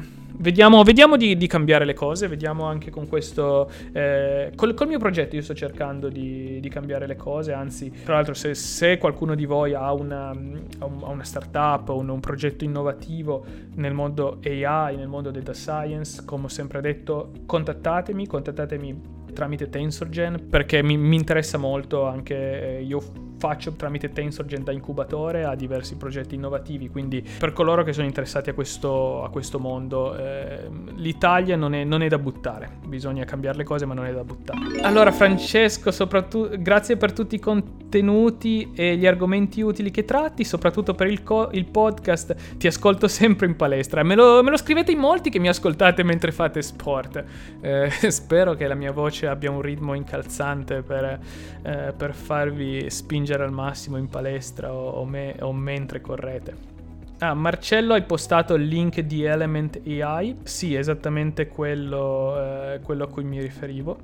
Vediamo, 0.40 0.82
vediamo 0.84 1.18
di, 1.18 1.36
di, 1.36 1.46
cambiare 1.46 1.84
le 1.84 1.92
cose, 1.92 2.26
vediamo 2.26 2.64
anche 2.64 2.90
con 2.90 3.06
questo... 3.06 3.70
Eh, 3.92 4.50
col, 4.56 4.72
col, 4.72 4.86
mio 4.86 4.98
progetto 4.98 5.36
io 5.36 5.42
sto 5.42 5.52
cercando 5.52 6.08
di, 6.08 6.60
di 6.60 6.68
cambiare 6.70 7.06
le 7.06 7.14
cose, 7.14 7.52
anzi, 7.52 7.92
tra 8.04 8.14
l'altro 8.14 8.32
se, 8.32 8.54
se 8.54 8.96
qualcuno 8.96 9.34
di 9.34 9.44
voi 9.44 9.74
ha 9.74 9.92
una, 9.92 10.30
ha 10.30 10.86
una 10.86 11.24
startup 11.24 11.90
o 11.90 11.98
un, 11.98 12.08
un, 12.08 12.20
progetto 12.20 12.64
innovativo 12.64 13.44
nel 13.74 13.92
mondo 13.92 14.38
AI, 14.42 14.96
nel 14.96 15.08
mondo 15.08 15.30
data 15.30 15.52
science, 15.52 16.24
come 16.24 16.46
ho 16.46 16.48
sempre 16.48 16.80
detto, 16.80 17.32
contattatemi, 17.44 18.26
contattatemi 18.26 19.18
tramite 19.34 19.68
TensorGen 19.68 20.48
perché 20.48 20.82
mi, 20.82 20.96
mi 20.96 21.16
interessa 21.16 21.58
molto 21.58 22.06
anche 22.06 22.78
eh, 22.78 22.82
io 22.82 23.28
faccio 23.40 23.72
tramite 23.72 24.12
TensorGen 24.12 24.64
da 24.64 24.70
incubatore 24.70 25.44
a 25.44 25.54
diversi 25.54 25.96
progetti 25.96 26.34
innovativi 26.34 26.90
quindi 26.90 27.26
per 27.38 27.52
coloro 27.54 27.82
che 27.82 27.94
sono 27.94 28.06
interessati 28.06 28.50
a 28.50 28.52
questo, 28.52 29.24
a 29.24 29.30
questo 29.30 29.58
mondo 29.58 30.14
eh, 30.14 30.68
l'Italia 30.96 31.56
non 31.56 31.74
è, 31.74 31.84
non 31.84 32.02
è, 32.02 32.08
da 32.08 32.18
buttare. 32.18 32.68
Bisogna 32.84 33.24
cambiare 33.24 33.56
le 33.56 33.64
cose 33.64 33.86
ma 33.86 33.94
non 33.94 34.04
è 34.04 34.12
da 34.12 34.24
buttare. 34.24 34.82
Allora 34.82 35.10
Francesco 35.10 35.90
soprattutto 35.90 36.54
grazie 36.58 36.98
per 36.98 37.12
tutti 37.12 37.36
i 37.36 37.38
contenuti 37.38 38.72
e 38.74 38.96
gli 38.96 39.06
argomenti 39.06 39.62
utili 39.62 39.90
che 39.90 40.04
tratti 40.04 40.44
soprattutto 40.44 40.94
per 40.94 41.06
il, 41.06 41.22
co- 41.22 41.48
il 41.52 41.64
podcast. 41.64 42.56
Ti 42.58 42.66
ascolto 42.66 43.08
sempre 43.08 43.46
in 43.46 43.56
palestra. 43.56 44.02
Me 44.02 44.14
lo, 44.14 44.42
me 44.42 44.50
lo, 44.50 44.58
scrivete 44.58 44.92
in 44.92 44.98
molti 44.98 45.30
che 45.30 45.38
mi 45.38 45.48
ascoltate 45.48 46.02
mentre 46.02 46.30
fate 46.30 46.60
sport. 46.60 47.24
Eh, 47.62 47.90
spero 48.10 48.54
che 48.54 48.66
la 48.66 48.74
mia 48.74 48.92
voce 48.92 49.26
abbia 49.26 49.50
un 49.50 49.62
ritmo 49.62 49.94
incalzante 49.94 50.82
per, 50.82 51.18
eh, 51.62 51.94
per 51.96 52.12
farvi 52.12 52.90
spingere 52.90 53.29
al 53.38 53.52
massimo 53.52 53.96
in 53.96 54.08
palestra 54.08 54.72
o, 54.72 54.90
o, 54.90 55.04
me, 55.04 55.36
o 55.40 55.52
mentre 55.52 56.00
correte. 56.00 56.78
Ah, 57.18 57.34
Marcello 57.34 57.92
hai 57.92 58.02
postato 58.02 58.54
il 58.54 58.64
link 58.64 59.00
di 59.00 59.24
Element 59.24 59.80
AI. 59.86 60.38
Sì, 60.42 60.74
esattamente 60.74 61.48
quello, 61.48 62.40
eh, 62.40 62.80
quello 62.82 63.04
a 63.04 63.08
cui 63.08 63.24
mi 63.24 63.40
riferivo. 63.40 63.98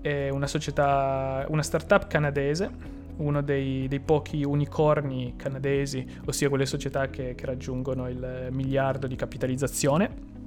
È 0.00 0.28
una 0.28 0.46
società, 0.46 1.44
una 1.48 1.62
startup 1.62 2.06
canadese, 2.06 2.70
uno 3.16 3.42
dei, 3.42 3.88
dei, 3.88 3.98
pochi 3.98 4.44
unicorni 4.44 5.34
canadesi, 5.36 6.06
ossia 6.26 6.48
quelle 6.48 6.66
società 6.66 7.08
che, 7.08 7.34
che 7.34 7.46
raggiungono 7.46 8.08
il 8.08 8.48
miliardo 8.52 9.08
di 9.08 9.16
capitalizzazione 9.16 10.37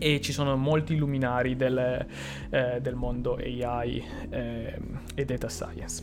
e 0.00 0.20
ci 0.22 0.32
sono 0.32 0.56
molti 0.56 0.96
luminari 0.96 1.54
del, 1.56 2.06
eh, 2.50 2.78
del 2.80 2.94
mondo 2.94 3.36
AI 3.36 4.02
eh, 4.30 4.78
e 5.14 5.24
data 5.26 5.48
science. 5.48 6.02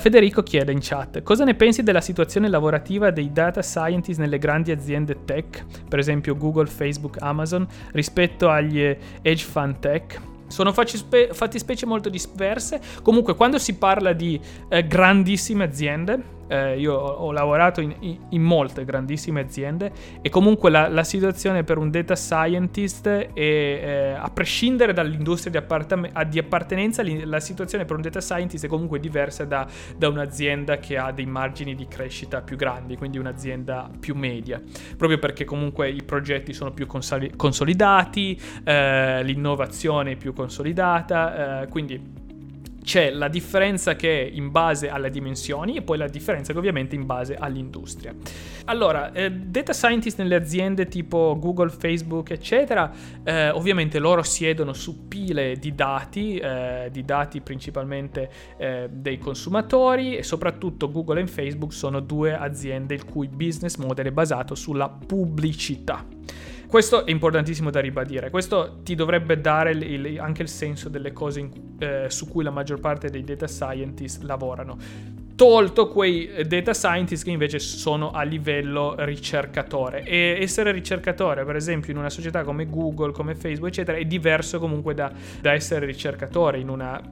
Federico 0.00 0.42
chiede 0.42 0.72
in 0.72 0.80
chat 0.82 1.22
cosa 1.22 1.44
ne 1.44 1.54
pensi 1.54 1.82
della 1.84 2.00
situazione 2.00 2.48
lavorativa 2.48 3.12
dei 3.12 3.32
data 3.32 3.62
scientist 3.62 4.18
nelle 4.18 4.38
grandi 4.38 4.72
aziende 4.72 5.24
tech, 5.24 5.64
per 5.88 6.00
esempio 6.00 6.36
Google, 6.36 6.66
Facebook, 6.66 7.16
Amazon, 7.20 7.66
rispetto 7.92 8.48
agli 8.50 8.96
hedge 9.22 9.44
fund 9.44 9.78
tech? 9.78 10.20
Sono 10.48 10.72
fattispecie 10.72 11.86
molto 11.86 12.08
diverse. 12.08 12.80
Comunque, 13.02 13.36
quando 13.36 13.56
si 13.58 13.76
parla 13.76 14.12
di 14.12 14.40
eh, 14.68 14.84
grandissime 14.84 15.62
aziende, 15.62 16.38
eh, 16.50 16.78
io 16.78 16.94
ho, 16.94 17.30
lavorato 17.30 17.80
in, 17.80 17.94
in, 18.28 18.42
molte 18.42 18.84
grandissime 18.84 19.40
aziende 19.40 19.92
e 20.20 20.28
comunque 20.30 20.68
la, 20.68 20.88
la 20.88 21.04
situazione 21.04 21.62
per 21.62 21.78
un 21.78 21.90
data 21.90 22.16
scientist 22.16 23.06
è, 23.06 23.30
eh, 23.34 24.16
a 24.18 24.28
prescindere 24.30 24.92
dall'industria 24.92 25.52
di, 25.52 25.58
appartam- 25.58 26.24
di, 26.24 26.38
appartenenza, 26.40 27.04
la 27.24 27.38
situazione 27.38 27.84
per 27.84 27.94
un 27.94 28.02
data 28.02 28.20
scientist 28.20 28.64
è 28.64 28.68
comunque 28.68 28.98
diversa 28.98 29.44
da, 29.44 29.64
da, 29.96 30.08
un'azienda 30.08 30.78
che 30.78 30.98
ha 30.98 31.12
dei 31.12 31.26
margini 31.26 31.76
di 31.76 31.86
crescita 31.86 32.40
più 32.40 32.56
grandi, 32.56 32.96
quindi 32.96 33.18
un'azienda 33.18 33.88
più 34.00 34.16
media, 34.16 34.60
proprio 34.96 35.20
perché 35.20 35.44
comunque 35.44 35.88
i 35.88 36.02
progetti 36.02 36.52
sono 36.52 36.72
più 36.72 36.86
consoli- 36.86 37.36
consolidati, 37.36 38.40
eh, 38.64 39.22
l'innovazione 39.22 40.12
è 40.12 40.16
più 40.16 40.32
consolidata, 40.32 41.62
eh, 41.62 41.68
quindi 41.68 42.19
c'è 42.82 43.10
la 43.10 43.28
differenza 43.28 43.94
che 43.96 44.22
è 44.22 44.30
in 44.32 44.50
base 44.50 44.88
alle 44.88 45.10
dimensioni 45.10 45.76
e 45.76 45.82
poi 45.82 45.98
la 45.98 46.08
differenza 46.08 46.52
che 46.52 46.58
ovviamente 46.58 46.96
è 46.96 46.98
in 46.98 47.06
base 47.06 47.36
all'industria. 47.36 48.14
Allora, 48.64 49.12
eh, 49.12 49.30
data 49.30 49.72
scientist 49.72 50.18
nelle 50.18 50.34
aziende 50.34 50.86
tipo 50.86 51.36
Google, 51.38 51.70
Facebook, 51.70 52.30
eccetera, 52.30 52.90
eh, 53.22 53.50
ovviamente 53.50 53.98
loro 53.98 54.22
siedono 54.22 54.72
su 54.72 55.08
pile 55.08 55.56
di 55.56 55.74
dati, 55.74 56.36
eh, 56.36 56.88
di 56.90 57.04
dati 57.04 57.40
principalmente 57.40 58.30
eh, 58.56 58.88
dei 58.90 59.18
consumatori 59.18 60.16
e 60.16 60.22
soprattutto 60.22 60.90
Google 60.90 61.20
e 61.20 61.26
Facebook 61.26 61.72
sono 61.72 62.00
due 62.00 62.34
aziende 62.34 62.94
il 62.94 63.04
cui 63.04 63.28
business 63.28 63.76
model 63.76 64.06
è 64.06 64.12
basato 64.12 64.54
sulla 64.54 64.88
pubblicità. 64.88 66.04
Questo 66.70 67.04
è 67.04 67.10
importantissimo 67.10 67.68
da 67.68 67.80
ribadire, 67.80 68.30
questo 68.30 68.78
ti 68.84 68.94
dovrebbe 68.94 69.40
dare 69.40 69.72
il, 69.72 69.82
il, 69.82 70.20
anche 70.20 70.42
il 70.42 70.48
senso 70.48 70.88
delle 70.88 71.12
cose 71.12 71.40
in, 71.40 71.50
eh, 71.80 72.04
su 72.08 72.28
cui 72.28 72.44
la 72.44 72.50
maggior 72.50 72.78
parte 72.78 73.10
dei 73.10 73.24
data 73.24 73.48
scientist 73.48 74.22
lavorano. 74.22 74.76
Tolto 75.34 75.88
quei 75.88 76.28
eh, 76.28 76.44
data 76.44 76.72
scientist 76.72 77.24
che 77.24 77.32
invece 77.32 77.58
sono 77.58 78.12
a 78.12 78.22
livello 78.22 78.94
ricercatore. 78.98 80.04
E 80.04 80.38
essere 80.40 80.70
ricercatore, 80.70 81.44
per 81.44 81.56
esempio, 81.56 81.90
in 81.90 81.98
una 81.98 82.08
società 82.08 82.44
come 82.44 82.66
Google, 82.66 83.10
come 83.10 83.34
Facebook, 83.34 83.72
eccetera, 83.72 83.98
è 83.98 84.04
diverso 84.04 84.60
comunque 84.60 84.94
da, 84.94 85.10
da 85.40 85.52
essere 85.52 85.86
ricercatore 85.86 86.60
in 86.60 86.68
una, 86.68 87.02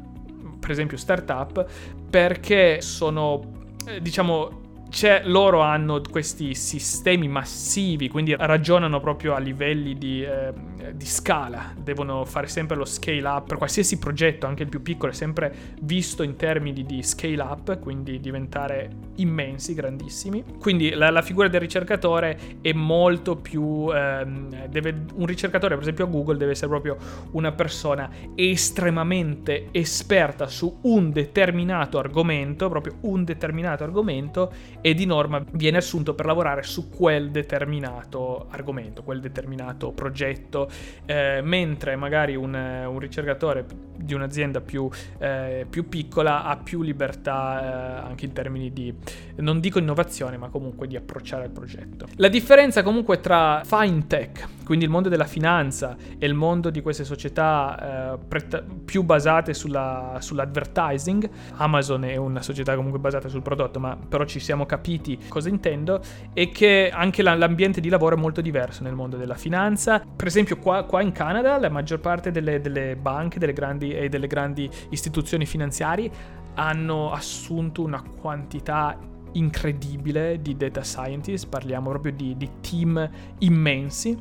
per 0.61 0.71
esempio, 0.71 0.97
startup, 0.97 1.67
perché 2.09 2.81
sono, 2.81 3.73
eh, 3.89 4.01
diciamo, 4.01 4.67
c'è, 4.89 5.23
loro 5.25 5.61
hanno 5.61 6.01
questi 6.11 6.55
sistemi 6.55 7.29
massivi, 7.29 8.09
quindi 8.09 8.35
ragionano 8.37 9.01
proprio 9.01 9.35
a 9.35 9.39
livelli 9.39 9.97
di, 9.99 10.23
eh, 10.23 10.53
di, 10.95 11.07
scala, 11.07 11.75
devono 11.79 12.25
fare 12.25 12.47
sempre 12.47 12.77
lo 12.77 12.85
scale 12.85 13.27
up, 13.27 13.49
per 13.49 13.59
qualsiasi 13.59 13.99
progetto, 13.99 14.47
anche 14.47 14.63
il 14.63 14.69
più 14.69 14.81
piccolo, 14.83 15.13
è 15.13 15.15
sempre 15.15 15.55
visto 15.83 16.23
in 16.23 16.37
termini 16.37 16.85
di 16.85 17.03
scale 17.03 17.41
up, 17.41 17.79
quindi 17.79 18.19
diventare 18.19 18.91
immensi, 19.17 19.75
grandissimi. 19.75 20.43
Quindi 20.59 20.91
la, 20.91 21.11
la 21.11 21.23
figura 21.23 21.49
del 21.49 21.61
ricercatore 21.61 22.59
è 22.61 22.73
molto 22.73 23.37
più... 23.37 23.91
Ehm, 23.93 24.67
deve, 24.69 25.05
un 25.15 25.27
ricercatore, 25.27 25.75
per 25.75 25.83
esempio 25.83 26.05
a 26.05 26.09
Google, 26.09 26.37
deve 26.39 26.53
essere 26.53 26.69
proprio 26.69 26.97
una 27.33 27.53
persona 27.53 28.11
estremamente 28.35 29.69
esperta 29.73 30.47
su 30.47 30.79
un 30.83 31.11
determinato 31.13 31.99
argomento, 31.99 32.69
proprio 32.69 32.97
un 33.03 33.25
determinato 33.25 33.85
argomento, 33.85 34.53
e 34.81 34.95
di 34.95 35.07
norma 35.07 35.43
viene 35.53 35.79
assunto 35.79 36.15
per 36.15 36.27
lavorare 36.27 36.63
su 36.63 36.89
quel 36.89 37.31
determinato 37.31 38.47
argomento, 38.51 39.03
quel 39.03 39.21
determinato 39.21 39.93
progetto, 39.93 40.69
eh, 41.07 41.41
mentre 41.43 41.97
magari 41.97 42.37
un, 42.37 42.55
un 42.55 42.99
ricercatore 42.99 43.65
di 43.97 44.15
un'azienda 44.15 44.61
più, 44.61 44.89
eh, 45.19 45.67
più, 45.69 45.89
piccola 45.89 46.45
ha 46.45 46.57
più 46.57 46.83
libertà 46.83 48.03
eh, 48.03 48.09
anche 48.09 48.25
in 48.25 48.33
termini 48.33 48.73
di, 48.73 48.95
non 49.37 49.61
dico 49.61 49.79
innovazione, 49.79 50.37
ma 50.37 50.49
comunque 50.49 50.87
di 50.87 50.97
approcciare 50.97 51.45
al 51.45 51.51
progetto. 51.51 52.07
La 52.17 52.29
differenza 52.29 52.83
comunque 52.83 53.21
tra 53.21 53.63
fintech, 53.65 54.47
quindi 54.65 54.85
il 54.85 54.91
mondo 54.91 55.09
della 55.09 55.25
finanza 55.25 55.97
e 56.19 56.27
il 56.27 56.35
mondo 56.35 56.71
di 56.71 56.81
queste 56.81 57.05
società 57.05 58.15
eh, 58.15 58.19
preta- 58.27 58.65
più 58.85 59.03
basate 59.03 59.55
sulla, 59.55 60.17
sull'advertising, 60.21 61.29
Amazon 61.57 62.05
è 62.05 62.17
una 62.17 62.43
società 62.43 62.77
comunque 62.77 63.01
basata 63.01 63.29
sul 63.29 63.43
prodotto, 63.43 63.81
ma 63.81 63.97
però 63.97 64.25
ci 64.25 64.39
siamo 64.39 64.67
capiti 64.69 65.19
cosa 65.27 65.49
intendo, 65.49 66.01
è 66.33 66.49
che 66.51 66.91
anche 66.93 67.23
la, 67.23 67.35
l'ambiente 67.35 67.81
di 67.81 67.89
lavoro 67.89 68.15
è 68.15 68.19
molto 68.19 68.41
diverso 68.41 68.85
nel 68.85 68.95
mondo 68.95 69.17
della 69.17 69.35
finanza. 69.35 70.01
Per 70.15 70.27
esempio 70.27 70.59
qua, 70.59 70.85
qua 70.85 71.03
in 71.03 71.11
Canada 71.11 71.59
la 71.59 71.69
maggior 71.69 71.99
parte 71.99 72.31
delle, 72.31 72.61
delle 72.61 72.95
banche 72.95 73.41
delle 73.41 73.53
grandi, 73.53 73.93
e 73.93 74.09
delle 74.09 74.29
grandi 74.29 74.71
istituzioni 74.91 75.47
finanziarie 75.47 76.11
hanno 76.55 77.13
assunto 77.13 77.83
una 77.83 78.03
quantità 78.21 78.97
incredibile 79.33 80.41
di 80.41 80.57
data 80.57 80.83
scientist, 80.83 81.49
parliamo 81.49 81.91
proprio 81.91 82.13
di, 82.13 82.37
di 82.37 82.51
team 82.61 83.09
immensi. 83.39 84.17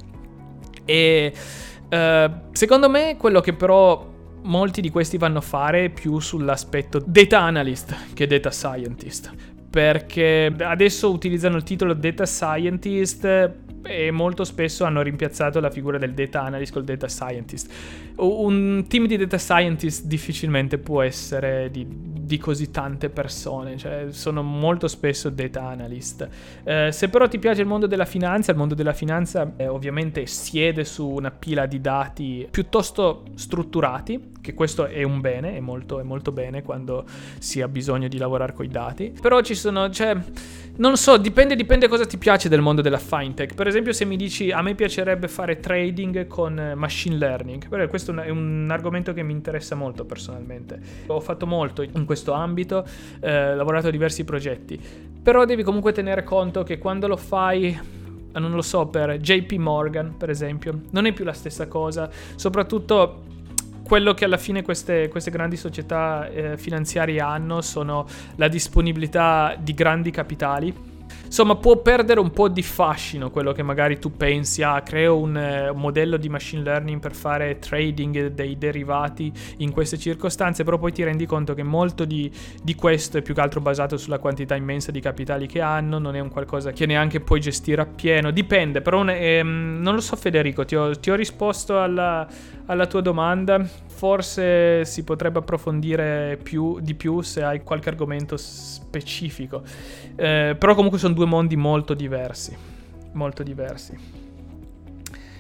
E 0.86 1.34
uh, 1.90 2.32
secondo 2.52 2.90
me 2.90 3.18
quello 3.18 3.42
che 3.42 3.54
però 3.54 4.16
molti 4.44 4.82
di 4.82 4.90
questi 4.90 5.18
vanno 5.18 5.40
a 5.40 5.42
fare 5.42 5.90
più 5.90 6.20
sull'aspetto 6.20 7.04
data 7.06 7.40
analyst 7.42 8.14
che 8.14 8.28
data 8.28 8.52
scientist. 8.52 9.56
Perché 9.70 10.54
adesso 10.60 11.12
utilizzano 11.12 11.58
il 11.58 11.64
titolo 11.64 11.94
data 11.94 12.26
scientist 12.26 13.52
e 13.84 14.12
molto 14.12 14.44
spesso 14.44 14.84
hanno 14.84 15.02
rimpiazzato 15.02 15.60
la 15.60 15.70
figura 15.70 15.98
del 15.98 16.14
data 16.14 16.42
analyst 16.42 16.74
col 16.74 16.84
data 16.84 17.08
scientist. 17.08 17.72
Un 18.18 18.86
team 18.88 19.06
di 19.06 19.16
data 19.16 19.38
scientist 19.38 20.06
difficilmente 20.06 20.80
può 20.80 21.04
essere 21.04 21.70
di, 21.70 21.86
di 21.88 22.38
così 22.40 22.72
tante 22.72 23.10
persone, 23.10 23.78
cioè 23.78 24.08
sono 24.10 24.42
molto 24.42 24.88
spesso 24.88 25.30
data 25.30 25.64
analyst. 25.64 26.28
Eh, 26.64 26.90
se 26.92 27.10
però 27.10 27.28
ti 27.28 27.38
piace 27.38 27.62
il 27.62 27.68
mondo 27.68 27.86
della 27.86 28.06
finanza, 28.06 28.52
il 28.52 28.58
mondo 28.58 28.74
della 28.74 28.94
finanza 28.94 29.54
eh, 29.56 29.68
ovviamente 29.68 30.26
siede 30.26 30.84
su 30.84 31.08
una 31.08 31.30
pila 31.30 31.68
di 31.68 31.80
dati 31.80 32.48
piuttosto 32.50 33.24
strutturati, 33.36 34.32
che 34.42 34.54
questo 34.54 34.86
è 34.86 35.04
un 35.04 35.22
bene, 35.22 35.56
è 35.56 35.60
molto, 35.60 36.00
è 36.00 36.04
molto 36.04 36.32
bene 36.32 36.64
quando 36.64 37.06
si 37.38 37.62
ha 37.62 37.68
bisogno 37.68 38.08
di 38.08 38.18
lavorare 38.18 38.54
con 38.54 38.66
i 38.66 38.70
dati. 38.70 39.14
Però 39.22 39.42
ci 39.42 39.54
sono, 39.56 39.90
cioè, 39.90 40.16
non 40.78 40.98
so, 40.98 41.18
dipende, 41.18 41.56
dipende 41.56 41.88
cosa 41.88 42.06
ti 42.06 42.18
piace 42.18 42.50
del 42.50 42.62
mondo 42.62 42.82
della 42.82 42.98
fintech. 42.98 43.54
Per 43.54 43.68
esempio 43.68 43.94
se 43.94 44.06
mi 44.06 44.16
dici 44.16 44.52
a 44.52 44.62
me 44.62 44.74
piacerebbe 44.74 45.28
fare 45.28 45.60
trading 45.60 46.28
con 46.28 46.74
machine 46.76 47.18
learning, 47.18 47.68
Beh, 47.68 47.88
questo 48.08 48.22
è 48.22 48.30
un 48.30 48.68
argomento 48.70 49.14
che 49.14 49.24
mi 49.24 49.34
interessa 49.34 49.76
molto 49.76 50.06
personalmente. 50.06 50.80
Ho 51.08 51.20
fatto 51.20 51.46
molto 51.46 51.82
in 51.82 52.06
questo 52.06 52.32
ambito, 52.34 52.86
eh, 53.20 53.56
lavorato 53.56 53.88
a 53.88 53.92
diversi 53.92 54.24
progetti, 54.24 54.80
però 55.22 55.46
devi 55.46 55.64
comunque 55.64 55.92
tenere 55.92 56.24
conto 56.24 56.64
che 56.64 56.78
quando 56.78 57.08
lo 57.08 57.18
fai 57.18 57.96
non 58.34 58.52
lo 58.52 58.62
so, 58.62 58.86
per 58.86 59.18
JP 59.18 59.54
Morgan, 59.54 60.16
per 60.16 60.30
esempio, 60.30 60.82
non 60.92 61.08
è 61.08 61.14
più 61.14 61.26
la 61.26 61.34
stessa 61.34 61.68
cosa, 61.68 62.08
soprattutto 62.36 63.24
quello 63.82 64.14
che 64.14 64.26
alla 64.26 64.38
fine 64.38 64.62
queste, 64.62 65.08
queste 65.08 65.32
grandi 65.32 65.58
società 65.58 66.28
eh, 66.28 66.56
finanziarie 66.56 67.20
hanno 67.20 67.62
sono 67.62 68.06
la 68.36 68.48
disponibilità 68.48 69.56
di 69.60 69.74
grandi 69.74 70.12
capitali 70.12 70.87
Insomma, 71.28 71.56
può 71.56 71.78
perdere 71.78 72.20
un 72.20 72.32
po' 72.32 72.48
di 72.48 72.64
fascino 72.64 73.30
quello 73.30 73.52
che 73.52 73.62
magari 73.62 74.00
tu 74.00 74.16
pensi, 74.16 74.64
ah, 74.64 74.82
creo 74.82 75.18
un, 75.18 75.38
eh, 75.38 75.72
modello 75.72 76.18
di 76.18 76.30
machine 76.30 76.64
learning 76.64 77.00
per 77.00 77.14
fare 77.14 77.60
trading 77.60 78.28
dei 78.28 78.58
derivati 78.58 79.32
in 79.58 79.72
queste 79.72 79.98
circostanze, 79.98 80.64
però 80.64 80.78
poi 80.78 80.92
ti 80.92 81.04
rendi 81.04 81.26
conto 81.26 81.54
che 81.54 81.64
molto 81.64 82.06
di, 82.06 82.32
di 82.64 82.76
questo 82.76 83.18
è 83.18 83.22
più 83.22 83.34
che 83.34 83.42
altro 83.42 83.60
basato 83.62 83.98
sulla 83.98 84.20
quantità 84.20 84.56
immensa 84.56 84.92
di 84.92 85.00
capitali 85.00 85.48
che 85.48 85.62
hanno, 85.62 86.00
non 86.00 86.16
è 86.16 86.20
un 86.20 86.30
qualcosa 86.30 86.72
che 86.72 86.86
neanche 86.86 87.20
puoi 87.20 87.40
gestire 87.40 87.82
appieno, 87.82 88.32
dipende, 88.32 88.82
però 88.82 89.04
ehm, 89.06 89.80
non 89.82 89.94
lo 89.94 90.02
so 90.02 90.16
Federico, 90.16 90.66
ti 90.66 90.76
ho, 90.76 90.98
ti 90.98 91.12
ho 91.12 91.16
risposto 91.16 91.80
alla, 91.82 92.28
alla 92.66 92.88
tua 92.88 93.02
domanda, 93.02 93.64
forse 93.64 94.86
si 94.86 95.04
potrebbe 95.04 95.40
approfondire 95.40 96.40
più, 96.42 96.80
di 96.80 96.94
più 96.94 97.22
se 97.22 97.44
hai 97.44 97.64
qualche 97.64 97.90
argomento 97.90 98.38
specifico. 98.38 99.64
Eh, 100.16 100.56
però 100.58 100.74
comunque 100.76 101.00
sono 101.00 101.14
due 101.18 101.26
mondi 101.26 101.56
molto 101.56 101.96
diversi. 101.96 102.56
Molto 103.14 103.42
diversi. 103.42 103.98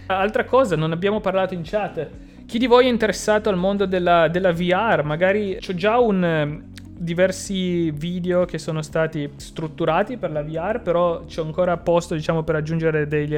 Altra 0.07 0.43
cosa, 0.43 0.75
non 0.75 0.91
abbiamo 0.91 1.19
parlato 1.19 1.53
in 1.53 1.61
chat. 1.63 2.09
Chi 2.47 2.57
di 2.57 2.65
voi 2.65 2.87
è 2.87 2.89
interessato 2.89 3.49
al 3.49 3.57
mondo 3.57 3.85
della, 3.85 4.27
della 4.27 4.51
VR? 4.51 5.03
Magari 5.03 5.57
c'ho 5.59 5.75
già 5.75 5.99
un, 5.99 6.63
diversi 6.97 7.91
video 7.91 8.45
che 8.45 8.57
sono 8.57 8.81
stati 8.81 9.29
strutturati 9.35 10.17
per 10.17 10.31
la 10.31 10.41
VR, 10.41 10.81
però 10.81 11.25
c'è 11.25 11.41
ancora 11.41 11.77
posto, 11.77 12.15
diciamo, 12.15 12.41
per 12.43 12.55
aggiungere 12.55 13.05
degli, 13.05 13.37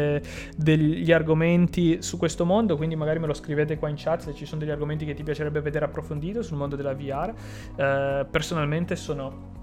degli, 0.56 1.12
argomenti 1.12 2.02
su 2.02 2.18
questo 2.18 2.46
mondo, 2.46 2.78
quindi 2.78 2.96
magari 2.96 3.20
me 3.20 3.28
lo 3.28 3.34
scrivete 3.34 3.78
qua 3.78 3.90
in 3.90 3.96
chat 3.98 4.22
se 4.22 4.34
ci 4.34 4.46
sono 4.46 4.62
degli 4.62 4.70
argomenti 4.70 5.04
che 5.06 5.14
ti 5.14 5.24
piacerebbe 5.24 5.60
vedere 5.60 5.86
approfondito 5.86 6.42
sul 6.42 6.56
mondo 6.56 6.78
della 6.78 6.94
VR. 6.94 7.34
Eh, 7.76 8.26
personalmente 8.32 8.96
sono 8.96 9.58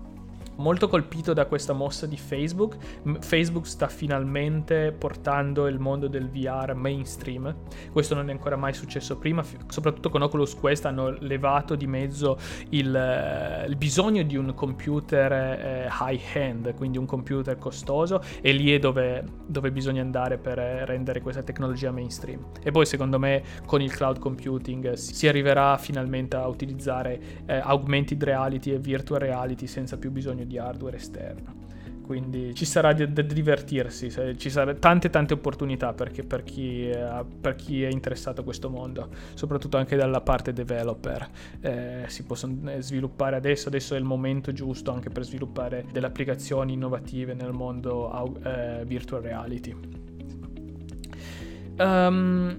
molto 0.57 0.89
colpito 0.89 1.33
da 1.33 1.47
questa 1.47 1.73
mossa 1.73 2.07
di 2.07 2.17
Facebook. 2.17 2.77
Facebook 3.21 3.67
sta 3.67 3.89
finalmente 3.89 4.93
portando 4.93 5.67
il 5.67 5.79
mondo 5.79 6.09
del 6.09 6.29
VR 6.29 6.75
mainstream. 6.75 7.55
Questo 7.93 8.15
non 8.15 8.29
è 8.29 8.33
ancora 8.33 8.57
mai 8.57 8.73
successo 8.73 9.17
prima, 9.19 9.45
soprattutto 9.69 10.11
con 10.11 10.23
Oculus 10.23 10.55
Quest 10.55 10.85
hanno 10.87 11.11
levato 11.21 11.75
di 11.75 11.87
mezzo 11.87 12.39
il, 12.71 12.95
eh, 12.95 13.67
il 13.67 13.77
bisogno 13.77 14.23
di 14.23 14.37
un 14.37 14.55
computer 14.55 15.33
eh, 15.33 15.89
high-end, 16.01 16.75
quindi 16.75 16.99
un 16.99 17.07
computer 17.07 17.59
costoso, 17.59 18.23
e 18.41 18.53
lì 18.53 18.73
è 18.73 18.79
dove, 18.79 19.25
dove 19.47 19.71
bisogna 19.71 20.03
andare 20.03 20.39
per 20.39 20.59
rendere 20.59 21.21
questa 21.21 21.43
tecnologia 21.43 21.91
mainstream. 21.91 22.45
E 22.63 22.71
poi 22.71 22.87
secondo 22.87 23.19
me 23.19 23.43
con 23.67 23.81
il 23.81 23.93
cloud 23.93 24.19
computing 24.19 24.93
si 24.93 25.29
arriverà 25.29 25.77
finalmente 25.77 26.37
a 26.37 26.47
utilizzare 26.47 27.21
eh, 27.47 27.57
augmented 27.57 28.23
reality 28.23 28.73
e 28.73 28.79
virtual 28.79 29.21
reality 29.21 29.67
senza 29.67 29.97
più 29.99 30.11
bisogno 30.11 30.45
di 30.47 30.59
hardware 30.59 30.97
esterno. 30.97 31.65
Quindi 32.07 32.55
ci 32.55 32.65
sarà 32.65 32.93
da 32.93 33.23
divertirsi, 33.23 34.13
ci 34.37 34.49
saranno 34.49 34.79
tante 34.79 35.11
tante 35.11 35.35
opportunità 35.35 35.93
perché 35.93 36.23
per 36.23 36.45
chi, 36.45 36.87
è, 36.87 37.25
per 37.41 37.57
chi, 37.57 37.83
è 37.83 37.89
interessato 37.89 38.43
a 38.43 38.45
questo 38.45 38.71
mondo, 38.71 39.09
soprattutto 39.35 39.77
anche 39.77 39.97
dalla 39.97 40.21
parte 40.21 40.53
developer. 40.53 41.29
Eh, 41.61 42.05
si 42.07 42.23
possono 42.23 42.71
eh, 42.71 42.81
sviluppare 42.81 43.35
adesso, 43.35 43.67
adesso 43.67 43.97
è 43.97 43.99
il 43.99 44.05
momento 44.05 44.53
giusto 44.53 44.93
anche 44.93 45.11
per 45.11 45.25
sviluppare 45.25 45.85
delle 45.91 46.07
applicazioni 46.07 46.75
innovative 46.75 47.35
nel 47.35 47.51
mondo 47.51 48.33
eh, 48.45 48.85
virtual 48.87 49.23
reality. 49.23 49.75
Um, 51.79 52.57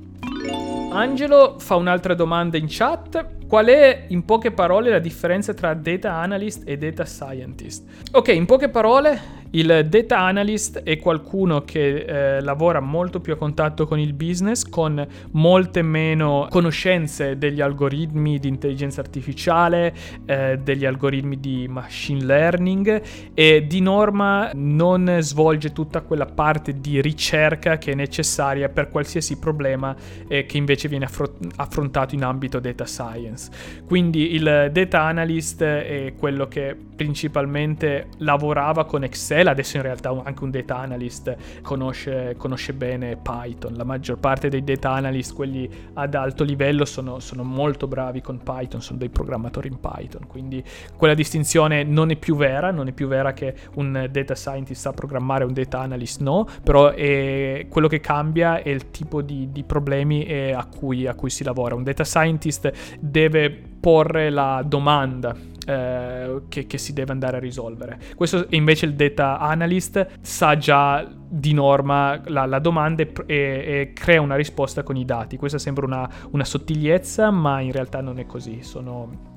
Angelo 0.91 1.57
fa 1.57 1.75
un'altra 1.75 2.15
domanda 2.15 2.57
in 2.57 2.65
chat. 2.67 3.36
Qual 3.47 3.67
è 3.67 4.03
in 4.09 4.25
poche 4.25 4.51
parole 4.51 4.89
la 4.89 4.99
differenza 4.99 5.53
tra 5.53 5.73
data 5.73 6.11
analyst 6.11 6.63
e 6.65 6.77
data 6.77 7.05
scientist? 7.05 7.85
Ok, 8.11 8.27
in 8.27 8.45
poche 8.45 8.67
parole 8.67 9.45
il 9.51 9.85
data 9.89 10.19
analyst 10.19 10.83
è 10.83 10.97
qualcuno 10.97 11.61
che 11.61 12.37
eh, 12.37 12.41
lavora 12.41 12.79
molto 12.79 13.19
più 13.19 13.33
a 13.33 13.35
contatto 13.37 13.87
con 13.87 13.99
il 13.99 14.13
business, 14.13 14.63
con 14.67 15.05
molte 15.31 15.81
meno 15.81 16.47
conoscenze 16.49 17.37
degli 17.37 17.61
algoritmi 17.61 18.39
di 18.39 18.47
intelligenza 18.47 19.01
artificiale, 19.01 19.93
eh, 20.25 20.59
degli 20.61 20.85
algoritmi 20.85 21.39
di 21.39 21.67
machine 21.67 22.23
learning 22.23 23.01
e 23.33 23.65
di 23.67 23.79
norma 23.79 24.51
non 24.53 25.17
svolge 25.21 25.71
tutta 25.71 26.01
quella 26.01 26.25
parte 26.25 26.79
di 26.79 27.01
ricerca 27.01 27.77
che 27.77 27.91
è 27.91 27.95
necessaria 27.95 28.69
per 28.69 28.89
qualsiasi 28.89 29.37
problema 29.37 29.95
eh, 30.27 30.45
che 30.45 30.57
invece 30.57 30.87
viene 30.87 31.05
affro- 31.05 31.37
affrontato 31.55 32.15
in 32.15 32.23
ambito 32.23 32.59
data 32.59 32.85
science. 32.85 33.49
Quindi 33.85 34.33
il 34.33 34.69
data 34.71 35.01
analyst 35.01 35.63
è 35.63 36.13
quello 36.17 36.47
che 36.47 36.75
principalmente 36.95 38.07
lavorava 38.17 38.85
con 38.85 39.03
Excel 39.03 39.46
Excel, 39.47 39.51
adesso 39.51 39.77
in 39.77 39.83
realtà 39.83 40.21
anche 40.23 40.43
un 40.43 40.51
data 40.51 40.77
analyst 40.77 41.35
conosce, 41.61 42.35
conosce 42.37 42.73
bene 42.73 43.17
Python. 43.17 43.73
La 43.75 43.83
maggior 43.83 44.17
parte 44.19 44.49
dei 44.49 44.63
data 44.63 44.91
analyst, 44.91 45.33
quelli 45.33 45.69
ad 45.93 46.13
alto 46.13 46.43
livello, 46.43 46.85
sono, 46.85 47.19
sono 47.19 47.43
molto 47.43 47.87
bravi 47.87 48.21
con 48.21 48.41
Python, 48.43 48.81
sono 48.81 48.97
dei 48.97 49.09
programmatori 49.09 49.67
in 49.67 49.79
Python. 49.79 50.27
Quindi 50.27 50.63
quella 50.95 51.13
distinzione 51.13 51.83
non 51.83 52.11
è 52.11 52.15
più 52.15 52.35
vera, 52.35 52.71
non 52.71 52.87
è 52.87 52.91
più 52.91 53.07
vera 53.07 53.33
che 53.33 53.55
un 53.75 54.07
data 54.11 54.35
scientist 54.35 54.81
sa 54.81 54.91
programmare 54.91 55.43
un 55.43 55.53
data 55.53 55.79
analyst 55.79 56.21
no, 56.21 56.47
però 56.63 56.89
è, 56.91 57.67
quello 57.69 57.87
che 57.87 57.99
cambia 57.99 58.61
è 58.61 58.69
il 58.69 58.91
tipo 58.91 59.21
di, 59.21 59.51
di 59.51 59.63
problemi 59.63 60.25
a 60.53 60.65
cui, 60.65 61.07
a 61.07 61.15
cui 61.15 61.29
si 61.29 61.43
lavora. 61.43 61.75
Un 61.75 61.83
data 61.83 62.03
scientist 62.03 62.71
deve 62.99 63.49
porre 63.79 64.29
la 64.29 64.63
domanda 64.65 65.55
eh, 65.67 66.43
che, 66.47 66.65
che, 66.65 66.77
si 66.77 66.93
deve 66.93 67.11
andare 67.11 67.37
a 67.37 67.39
risolvere. 67.41 67.99
Questo 68.15 68.47
invece 68.51 68.85
il 68.85 68.93
data 68.95 69.37
analyst 69.37 70.19
sa 70.21 70.57
già 70.57 71.05
di 71.29 71.53
norma 71.53 72.21
la, 72.27 72.45
la 72.45 72.59
domanda 72.59 73.03
e, 73.03 73.13
e, 73.25 73.91
crea 73.93 74.21
una 74.21 74.35
risposta 74.35 74.83
con 74.83 74.95
i 74.95 75.03
dati. 75.03 75.35
Questa 75.35 75.57
sembra 75.57 75.85
una, 75.85 76.09
una 76.31 76.45
sottigliezza, 76.45 77.31
ma 77.31 77.59
in 77.59 77.73
realtà 77.73 77.99
non 77.99 78.17
è 78.17 78.25
così. 78.25 78.63
Sono 78.63 79.35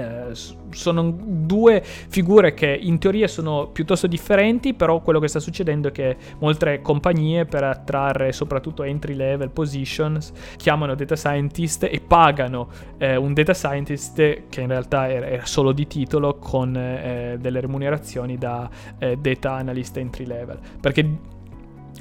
eh, 0.00 0.34
sono 0.70 1.14
due 1.16 1.82
figure 1.82 2.54
che 2.54 2.78
in 2.80 2.98
teoria 2.98 3.28
sono 3.28 3.68
piuttosto 3.68 4.06
differenti, 4.06 4.74
però 4.74 5.00
quello 5.00 5.18
che 5.18 5.28
sta 5.28 5.40
succedendo 5.40 5.88
è 5.88 5.92
che 5.92 6.16
molte 6.38 6.80
compagnie 6.80 7.44
per 7.44 7.64
attrarre 7.64 8.32
soprattutto 8.32 8.82
entry 8.82 9.14
level 9.14 9.50
positions 9.50 10.32
chiamano 10.56 10.94
data 10.94 11.16
scientist 11.16 11.84
e 11.84 12.00
pagano 12.06 12.68
eh, 12.98 13.16
un 13.16 13.32
data 13.34 13.54
scientist 13.54 14.48
che 14.48 14.60
in 14.60 14.68
realtà 14.68 15.08
era, 15.08 15.44
solo 15.44 15.72
di 15.72 15.86
titolo 15.86 16.36
con 16.36 16.76
eh, 16.76 17.36
delle 17.40 17.60
remunerazioni 17.60 18.38
da 18.38 18.68
eh, 18.98 19.16
data 19.16 19.52
analyst 19.52 19.96
entry 19.96 20.26
level. 20.26 20.58
Perché 20.80 21.38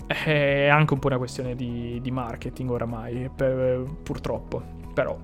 è 0.07 0.67
anche 0.67 0.93
un 0.93 0.99
po' 0.99 1.07
una 1.07 1.17
questione 1.17 1.55
di, 1.55 1.99
di 2.01 2.11
marketing 2.11 2.71
oramai, 2.71 3.29
per, 3.35 3.85
purtroppo, 4.01 4.61
però 4.93 5.15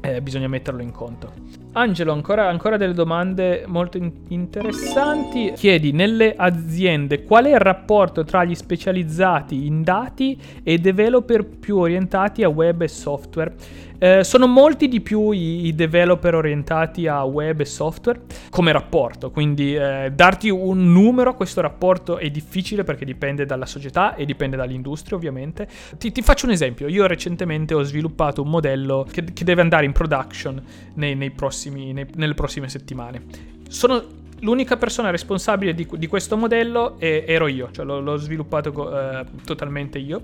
eh, 0.00 0.20
bisogna 0.22 0.48
metterlo 0.48 0.82
in 0.82 0.92
conto. 0.92 1.32
Angelo, 1.72 2.12
ancora, 2.12 2.48
ancora 2.48 2.76
delle 2.76 2.94
domande 2.94 3.64
molto 3.66 3.96
in- 3.96 4.12
interessanti. 4.28 5.52
Chiedi, 5.54 5.92
nelle 5.92 6.34
aziende, 6.36 7.22
qual 7.22 7.44
è 7.44 7.50
il 7.50 7.60
rapporto 7.60 8.24
tra 8.24 8.44
gli 8.44 8.54
specializzati 8.54 9.66
in 9.66 9.82
dati 9.82 10.40
e 10.62 10.78
developer 10.78 11.44
più 11.44 11.76
orientati 11.78 12.42
a 12.42 12.48
web 12.48 12.82
e 12.82 12.88
software? 12.88 13.54
Eh, 14.02 14.24
sono 14.24 14.46
molti 14.46 14.88
di 14.88 15.02
più 15.02 15.30
i, 15.30 15.66
i, 15.66 15.74
developer 15.74 16.34
orientati 16.34 17.06
a 17.06 17.22
web 17.24 17.60
e 17.60 17.66
software 17.66 18.22
come 18.48 18.72
rapporto, 18.72 19.30
quindi 19.30 19.76
eh, 19.76 20.10
darti 20.14 20.48
un 20.48 20.90
numero 20.90 21.28
a 21.28 21.34
questo 21.34 21.60
rapporto 21.60 22.16
è 22.16 22.30
difficile 22.30 22.82
perché 22.82 23.04
dipende 23.04 23.44
dalla 23.44 23.66
società 23.66 24.14
e 24.14 24.24
dipende 24.24 24.56
dall'industria 24.56 25.18
ovviamente. 25.18 25.68
Ti, 25.98 26.12
ti 26.12 26.22
faccio 26.22 26.46
un 26.46 26.52
esempio, 26.52 26.88
io 26.88 27.06
recentemente 27.06 27.74
ho 27.74 27.82
sviluppato 27.82 28.40
un 28.40 28.48
modello 28.48 29.06
che, 29.10 29.22
che 29.34 29.44
deve 29.44 29.60
andare 29.60 29.84
in 29.84 29.92
production 29.92 30.62
nei, 30.94 31.14
nei 31.14 31.30
prossimi, 31.30 31.92
nei, 31.92 32.06
nelle 32.14 32.32
prossime 32.32 32.70
settimane. 32.70 33.22
Sono 33.68 34.02
l'unica 34.40 34.78
persona 34.78 35.10
responsabile 35.10 35.74
di, 35.74 35.86
di 35.92 36.06
questo 36.06 36.38
modello 36.38 36.98
è, 36.98 37.24
ero 37.26 37.48
io, 37.48 37.68
cioè 37.70 37.84
l'ho, 37.84 38.00
l'ho 38.00 38.16
sviluppato 38.16 38.98
eh, 38.98 39.26
totalmente 39.44 39.98
io. 39.98 40.22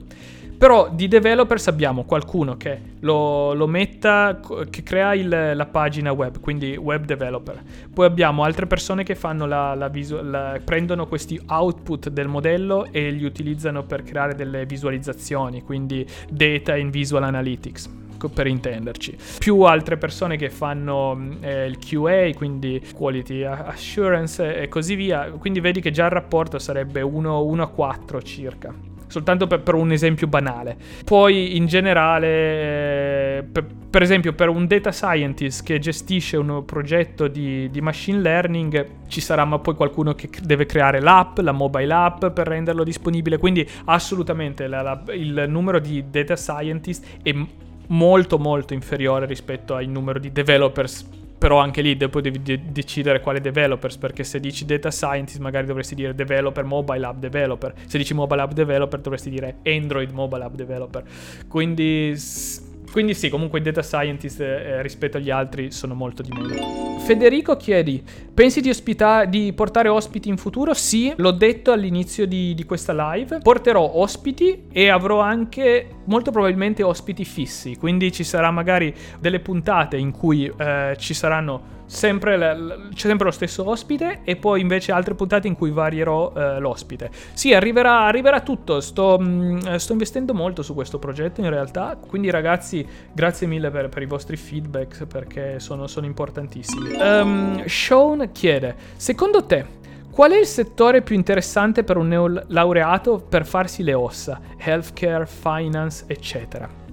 Però 0.59 0.89
di 0.91 1.07
developers 1.07 1.67
abbiamo 1.67 2.05
qualcuno 2.05 2.57
che 2.57 2.81
lo, 3.01 3.53
lo 3.53 3.67
metta, 3.67 4.41
che 4.71 4.83
crea 4.83 5.15
il, 5.15 5.53
la 5.55 5.67
pagina 5.67 6.13
web, 6.13 6.41
quindi 6.41 6.77
web 6.77 7.05
developer. 7.05 7.63
Poi 7.93 8.07
abbiamo 8.07 8.43
altre 8.43 8.67
persone 8.67 9.03
che 9.05 9.17
la, 9.21 9.75
la 9.75 9.89
visual, 9.89 10.31
la, 10.31 10.61
prendono 10.65 11.07
questi 11.07 11.41
output 11.47 12.09
del 12.09 12.29
modello 12.29 12.87
e 12.91 13.11
li 13.11 13.25
utilizzano 13.25 13.85
per 13.85 14.03
creare 14.03 14.35
delle 14.35 14.65
visualizzazioni, 14.65 15.63
quindi 15.63 16.07
data 16.31 16.75
in 16.77 16.91
visual 16.91 17.25
analytics 17.25 18.05
per 18.33 18.47
intenderci. 18.47 19.17
Più 19.39 19.61
altre 19.61 19.99
persone 19.99 20.37
che 20.37 20.51
fanno 20.51 21.37
eh, 21.41 21.67
il 21.67 21.79
QA, 21.79 22.31
quindi 22.35 22.83
quality 22.95 23.43
assurance 23.45 24.63
e 24.63 24.69
così 24.69 24.95
via. 24.95 25.31
Quindi 25.33 25.61
vedi 25.61 25.81
che 25.81 25.91
già 25.91 26.07
il 26.07 26.13
rapporto 26.13 26.59
sarebbe 26.59 27.03
1 27.03 27.63
a 27.63 27.69
4 27.69 28.23
circa 28.23 28.96
soltanto 29.07 29.47
per, 29.47 29.61
per, 29.61 29.75
un 29.75 29.93
esempio 29.93 30.27
banale. 30.27 30.77
Poi 31.05 31.57
in 31.57 31.67
generale, 31.67 32.27
eh, 32.27 33.43
per, 33.51 33.65
per, 33.91 34.03
esempio 34.03 34.33
per 34.33 34.49
un 34.49 34.67
data 34.67 34.93
scientist 34.93 35.63
che 35.65 35.79
gestisce 35.79 36.37
un 36.37 36.65
progetto 36.65 37.29
di, 37.29 37.71
di, 37.71 37.81
machine 37.81 38.21
learning, 38.21 38.87
ci 39.09 39.21
sarà 39.21 39.45
ma 39.45 39.59
poi 39.59 39.75
qualcuno 39.75 40.15
che 40.15 40.29
deve 40.43 40.67
creare 40.67 41.01
l'app, 41.01 41.39
la 41.39 41.53
mobile 41.53 41.93
app 41.93 42.27
per 42.27 42.47
renderlo 42.47 42.85
disponibile, 42.85 43.39
quindi 43.39 43.69
assolutamente 43.87 44.67
la, 44.67 44.83
la, 44.83 45.03
il 45.13 45.45
numero 45.49 45.79
di 45.79 46.05
data 46.11 46.37
scientist 46.37 47.05
è 47.23 47.35
molto 47.89 48.39
molto 48.39 48.75
inferiore 48.75 49.27
rispetto 49.27 49.75
al 49.75 49.87
numero 49.87 50.19
di 50.19 50.33
developers 50.33 51.25
però 51.39 51.59
anche 51.59 51.83
lì 51.83 51.97
devi 51.97 52.43
de- 52.43 52.61
decidere 52.71 53.21
quale 53.21 53.41
developers, 53.41 53.97
perché 53.97 54.25
se 54.25 54.41
dici 54.41 54.65
data 54.65 54.91
scientist 54.91 55.41
magari 55.41 55.67
dovresti 55.67 55.95
dire 55.95 56.15
developer, 56.15 56.65
mobile 56.65 57.07
app 57.07 57.19
developer, 57.19 57.75
se 57.87 57.99
dici 57.99 58.15
mobile 58.15 58.43
app 58.43 58.53
developer 58.53 59.01
dovresti 59.01 59.31
dire 59.31 59.57
Android 59.65 60.11
mobile 60.11 60.45
app 60.45 60.55
developer. 60.55 61.05
Quindi 61.49 62.15
quindi 62.97 63.13
sì, 63.13 63.29
comunque 63.29 63.59
i 63.59 63.63
data 63.63 63.83
scientist 63.83 64.41
eh, 64.41 64.81
rispetto 64.81 65.19
agli 65.19 65.29
altri 65.29 65.71
sono 65.71 65.93
molto 65.93 66.23
di 66.23 66.31
meno. 66.33 66.99
Federico 67.01 67.55
chiedi, 67.55 68.03
pensi 68.33 68.63
di, 68.63 68.71
ospita- 68.71 69.27
di 69.27 69.53
portare 69.53 69.91
ospiti 69.91 70.31
in 70.31 70.39
futuro? 70.39 70.73
Sì, 70.73 71.13
l'ho 71.15 71.33
detto 71.33 71.73
all'inizio 71.73 72.27
di, 72.27 72.55
di 72.55 72.65
questa 72.65 73.13
live. 73.13 73.41
Porterò 73.43 73.99
ospiti 73.99 74.63
e 74.73 74.89
avrò 74.89 75.21
anche 75.21 75.89
molto 76.05 76.31
probabilmente 76.31 76.83
ospiti 76.83 77.27
fissi, 77.27 77.77
quindi 77.77 78.11
ci 78.13 78.25
sarà 78.25 78.51
magari 78.51 78.95
delle 79.21 79.41
puntate 79.41 79.99
in 79.99 80.11
cui 80.11 80.51
eh, 80.57 80.97
ci 80.99 81.13
saranno 81.13 81.76
sempre 81.87 82.37
la, 82.37 82.55
c'è 82.93 83.09
sempre 83.09 83.27
lo 83.27 83.33
stesso 83.33 83.69
ospite 83.69 84.21
e 84.25 84.37
poi 84.37 84.61
invece 84.61 84.93
altre 84.93 85.15
puntate 85.15 85.47
in 85.47 85.55
cui 85.55 85.71
varierò 85.71 86.33
eh, 86.37 86.59
l'ospite. 86.59 87.11
Sì, 87.33 87.55
arriverà, 87.55 88.05
arriverà 88.05 88.41
tutto, 88.41 88.81
sto, 88.81 89.19
mh, 89.19 89.25
mm, 89.25 89.75
sto, 89.77 89.93
investendo 89.93 90.35
molto 90.35 90.63
su 90.63 90.75
questo 90.75 90.99
progetto 90.99 91.41
in 91.41 91.51
realtà, 91.51 91.97
quindi 91.99 92.31
ragazzi 92.31 92.87
grazie 93.13 93.47
mille 93.47 93.71
per, 93.71 93.89
per 93.89 94.03
i 94.03 94.07
vostri 94.07 94.37
feedback 94.37 95.07
perché 95.07 95.61
sono, 95.61 95.87
sono 95.87 96.07
importantissimi. 96.07 96.91
Um, 97.01 97.65
Sean 97.67 98.31
chiede, 98.33 98.75
secondo 98.97 99.45
te 99.45 99.85
Qual 100.17 100.31
è 100.31 100.39
il 100.39 100.47
settore 100.47 101.03
più 101.03 101.15
interessante 101.15 101.85
per 101.85 101.99
un 101.99 102.09
neolaureato 102.09 103.19
per 103.19 103.45
farsi 103.45 103.83
le 103.83 103.93
ossa? 103.93 104.41
Healthcare, 104.57 105.27
finance, 105.27 106.05
eccetera. 106.07 106.86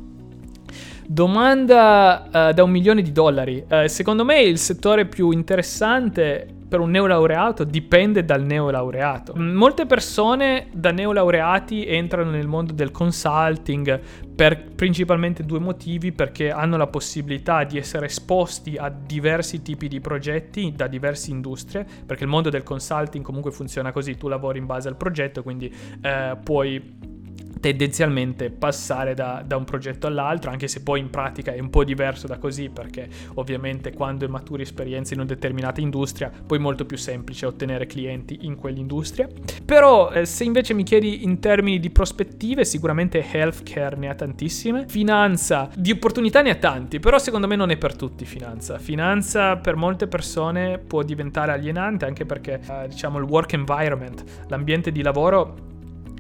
Domanda 1.08 2.50
uh, 2.50 2.54
da 2.54 2.64
un 2.64 2.72
milione 2.72 3.02
di 3.02 3.12
dollari. 3.12 3.64
Uh, 3.68 3.88
secondo 3.88 4.24
me 4.24 4.42
il 4.42 4.58
settore 4.58 5.06
più 5.06 5.32
interessante 5.32 6.48
per 6.74 6.82
un 6.82 6.90
neolaureato 6.90 7.66
dipende 7.66 8.26
dal 8.26 8.42
neolaureato. 8.42 9.36
Molte 9.36 9.86
persone 9.86 10.70
da 10.74 10.90
neolaureati 10.90 11.86
entrano 11.86 12.32
nel 12.32 12.48
mondo 12.48 12.74
del 12.74 12.90
consulting 12.90 14.00
per 14.36 14.72
principalmente 14.74 15.44
due 15.44 15.60
motivi, 15.60 16.12
perché 16.12 16.50
hanno 16.50 16.76
la 16.76 16.88
possibilità 16.88 17.64
di 17.64 17.78
essere 17.78 18.08
esposti 18.08 18.76
a 18.76 18.90
diversi 18.90 19.62
tipi 19.62 19.88
di 19.88 20.02
progetti 20.02 20.74
da 20.76 20.88
diverse 20.88 21.30
industrie, 21.30 21.86
perché 22.08 22.24
il 22.24 22.30
mondo 22.32 22.50
del 22.50 22.64
consulting 22.64 23.24
comunque 23.24 23.52
funziona 23.52 23.92
così, 23.92 24.18
tu 24.18 24.28
lavori 24.28 24.58
in 24.58 24.66
base 24.66 24.88
al 24.88 24.96
progetto, 24.96 25.44
quindi 25.44 25.72
eh, 26.02 26.36
puoi 26.44 27.22
tendenzialmente 27.64 28.50
passare 28.50 29.14
da, 29.14 29.42
da, 29.46 29.56
un 29.56 29.64
progetto 29.64 30.06
all'altro, 30.06 30.52
anche 30.52 30.68
se 30.68 30.84
poi 30.84 31.00
in 31.00 31.10
pratica 31.10 31.54
è 31.54 31.60
un 31.62 31.70
po' 31.70 31.86
diverso 31.86 32.28
da 32.28 32.38
così, 32.38 32.68
perché 32.68 33.08
ovviamente 33.36 33.94
quando 33.94 34.28
maturi 34.28 34.64
esperienza 34.64 35.14
in 35.14 35.22
una 35.22 35.30
determinata 35.30 35.80
industria, 35.80 36.30
poi 36.46 36.58
è 36.58 36.62
molto 36.62 36.86
più 36.86 36.98
semplice 36.98 37.46
ottenere 37.46 37.86
clienti 37.86 38.40
in 38.42 38.58
quell'industria. 38.58 39.30
Però 39.64 40.12
eh, 40.12 40.26
se 40.26 40.44
invece 40.44 40.74
mi 40.74 40.84
chiedi 40.84 41.24
in 41.24 41.40
termini 41.40 41.80
di 41.80 41.90
prospettive, 41.90 42.66
sicuramente 42.66 43.26
healthcare 43.32 43.96
ne 43.96 44.10
ha 44.10 44.14
tantissime, 44.14 44.86
finanza 44.90 45.70
di 45.74 45.92
opportunità 45.92 46.42
ne 46.42 46.50
ha 46.50 46.56
tanti, 46.56 47.00
però 47.00 47.18
secondo 47.18 47.48
me 47.48 47.56
non 47.56 47.70
è 47.70 47.78
per 47.78 47.96
tutti 47.96 48.26
finanza. 48.26 48.78
Finanza 48.78 49.56
per 49.56 49.78
molte 49.78 50.08
persone 50.08 50.80
può 50.80 51.02
diventare 51.02 51.54
alienante 51.54 52.04
anche 52.04 52.26
perché 52.26 52.60
eh, 52.60 52.90
diciamo 52.90 53.20
il 53.20 53.24
work 53.24 53.54
environment, 53.54 54.22
l'ambiente 54.50 54.92
di 54.92 55.02
lavoro 55.02 55.72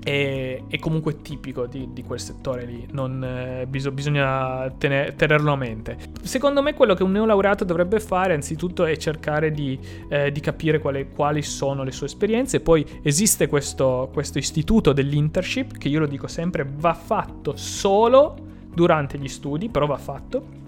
è, 0.03 0.61
è, 0.67 0.79
comunque 0.79 1.21
tipico 1.21 1.65
di, 1.65 1.89
di, 1.93 2.03
quel 2.03 2.19
settore 2.19 2.65
lì, 2.65 2.85
non, 2.91 3.23
eh, 3.23 3.65
bis- 3.67 3.89
bisogna 3.89 4.69
tener, 4.77 5.13
tenerlo 5.13 5.51
a 5.51 5.55
mente. 5.55 5.97
Secondo 6.21 6.61
me 6.61 6.73
quello 6.73 6.93
che 6.93 7.03
un 7.03 7.11
neolaureato 7.11 7.63
dovrebbe 7.63 7.99
fare 7.99 8.33
anzitutto 8.33 8.85
è 8.85 8.95
cercare 8.97 9.51
di, 9.51 9.79
eh, 10.09 10.31
di 10.31 10.39
capire 10.41 10.79
quale, 10.79 11.09
quali 11.09 11.41
sono 11.41 11.83
le 11.83 11.91
sue 11.91 12.07
esperienze, 12.07 12.59
poi 12.59 12.85
esiste 13.01 13.47
questo, 13.47 14.09
questo 14.11 14.37
istituto 14.37 14.91
dell'internship 14.91 15.77
che 15.77 15.87
io 15.87 15.99
lo 15.99 16.07
dico 16.07 16.27
sempre 16.27 16.67
va 16.77 16.93
fatto 16.93 17.55
solo 17.55 18.35
durante 18.73 19.17
gli 19.17 19.27
studi, 19.27 19.69
però 19.69 19.85
va 19.85 19.97
fatto 19.97 20.61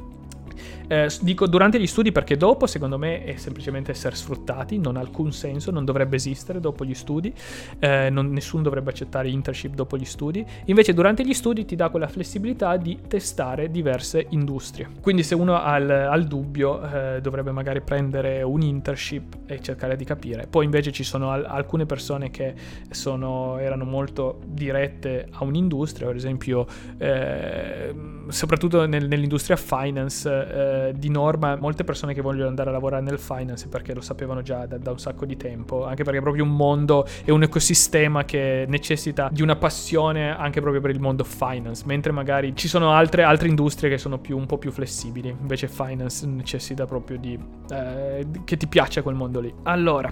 eh, 0.87 1.09
dico 1.21 1.47
durante 1.47 1.79
gli 1.79 1.87
studi 1.87 2.11
perché 2.11 2.37
dopo, 2.37 2.67
secondo 2.67 2.97
me, 2.97 3.23
è 3.23 3.35
semplicemente 3.35 3.91
essere 3.91 4.15
sfruttati, 4.15 4.77
non 4.77 4.97
ha 4.97 4.99
alcun 4.99 5.31
senso, 5.31 5.71
non 5.71 5.85
dovrebbe 5.85 6.15
esistere 6.15 6.59
dopo 6.59 6.85
gli 6.85 6.93
studi, 6.93 7.33
eh, 7.79 8.09
non, 8.09 8.31
nessuno 8.31 8.63
dovrebbe 8.63 8.91
accettare 8.91 9.29
internship 9.29 9.73
dopo 9.73 9.97
gli 9.97 10.05
studi. 10.05 10.45
Invece 10.65 10.93
durante 10.93 11.25
gli 11.25 11.33
studi 11.33 11.65
ti 11.65 11.75
dà 11.75 11.89
quella 11.89 12.07
flessibilità 12.07 12.77
di 12.77 12.99
testare 13.07 13.69
diverse 13.69 14.25
industrie. 14.29 14.89
Quindi 15.01 15.23
se 15.23 15.35
uno 15.35 15.55
ha 15.55 15.77
il, 15.77 16.25
dubbio 16.27 16.81
eh, 16.81 17.21
dovrebbe 17.21 17.51
magari 17.51 17.81
prendere 17.81 18.41
un 18.41 18.61
internship 18.61 19.37
e 19.45 19.61
cercare 19.61 19.95
di 19.95 20.03
capire. 20.03 20.47
Poi 20.49 20.65
invece 20.65 20.91
ci 20.91 21.03
sono 21.03 21.31
al- 21.31 21.45
alcune 21.45 21.85
persone 21.85 22.31
che 22.31 22.53
sono, 22.89 23.57
erano 23.57 23.85
molto 23.85 24.39
dirette 24.45 25.27
a 25.31 25.43
un'industria, 25.43 26.07
per 26.07 26.15
esempio, 26.15 26.65
eh, 26.97 27.93
soprattutto 28.27 28.85
nel, 28.85 29.07
nell'industria 29.07 29.55
finance 29.55 30.44
eh, 30.51 30.93
di 30.95 31.09
norma 31.09 31.55
molte 31.55 31.83
persone 31.83 32.13
che 32.13 32.21
vogliono 32.21 32.47
andare 32.47 32.69
a 32.69 32.73
lavorare 32.73 33.01
nel 33.01 33.19
finance 33.19 33.67
perché 33.67 33.93
lo 33.93 34.01
sapevano 34.01 34.41
già 34.41 34.65
da, 34.65 34.77
da, 34.77 34.91
un 34.91 34.99
sacco 34.99 35.25
di 35.25 35.37
tempo, 35.37 35.85
anche 35.85 36.03
perché 36.03 36.19
è 36.19 36.21
proprio 36.21 36.43
un 36.43 36.55
mondo 36.55 37.05
e 37.23 37.31
un 37.31 37.43
ecosistema 37.43 38.25
che 38.25 38.65
necessita 38.67 39.29
di 39.31 39.41
una 39.41 39.55
passione 39.55 40.35
anche 40.35 40.61
proprio 40.61 40.81
per 40.81 40.91
il 40.91 40.99
mondo 40.99 41.23
finance, 41.23 41.83
mentre 41.85 42.11
magari 42.11 42.55
ci 42.55 42.67
sono 42.67 42.91
altre, 42.91 43.23
altre 43.23 43.47
industrie 43.47 43.89
che 43.89 43.97
sono 43.97 44.17
più, 44.19 44.37
un 44.37 44.45
po' 44.45 44.57
più 44.57 44.71
flessibili, 44.71 45.29
invece 45.29 45.67
finance 45.67 46.25
necessita 46.25 46.85
proprio 46.85 47.17
di... 47.17 47.37
Eh, 47.71 48.25
che 48.43 48.57
ti 48.57 48.67
piaccia 48.67 49.01
quel 49.01 49.15
mondo 49.15 49.39
lì. 49.39 49.53
Allora, 49.63 50.11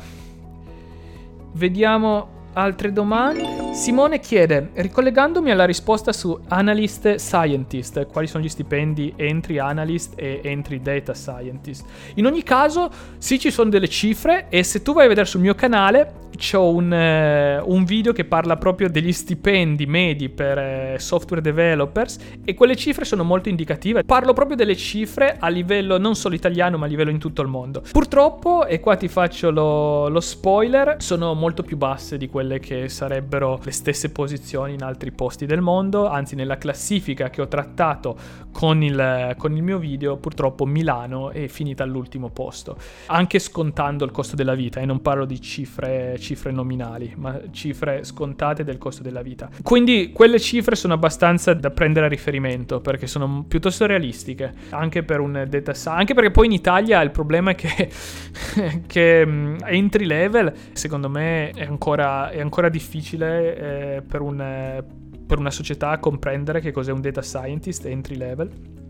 vediamo 1.54 2.42
Altre 2.56 2.94
domande? 2.94 3.74
Simone 3.74 4.20
chiede, 4.20 4.70
ricollegandomi 4.76 5.50
alla 5.50 5.66
risposta 5.66 6.14
su 6.14 6.40
Analyst 6.50 7.16
Scientist, 7.16 8.06
quali 8.06 8.28
sono 8.28 8.44
gli 8.44 8.50
stipendi 8.50 9.12
entry 9.16 9.58
Analyst 9.58 10.14
e 10.16 10.40
entry 10.44 10.80
Data 10.80 11.16
Scientist? 11.16 11.84
In 12.16 12.28
ogni 12.28 12.44
caso, 12.44 12.92
sì 13.18 13.40
ci 13.40 13.50
sono 13.50 13.72
delle 13.72 13.88
cifre 13.88 14.50
e 14.50 14.62
se 14.62 14.84
tu 14.84 14.94
vai 14.94 15.06
a 15.06 15.08
vedere 15.08 15.26
sul 15.26 15.42
mio 15.42 15.56
canale 15.56 16.22
c'ho 16.44 16.70
un, 16.70 16.92
uh, 16.92 17.74
un, 17.74 17.84
video 17.86 18.12
che 18.12 18.26
parla 18.26 18.58
proprio 18.58 18.90
degli 18.90 19.14
stipendi 19.14 19.86
medi 19.86 20.28
per 20.28 20.96
uh, 20.96 21.00
software 21.00 21.42
developers 21.42 22.18
e 22.44 22.54
quelle 22.54 22.76
cifre 22.76 23.06
sono 23.06 23.24
molto 23.24 23.50
indicative. 23.50 24.04
Parlo 24.04 24.34
proprio 24.34 24.58
delle 24.58 24.76
cifre 24.76 25.38
a 25.40 25.48
livello 25.48 25.98
non 25.98 26.16
solo 26.16 26.36
italiano 26.36 26.78
ma 26.78 26.86
a 26.86 26.90
livello 26.90 27.12
in 27.12 27.20
tutto 27.20 27.42
il 27.42 27.48
mondo. 27.48 27.84
Purtroppo, 27.92 28.66
e 28.66 28.80
qua 28.80 28.96
ti 28.98 29.08
faccio 29.08 29.52
lo, 29.52 30.10
lo 30.10 30.20
spoiler, 30.20 30.98
sono 31.00 31.34
molto 31.34 31.64
più 31.64 31.78
basse 31.78 32.18
di 32.18 32.28
quelle 32.28 32.60
che 32.60 32.90
sarebbero 32.90 33.60
le 33.64 33.72
stesse 33.72 34.10
posizioni 34.12 34.74
in 34.74 34.84
altri 34.84 35.12
posti 35.12 35.46
del 35.46 35.62
mondo, 35.62 36.08
anzi 36.08 36.36
nella 36.36 36.58
classifica 36.58 37.30
che 37.30 37.42
ho 37.42 37.48
trattato 37.48 38.42
con 38.52 38.84
il, 38.84 39.34
con 39.38 39.56
il 39.56 39.64
mio 39.64 39.78
video 39.78 40.18
purtroppo 40.18 40.66
Milano 40.66 41.32
è 41.32 41.48
finita 41.48 41.84
all'ultimo 41.84 42.30
posto, 42.30 42.78
anche 43.08 43.40
scontando 43.40 44.04
il 44.04 44.12
costo 44.12 44.36
della 44.36 44.56
vita 44.56 44.80
e 44.80 44.86
non 44.86 45.02
parlo 45.02 45.26
di 45.26 45.40
cifre 45.42 46.18
cifre 46.18 46.33
nominali, 46.52 47.14
ma 47.18 47.40
cifre 47.52 48.04
scontate 48.04 48.64
del 48.64 48.78
costo 48.78 49.04
della 49.04 49.22
vita. 49.22 49.50
Quindi 49.62 50.12
quelle 50.14 50.40
cifre 50.40 50.76
sono 50.76 50.94
abbastanza 50.94 51.54
da 51.54 51.72
prendere 51.72 52.06
a 52.06 52.10
riferimento 52.10 52.82
perché 52.82 53.08
sono 53.08 53.46
piuttosto 53.48 53.86
realistiche, 53.86 54.54
anche 54.70 55.04
per 55.04 55.20
un 55.20 55.46
data 55.50 55.74
science, 55.74 56.00
anche 56.00 56.14
perché 56.14 56.32
poi 56.32 56.46
in 56.48 56.52
Italia 56.52 57.02
il 57.02 57.12
problema 57.12 57.52
è 57.52 57.56
che, 57.56 57.90
che 58.88 59.26
mm, 59.26 59.58
entry 59.66 60.06
level 60.06 60.54
secondo 60.74 61.10
me 61.10 61.52
è 61.52 61.64
ancora, 61.64 62.30
è 62.30 62.40
ancora 62.40 62.70
difficile 62.70 63.96
eh, 63.98 64.02
per, 64.02 64.22
un, 64.22 64.84
per 65.26 65.38
una 65.38 65.52
società 65.52 65.98
comprendere 66.00 66.60
che 66.60 66.72
cos'è 66.72 66.92
un 66.92 67.02
data 67.02 67.22
scientist 67.22 67.86
entry 67.86 68.16
level 68.16 68.82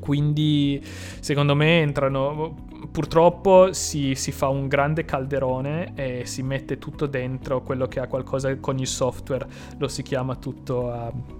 quindi 0.00 0.82
secondo 1.20 1.54
me 1.54 1.80
entrano 1.80 2.66
purtroppo 2.90 3.72
si, 3.72 4.14
si, 4.14 4.32
fa 4.32 4.48
un 4.48 4.66
grande 4.66 5.04
calderone 5.04 5.92
e 5.94 6.22
si 6.24 6.42
mette 6.42 6.78
tutto 6.78 7.06
dentro 7.06 7.62
quello 7.62 7.86
che 7.86 8.00
ha 8.00 8.06
qualcosa 8.06 8.56
con 8.56 8.78
il 8.78 8.86
software. 8.86 9.46
Lo 9.78 9.88
si 9.88 10.02
chiama 10.02 10.36
tutto 10.36 10.84
uh, 10.86 11.38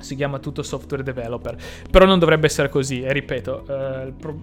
si 0.00 0.16
chiama 0.16 0.38
tutto 0.38 0.62
software 0.62 1.02
developer. 1.02 1.56
Però 1.90 2.04
non 2.04 2.18
dovrebbe 2.18 2.46
essere 2.46 2.68
così 2.68 3.00
e 3.00 3.12
ripeto 3.12 3.64
uh, 3.66 4.14
pro- 4.14 4.40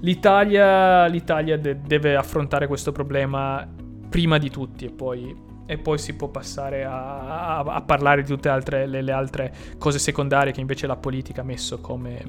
l'Italia, 0.00 1.06
l'Italia 1.06 1.56
de- 1.56 1.80
deve 1.80 2.16
affrontare 2.16 2.66
questo 2.66 2.92
problema 2.92 3.66
prima 4.08 4.36
di 4.38 4.50
tutti 4.50 4.84
e 4.84 4.90
poi 4.90 5.50
e 5.72 5.78
poi 5.78 5.98
si 5.98 6.14
può 6.14 6.28
passare 6.28 6.84
a, 6.84 7.58
a, 7.58 7.58
a 7.60 7.80
parlare 7.80 8.22
di 8.22 8.28
tutte 8.28 8.48
altre, 8.48 8.86
le, 8.86 9.00
le, 9.00 9.12
altre 9.12 9.52
cose 9.78 9.98
secondarie 9.98 10.52
che 10.52 10.60
invece 10.60 10.86
la 10.86 10.96
politica 10.96 11.40
ha 11.40 11.44
messo 11.44 11.80
come, 11.80 12.22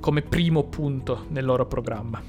come 0.00 0.20
primo 0.20 0.64
punto 0.64 1.24
nel 1.28 1.44
loro 1.44 1.64
programma. 1.66 2.20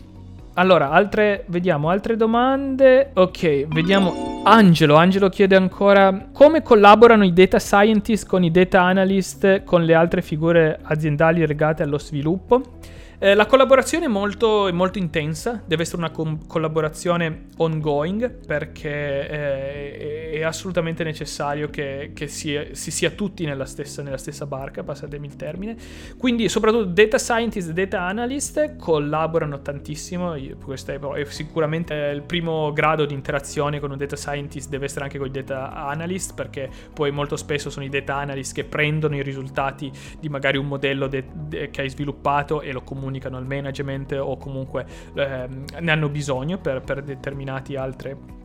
Allora, 0.55 0.89
altre, 0.89 1.45
vediamo 1.47 1.89
altre 1.89 2.15
domande. 2.15 3.11
Ok, 3.13 3.67
vediamo. 3.67 4.41
Angelo, 4.43 4.95
Angelo 4.95 5.29
chiede 5.29 5.55
ancora 5.55 6.29
come 6.33 6.61
collaborano 6.61 7.23
i 7.23 7.31
data 7.31 7.59
scientist 7.59 8.25
con 8.25 8.43
i 8.43 8.49
data 8.49 8.81
analyst 8.81 9.63
con 9.63 9.83
le 9.83 9.93
altre 9.93 10.21
figure 10.21 10.79
aziendali 10.81 11.45
legate 11.45 11.83
allo 11.83 11.99
sviluppo. 11.99 12.79
Eh, 13.23 13.35
la 13.35 13.45
collaborazione 13.45 14.05
è 14.05 14.07
molto, 14.07 14.67
è 14.67 14.71
molto, 14.71 14.97
intensa, 14.97 15.61
deve 15.63 15.83
essere 15.83 15.97
una 15.97 16.09
com- 16.09 16.47
collaborazione 16.47 17.49
ongoing 17.57 18.47
perché 18.47 19.29
eh, 19.29 20.31
è 20.31 20.41
assolutamente 20.41 21.03
necessario 21.03 21.69
che, 21.69 22.13
che 22.15 22.27
si, 22.27 22.59
si, 22.71 22.89
sia 22.89 23.11
tutti 23.11 23.45
nella 23.45 23.65
stessa, 23.65 24.01
nella 24.01 24.17
stessa 24.17 24.47
barca, 24.47 24.81
passatemi 24.81 25.27
il 25.27 25.35
termine. 25.35 25.77
Quindi 26.17 26.49
soprattutto 26.49 26.85
data 26.85 27.19
scientist 27.19 27.69
e 27.69 27.73
data 27.73 28.01
analyst 28.01 28.75
collaborano 28.77 29.61
tantissimo, 29.61 30.33
questo 30.65 30.91
è, 30.91 30.99
è 30.99 31.25
sicuramente 31.25 31.93
il 31.93 32.23
primo 32.23 32.73
grado 32.73 33.05
di 33.05 33.13
interazione 33.13 33.79
con 33.79 33.91
un 33.91 33.97
data 33.97 34.15
scientist 34.15 34.67
deve 34.67 34.85
essere 34.85 35.03
anche 35.03 35.19
con 35.19 35.27
i 35.27 35.31
data 35.31 35.71
analyst 35.73 36.33
perché 36.33 36.67
poi 36.91 37.11
molto 37.11 37.35
spesso 37.35 37.69
sono 37.69 37.85
i 37.85 37.89
data 37.89 38.15
analyst 38.15 38.55
che 38.55 38.63
prendono 38.63 39.15
i 39.15 39.21
risultati 39.21 39.91
di 40.19 40.27
magari 40.27 40.57
un 40.57 40.65
modello 40.65 41.05
de- 41.05 41.23
de- 41.31 41.69
che 41.69 41.81
hai 41.81 41.89
sviluppato 41.91 42.61
e 42.61 42.71
lo 42.71 42.81
comunicano 42.81 43.09
comunicano 43.11 43.37
al 43.37 43.45
management 43.45 44.13
o 44.13 44.37
comunque 44.37 44.85
ehm, 45.13 45.65
ne 45.79 45.91
hanno 45.91 46.09
bisogno 46.09 46.57
per, 46.57 46.81
per 46.81 47.03
determinati 47.03 47.75
altri 47.75 48.39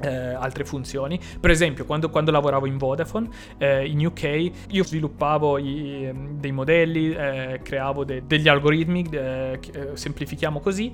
eh, 0.00 0.08
altre 0.08 0.64
funzioni. 0.64 1.18
Per 1.38 1.50
esempio, 1.50 1.84
quando, 1.84 2.10
quando 2.10 2.30
lavoravo 2.30 2.66
in 2.66 2.78
Vodafone 2.78 3.28
eh, 3.58 3.86
in 3.86 4.04
UK, 4.04 4.50
io 4.70 4.84
sviluppavo 4.84 5.58
i, 5.58 6.12
dei 6.32 6.52
modelli, 6.52 7.12
eh, 7.12 7.60
creavo 7.62 8.04
de, 8.04 8.22
degli 8.26 8.48
algoritmi, 8.48 9.06
eh, 9.10 9.58
eh, 9.72 9.88
semplifichiamo 9.94 10.60
così. 10.60 10.92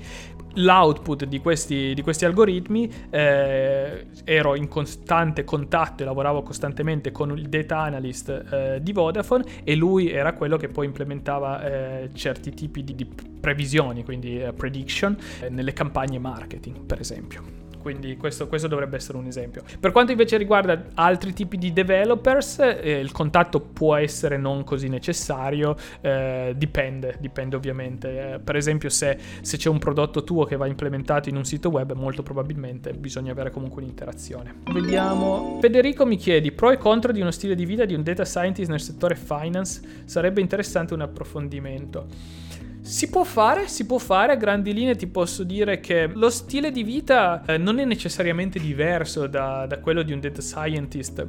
L'output 0.59 1.25
di 1.25 1.39
questi, 1.41 1.93
di 1.93 2.01
questi 2.01 2.25
algoritmi 2.25 2.91
eh, 3.11 4.07
ero 4.25 4.55
in 4.55 4.69
costante 4.69 5.45
contatto 5.45 6.03
e 6.03 6.07
lavoravo 6.07 6.43
costantemente 6.43 7.13
con 7.13 7.37
il 7.37 7.49
data 7.49 7.81
analyst 7.81 8.79
di 8.79 8.93
Vodafone 8.93 9.45
e 9.65 9.75
lui 9.75 10.11
era 10.11 10.33
quello 10.33 10.57
che 10.57 10.69
poi 10.69 10.87
implementava 10.87 12.09
certi 12.15 12.55
tipi 12.55 12.83
di, 12.85 12.95
di 12.95 13.07
previsioni, 13.39 14.03
quindi 14.03 14.43
prediction, 14.57 15.15
nelle 15.51 15.75
campagne 15.75 16.19
marketing, 16.19 16.85
per 16.87 17.01
esempio 17.01 17.66
quindi 17.87 18.17
questo, 18.17 18.49
questo, 18.49 18.67
dovrebbe 18.67 18.97
essere 18.97 19.17
un 19.17 19.27
esempio. 19.27 19.63
Per 19.79 19.93
quanto 19.93 20.11
invece 20.11 20.37
riguarda 20.37 20.87
altri 20.95 21.33
tipi 21.33 21.57
di 21.57 21.73
developers, 21.73 22.59
eh, 22.59 22.99
il 22.99 23.13
contatto 23.13 23.61
può 23.61 23.95
essere 23.95 24.37
non 24.37 24.65
così 24.65 24.89
necessario, 24.89 25.77
eh, 26.01 26.53
dipende, 26.57 27.17
dipende 27.21 27.55
ovviamente. 27.55 28.33
Eh, 28.33 28.39
per 28.41 28.57
esempio 28.57 28.89
se, 28.89 29.17
se, 29.41 29.57
c'è 29.57 29.69
un 29.69 29.79
prodotto 29.79 30.25
tuo 30.25 30.45
che 30.47 30.57
va 30.57 30.67
implementato 30.67 31.29
in 31.29 31.37
un 31.37 31.45
sito 31.45 31.69
web, 31.69 31.93
molto 31.93 32.25
probabilmente 32.25 32.93
bisogna 32.93 33.31
avere 33.31 33.53
comunque 33.53 33.81
un'interazione. 33.83 34.63
Vediamo. 34.73 35.59
Federico 35.61 36.05
mi 36.05 36.17
chiedi, 36.17 36.51
pro 36.51 36.73
e 36.73 36.79
contro 36.79 37.13
di 37.13 37.21
uno 37.21 37.31
stile 37.31 37.55
di 37.55 37.65
vita 37.65 37.85
di 37.85 37.95
un 37.95 38.03
data 38.03 38.25
scientist 38.25 38.69
nel 38.69 38.81
settore 38.81 39.15
finance? 39.15 40.03
Sarebbe 40.07 40.41
interessante 40.41 40.93
un 40.93 41.03
approfondimento. 41.03 42.46
Si 42.87 43.11
può 43.11 43.25
fare, 43.25 43.67
si 43.67 43.85
può 43.85 43.99
fare, 43.99 44.31
a 44.31 44.37
grandi 44.37 44.73
linee 44.73 44.95
ti 44.95 45.09
posso 45.09 45.43
dire 45.43 45.81
che 45.81 46.07
lo 46.07 46.31
stile 46.31 46.71
di 46.71 46.85
vita 46.85 47.43
eh, 47.45 47.59
non 47.59 47.81
è 47.81 47.85
necessariamente 47.85 48.61
diverso 48.61 49.27
da, 49.27 49.67
da 49.67 49.81
quello 49.81 50.03
di 50.03 50.13
un 50.13 50.21
data 50.21 50.41
scientist 50.41 51.27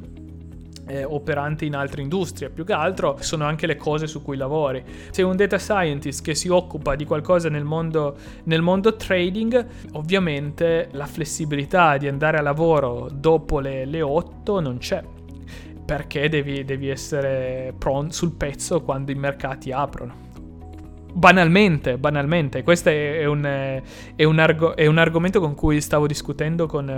eh, 0.86 1.02
operante 1.02 1.64
in 1.64 1.74
altre 1.74 2.00
industrie, 2.00 2.48
più 2.48 2.64
che 2.64 2.74
altro 2.74 3.16
sono 3.22 3.44
anche 3.44 3.66
le 3.66 3.74
cose 3.74 4.06
su 4.06 4.22
cui 4.22 4.36
lavori. 4.36 4.84
Sei 5.10 5.24
un 5.24 5.34
data 5.34 5.58
scientist 5.58 6.22
che 6.22 6.36
si 6.36 6.46
occupa 6.46 6.94
di 6.94 7.04
qualcosa 7.04 7.48
nel 7.48 7.64
mondo, 7.64 8.16
nel 8.44 8.62
mondo 8.62 8.94
trading, 8.94 9.66
ovviamente 9.94 10.90
la 10.92 11.06
flessibilità 11.06 11.96
di 11.96 12.06
andare 12.06 12.38
a 12.38 12.42
lavoro 12.42 13.10
dopo 13.12 13.58
le, 13.58 13.84
le 13.84 14.00
8 14.00 14.60
non 14.60 14.78
c'è. 14.78 15.02
Perché 15.84 16.28
devi, 16.28 16.64
devi 16.64 16.88
essere 16.88 17.74
pronto 17.76 18.14
sul 18.14 18.34
pezzo 18.34 18.80
quando 18.82 19.10
i 19.10 19.16
mercati 19.16 19.72
aprono 19.72 20.27
banalmente, 21.18 21.98
banalmente, 21.98 22.62
questo 22.62 22.90
è 22.90 23.24
un, 23.26 23.44
è, 24.14 24.24
un 24.24 24.38
argo- 24.38 24.76
è 24.76 24.86
un, 24.86 24.98
argomento 24.98 25.40
con 25.40 25.54
cui 25.54 25.80
stavo 25.80 26.06
discutendo 26.06 26.66
con 26.66 26.88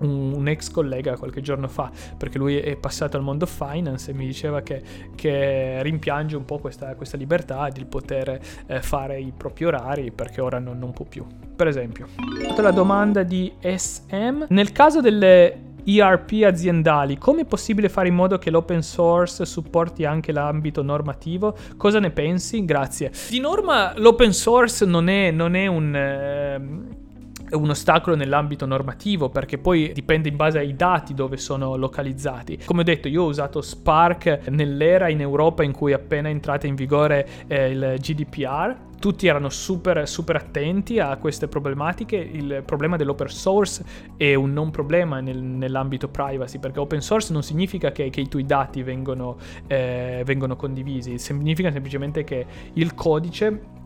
un, 0.00 0.32
un, 0.32 0.48
ex 0.48 0.70
collega 0.70 1.16
qualche 1.16 1.40
giorno 1.40 1.68
fa, 1.68 1.90
perché 2.16 2.36
lui 2.36 2.58
è 2.58 2.74
passato 2.76 3.16
al 3.16 3.22
mondo 3.22 3.46
finance 3.46 4.10
e 4.10 4.14
mi 4.14 4.26
diceva 4.26 4.60
che, 4.62 4.82
che 5.14 5.80
rimpiange 5.82 6.34
un 6.34 6.44
po' 6.44 6.58
questa, 6.58 6.96
questa 6.96 7.16
libertà 7.16 7.68
di 7.68 7.84
poter 7.84 8.40
eh, 8.66 8.82
fare 8.82 9.20
i 9.20 9.32
propri 9.36 9.66
orari 9.66 10.10
perché 10.10 10.40
ora 10.40 10.58
non, 10.58 10.78
non 10.78 10.92
può 10.92 11.04
più. 11.04 11.24
Per 11.54 11.66
esempio, 11.66 12.08
la 12.56 12.70
domanda 12.72 13.22
di 13.22 13.52
SM, 13.60 14.46
nel 14.48 14.72
caso 14.72 15.00
delle 15.00 15.66
ERP 15.88 16.42
aziendali, 16.44 17.16
come 17.16 17.42
è 17.42 17.44
possibile 17.46 17.88
fare 17.88 18.08
in 18.08 18.14
modo 18.14 18.36
che 18.36 18.50
l'open 18.50 18.82
source 18.82 19.46
supporti 19.46 20.04
anche 20.04 20.32
l'ambito 20.32 20.82
normativo? 20.82 21.56
Cosa 21.78 21.98
ne 21.98 22.10
pensi? 22.10 22.64
Grazie. 22.64 23.10
Di 23.30 23.40
norma 23.40 23.94
l'open 23.96 24.34
source 24.34 24.84
non 24.84 25.08
è, 25.08 25.30
non 25.30 25.54
è 25.54 25.66
un... 25.66 25.94
Eh, 25.94 27.06
un 27.50 27.70
ostacolo 27.70 28.14
nell'ambito 28.14 28.66
normativo 28.66 29.30
perché 29.30 29.56
poi 29.56 29.92
dipende 29.94 30.28
in 30.28 30.36
base 30.36 30.58
ai 30.58 30.76
dati 30.76 31.14
dove 31.14 31.38
sono 31.38 31.76
localizzati. 31.76 32.58
Come 32.66 32.82
ho 32.82 32.84
detto, 32.84 33.08
io 33.08 33.22
ho 33.22 33.26
usato 33.26 33.62
Spark 33.62 34.48
nell'era 34.50 35.08
in 35.08 35.22
Europa 35.22 35.62
in 35.62 35.72
cui 35.72 35.92
è 35.92 35.94
appena 35.94 36.28
entrata 36.28 36.66
in 36.66 36.74
vigore 36.74 37.26
eh, 37.46 37.70
il 37.70 37.94
GDPR 37.98 38.76
tutti 38.98 39.26
erano 39.26 39.48
super, 39.48 40.08
super 40.08 40.36
attenti 40.36 40.98
a 40.98 41.16
queste 41.16 41.48
problematiche. 41.48 42.16
Il 42.16 42.62
problema 42.64 42.96
dell'open 42.96 43.28
source 43.28 43.84
è 44.16 44.34
un 44.34 44.52
non 44.52 44.70
problema 44.70 45.20
nel, 45.20 45.42
nell'ambito 45.42 46.08
privacy, 46.08 46.58
perché 46.58 46.80
open 46.80 47.00
source 47.00 47.32
non 47.32 47.42
significa 47.42 47.92
che, 47.92 48.10
che 48.10 48.20
i 48.20 48.28
tuoi 48.28 48.44
dati 48.44 48.82
vengono, 48.82 49.36
eh, 49.66 50.22
vengono 50.24 50.56
condivisi, 50.56 51.18
significa 51.18 51.70
semplicemente 51.70 52.24
che 52.24 52.46
il 52.74 52.94
codice 52.94 53.76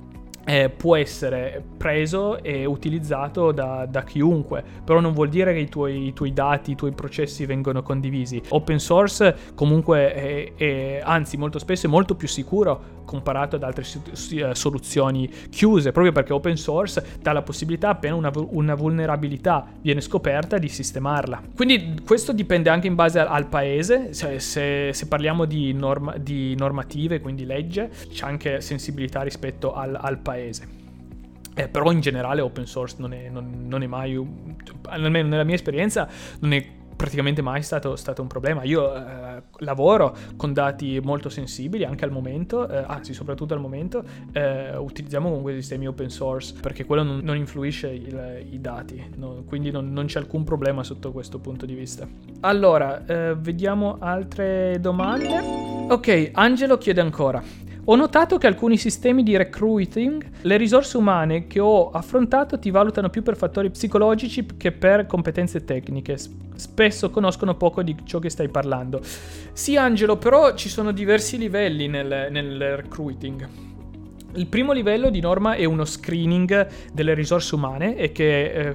eh, 0.45 0.70
può 0.70 0.97
essere 0.97 1.62
preso 1.76 2.43
e 2.43 2.64
utilizzato 2.64 3.53
da, 3.53 3.86
da, 3.86 4.03
chiunque, 4.03 4.62
però 4.84 5.01
non 5.01 5.12
vuol 5.12 5.28
dire 5.28 5.53
che 5.53 5.61
i 5.61 5.68
tuoi, 5.68 6.09
i 6.09 6.12
tuoi, 6.12 6.32
dati, 6.32 6.72
i 6.72 6.74
tuoi 6.74 6.93
processi 6.93 7.47
vengono 7.47 7.82
condivisi. 7.82 8.40
Open 8.49 8.78
source 8.78 9.36
comunque 9.55 10.12
è, 10.14 10.53
è 10.55 11.01
anzi 11.03 11.36
molto 11.36 11.59
spesso 11.59 11.86
è 11.86 11.90
molto 11.90 12.14
più 12.14 12.28
sicuro 12.28 13.01
comparato 13.05 13.57
ad 13.57 13.62
altre 13.62 13.84
eh, 14.30 14.55
soluzioni 14.55 15.28
chiuse, 15.51 15.93
proprio 15.93 16.12
perché 16.12 16.32
open 16.32 16.57
source 16.57 17.05
dà 17.20 17.32
la 17.32 17.43
possibilità 17.43 17.90
appena 17.90 18.14
una, 18.14 18.30
una 18.34 18.74
vulnerabilità 18.74 19.66
viene 19.80 20.01
scoperta 20.01 20.59
di 20.59 20.68
sistemarla. 20.68 21.43
Quindi 21.55 22.01
questo 22.05 22.32
dipende 22.32 22.70
anche 22.70 22.86
in 22.86 22.95
base 22.95 23.18
al, 23.18 23.26
al 23.28 23.47
paese, 23.47 24.12
se, 24.12 24.40
se, 24.40 24.90
se 24.93 25.07
parliamo 25.07 25.45
di, 25.45 25.72
norma, 25.72 26.16
di, 26.16 26.55
normative, 26.57 27.20
quindi 27.20 27.45
legge, 27.45 27.90
c'è 28.11 28.26
anche 28.26 28.61
sensibilità 28.61 29.22
rispetto 29.22 29.74
al, 29.74 29.97
al 30.01 30.18
paese. 30.18 30.32
Eh, 31.55 31.68
però 31.68 31.91
in 31.93 32.01
generale 32.01 32.41
open 32.41 32.66
source 32.66 32.97
non 32.99 33.12
è, 33.12 33.28
non, 33.28 33.66
non 33.66 33.83
è 33.83 33.87
mai, 33.87 34.18
almeno 34.85 35.28
nella 35.28 35.45
mia 35.45 35.55
esperienza, 35.55 36.09
non 36.41 36.55
è 36.55 36.66
praticamente 37.03 37.43
mai 37.43 37.62
stato, 37.62 37.97
stato 37.97 38.22
un 38.22 38.28
problema. 38.28 38.62
Io 38.62 38.95
eh, 38.95 39.43
lavoro 39.59 40.16
con 40.37 40.53
dati 40.53 41.01
molto 41.03 41.28
sensibili 41.28 41.85
anche 41.85 42.05
al 42.05 42.12
momento, 42.12 42.68
eh, 42.68 42.85
anzi 42.87 43.12
soprattutto 43.12 43.55
al 43.55 43.61
momento, 43.61 44.05
eh, 44.33 44.76
utilizziamo 44.76 45.28
comunque 45.28 45.55
sistemi 45.55 45.89
open 45.89 46.11
source 46.11 46.55
perché 46.61 46.85
quello 46.85 47.03
non, 47.03 47.20
non 47.24 47.37
influisce 47.37 47.89
il, 47.89 48.47
i 48.51 48.61
dati, 48.61 49.05
no? 49.16 49.43
quindi 49.47 49.72
non, 49.72 49.93
non, 49.93 50.07
c'è 50.07 50.20
alcun 50.20 50.45
problema 50.45 50.85
sotto 50.85 51.11
questo 51.11 51.41
punto 51.41 51.66
di 51.66 51.74
vista. 51.74 52.07
Allora, 52.41 53.05
eh, 53.05 53.35
vediamo 53.37 53.97
altre 53.99 54.78
domande. 54.80 55.41
Ok, 55.89 56.30
Angelo 56.35 56.78
chiede 56.78 57.01
ancora. 57.01 57.43
Ho 57.87 57.97
notato 57.97 58.39
che 58.39 58.47
alcuni 58.47 58.76
sistemi 58.76 59.24
di 59.24 59.37
recruiting, 59.37 60.24
le 60.43 60.57
risorse 60.57 60.97
umane 60.97 61.49
che 61.49 61.59
ho 61.59 61.91
affrontato 61.91 62.57
ti 62.57 62.70
valutano 62.70 63.11
più 63.11 63.24
per 63.24 63.37
fattori 63.37 63.70
psicologici 63.70 64.47
che 64.57 64.70
per 64.70 65.07
competenze 65.07 65.64
tecniche. 65.64 66.16
Spesso 66.55 67.11
conoscono 67.11 67.57
poco 67.57 67.83
di 67.83 67.97
ciò 68.05 68.20
che 68.20 68.30
stai 68.30 68.49
parlando. 68.49 69.01
Sì, 69.53 69.76
Angelo, 69.76 70.16
però 70.16 70.55
ci 70.55 70.68
sono 70.68 70.93
diversi 70.93 71.37
livelli 71.39 71.89
nel, 71.89 72.28
nel 72.30 72.76
recruiting. 72.76 73.49
Il 74.35 74.47
primo 74.47 74.72
livello 74.72 75.11
di 75.11 75.18
norma 75.18 75.55
è 75.55 75.64
uno 75.64 75.85
screening 75.85 76.68
delle 76.93 77.14
risorse 77.14 77.57
umane 77.57 77.97
e 77.97 78.12
che 78.12 78.45
eh, 78.45 78.74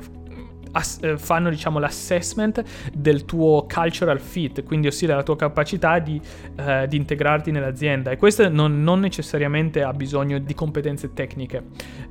ass- 0.77 0.99
eh, 1.01 1.17
fanno 1.17 1.49
diciamo 1.49 1.79
l'assessment 1.79 2.63
del 2.93 3.25
tuo 3.25 3.65
cultural 3.71 4.19
fit, 4.19 4.63
quindi 4.63 4.87
ossia 4.87 5.07
della 5.07 5.23
tua 5.23 5.35
capacità 5.35 5.99
di, 5.99 6.21
eh, 6.55 6.85
di 6.87 6.97
integrarti 6.97 7.51
nell'azienda 7.51 8.11
e 8.11 8.17
questo 8.17 8.47
non, 8.49 8.83
non, 8.83 8.99
necessariamente 8.99 9.83
ha 9.83 9.93
bisogno 9.93 10.37
di 10.39 10.53
competenze 10.53 11.13
tecniche. 11.13 11.63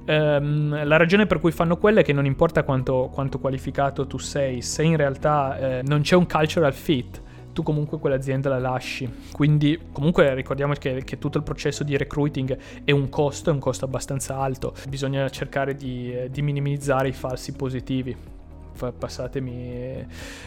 Um, 0.06 0.84
la 0.84 0.96
ragione 0.96 1.26
per 1.26 1.40
cui 1.40 1.50
fanno 1.50 1.76
quello 1.76 2.00
è 2.00 2.04
che 2.04 2.12
non 2.12 2.26
importa 2.26 2.62
quanto, 2.62 3.10
quanto 3.12 3.38
qualificato 3.38 4.06
tu 4.06 4.18
sei, 4.18 4.62
se 4.62 4.82
in 4.82 4.96
realtà 4.96 5.58
eh, 5.58 5.82
non 5.82 6.02
c'è 6.02 6.14
un 6.14 6.26
cultural 6.26 6.72
fit, 6.72 7.22
tu 7.52 7.62
comunque 7.62 7.98
quell'azienda 7.98 8.50
la 8.50 8.58
lasci. 8.58 9.08
Quindi 9.32 9.78
comunque 9.90 10.34
ricordiamoci 10.34 10.80
che, 10.80 11.02
che, 11.04 11.18
tutto 11.18 11.38
il 11.38 11.44
processo 11.44 11.84
di 11.84 11.96
recruiting 11.96 12.56
è 12.84 12.90
un 12.90 13.08
costo, 13.08 13.50
è 13.50 13.52
un 13.52 13.58
costo 13.58 13.86
abbastanza 13.86 14.36
alto. 14.36 14.74
Bisogna 14.88 15.28
cercare 15.30 15.74
di, 15.74 16.12
eh, 16.12 16.30
di 16.30 16.42
minimizzare 16.42 17.08
i 17.08 17.12
falsi 17.12 17.54
positivi 17.54 18.34
passatemi, 18.76 20.06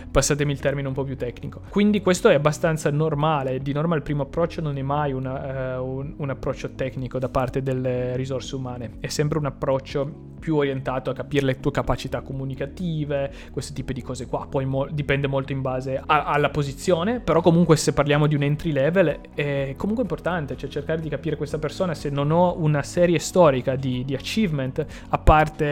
passatemi, 0.09 0.51
il 0.51 0.59
termine 0.59 0.87
un 0.87 0.93
po' 0.93 1.03
più 1.03 1.17
tecnico. 1.17 1.61
Quindi 1.69 2.01
questo 2.01 2.29
è 2.29 2.33
abbastanza 2.33 2.89
normale, 2.91 3.59
di 3.59 3.73
norma 3.73 3.95
il 3.95 4.01
primo 4.01 4.23
approccio 4.23 4.61
non 4.61 4.77
è 4.77 4.81
mai 4.81 5.11
una, 5.11 5.77
uh, 5.79 5.85
un, 5.85 6.13
un, 6.17 6.29
approccio 6.29 6.71
tecnico 6.75 7.19
da 7.19 7.29
parte 7.29 7.61
delle 7.61 8.15
risorse 8.15 8.55
umane, 8.55 8.97
è 8.99 9.07
sempre 9.07 9.37
un 9.37 9.45
approccio 9.45 10.27
più 10.39 10.55
orientato 10.55 11.09
a 11.09 11.13
capire 11.13 11.45
le 11.45 11.59
tue 11.59 11.71
capacità 11.71 12.21
comunicative, 12.21 13.31
questo 13.51 13.73
tipo 13.73 13.93
di 13.93 14.01
cose 14.01 14.25
qua, 14.25 14.47
poi 14.49 14.65
mo- 14.65 14.87
dipende 14.89 15.27
molto 15.27 15.51
in 15.51 15.61
base 15.61 16.01
a- 16.03 16.25
alla 16.25 16.49
posizione, 16.49 17.19
però 17.19 17.41
comunque 17.41 17.75
se 17.75 17.93
parliamo 17.93 18.25
di 18.25 18.35
un 18.35 18.43
entry 18.43 18.71
level 18.71 19.19
è 19.33 19.73
comunque 19.77 20.03
importante, 20.03 20.55
cioè 20.55 20.69
cercare 20.69 21.01
di 21.01 21.09
capire 21.09 21.35
questa 21.35 21.59
persona 21.59 21.93
se 21.93 22.09
non 22.09 22.31
ho 22.31 22.55
una 22.57 22.83
serie 22.83 23.19
storica 23.19 23.75
di, 23.75 24.03
di 24.05 24.15
achievement, 24.15 24.85
a 25.09 25.17
parte 25.17 25.65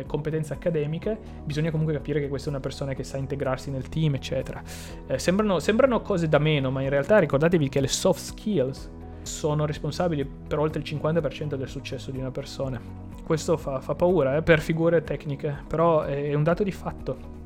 eh, 0.00 0.04
competenze 0.06 0.52
accademiche, 0.52 1.16
bisogna 1.44 1.70
comunque 1.70 1.89
capire 1.92 2.20
che 2.20 2.28
questa 2.28 2.48
è 2.48 2.50
una 2.50 2.60
persona 2.60 2.94
che 2.94 3.04
sa 3.04 3.16
integrarsi 3.16 3.70
nel 3.70 3.88
team, 3.88 4.14
eccetera. 4.14 4.62
Eh, 5.06 5.18
sembrano, 5.18 5.58
sembrano 5.58 6.00
cose 6.02 6.28
da 6.28 6.38
meno, 6.38 6.70
ma 6.70 6.82
in 6.82 6.88
realtà 6.88 7.18
ricordatevi 7.18 7.68
che 7.68 7.80
le 7.80 7.88
soft 7.88 8.20
skills 8.20 8.90
sono 9.22 9.66
responsabili 9.66 10.24
per 10.24 10.58
oltre 10.58 10.80
il 10.80 10.86
50% 10.86 11.54
del 11.54 11.68
successo 11.68 12.10
di 12.10 12.18
una 12.18 12.30
persona. 12.30 12.80
Questo 13.24 13.56
fa, 13.56 13.80
fa 13.80 13.94
paura 13.94 14.36
eh, 14.36 14.42
per 14.42 14.60
figure 14.60 15.02
tecniche, 15.02 15.62
però 15.66 16.02
è 16.02 16.34
un 16.34 16.42
dato 16.42 16.62
di 16.62 16.72
fatto. 16.72 17.38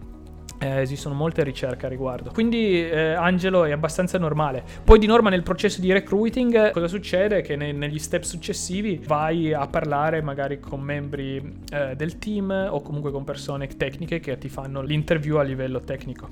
Eh, 0.65 0.81
esistono 0.81 1.15
molte 1.15 1.45
ricerche 1.45 1.85
a 1.85 1.89
riguardo. 1.91 2.31
Quindi 2.33 2.89
eh, 2.89 3.13
Angelo 3.13 3.65
è 3.67 3.73
abbastanza 3.73 4.17
normale. 4.17 4.65
Poi 4.83 4.99
di 4.99 5.05
norma 5.05 5.29
nel 5.29 5.43
processo 5.43 5.79
di 5.79 5.93
recruiting 5.93 6.71
cosa 6.71 6.89
succede? 6.89 7.43
Che 7.43 7.55
ne, 7.55 7.73
negli 7.73 7.99
step 7.99 8.23
successivi 8.23 8.99
vai 9.07 9.53
a 9.53 9.67
parlare 9.67 10.23
magari 10.23 10.61
con 10.61 10.81
membri 10.81 11.61
eh, 11.71 11.95
del 11.97 12.17
team 12.17 12.69
o 12.71 12.81
comunque 12.81 13.11
con 13.11 13.25
persone 13.25 13.67
tecniche 13.67 14.21
che 14.21 14.39
ti 14.39 14.49
fanno 14.49 14.81
l'interview 14.81 15.37
a 15.37 15.43
livello 15.43 15.81
tecnico. 15.81 16.29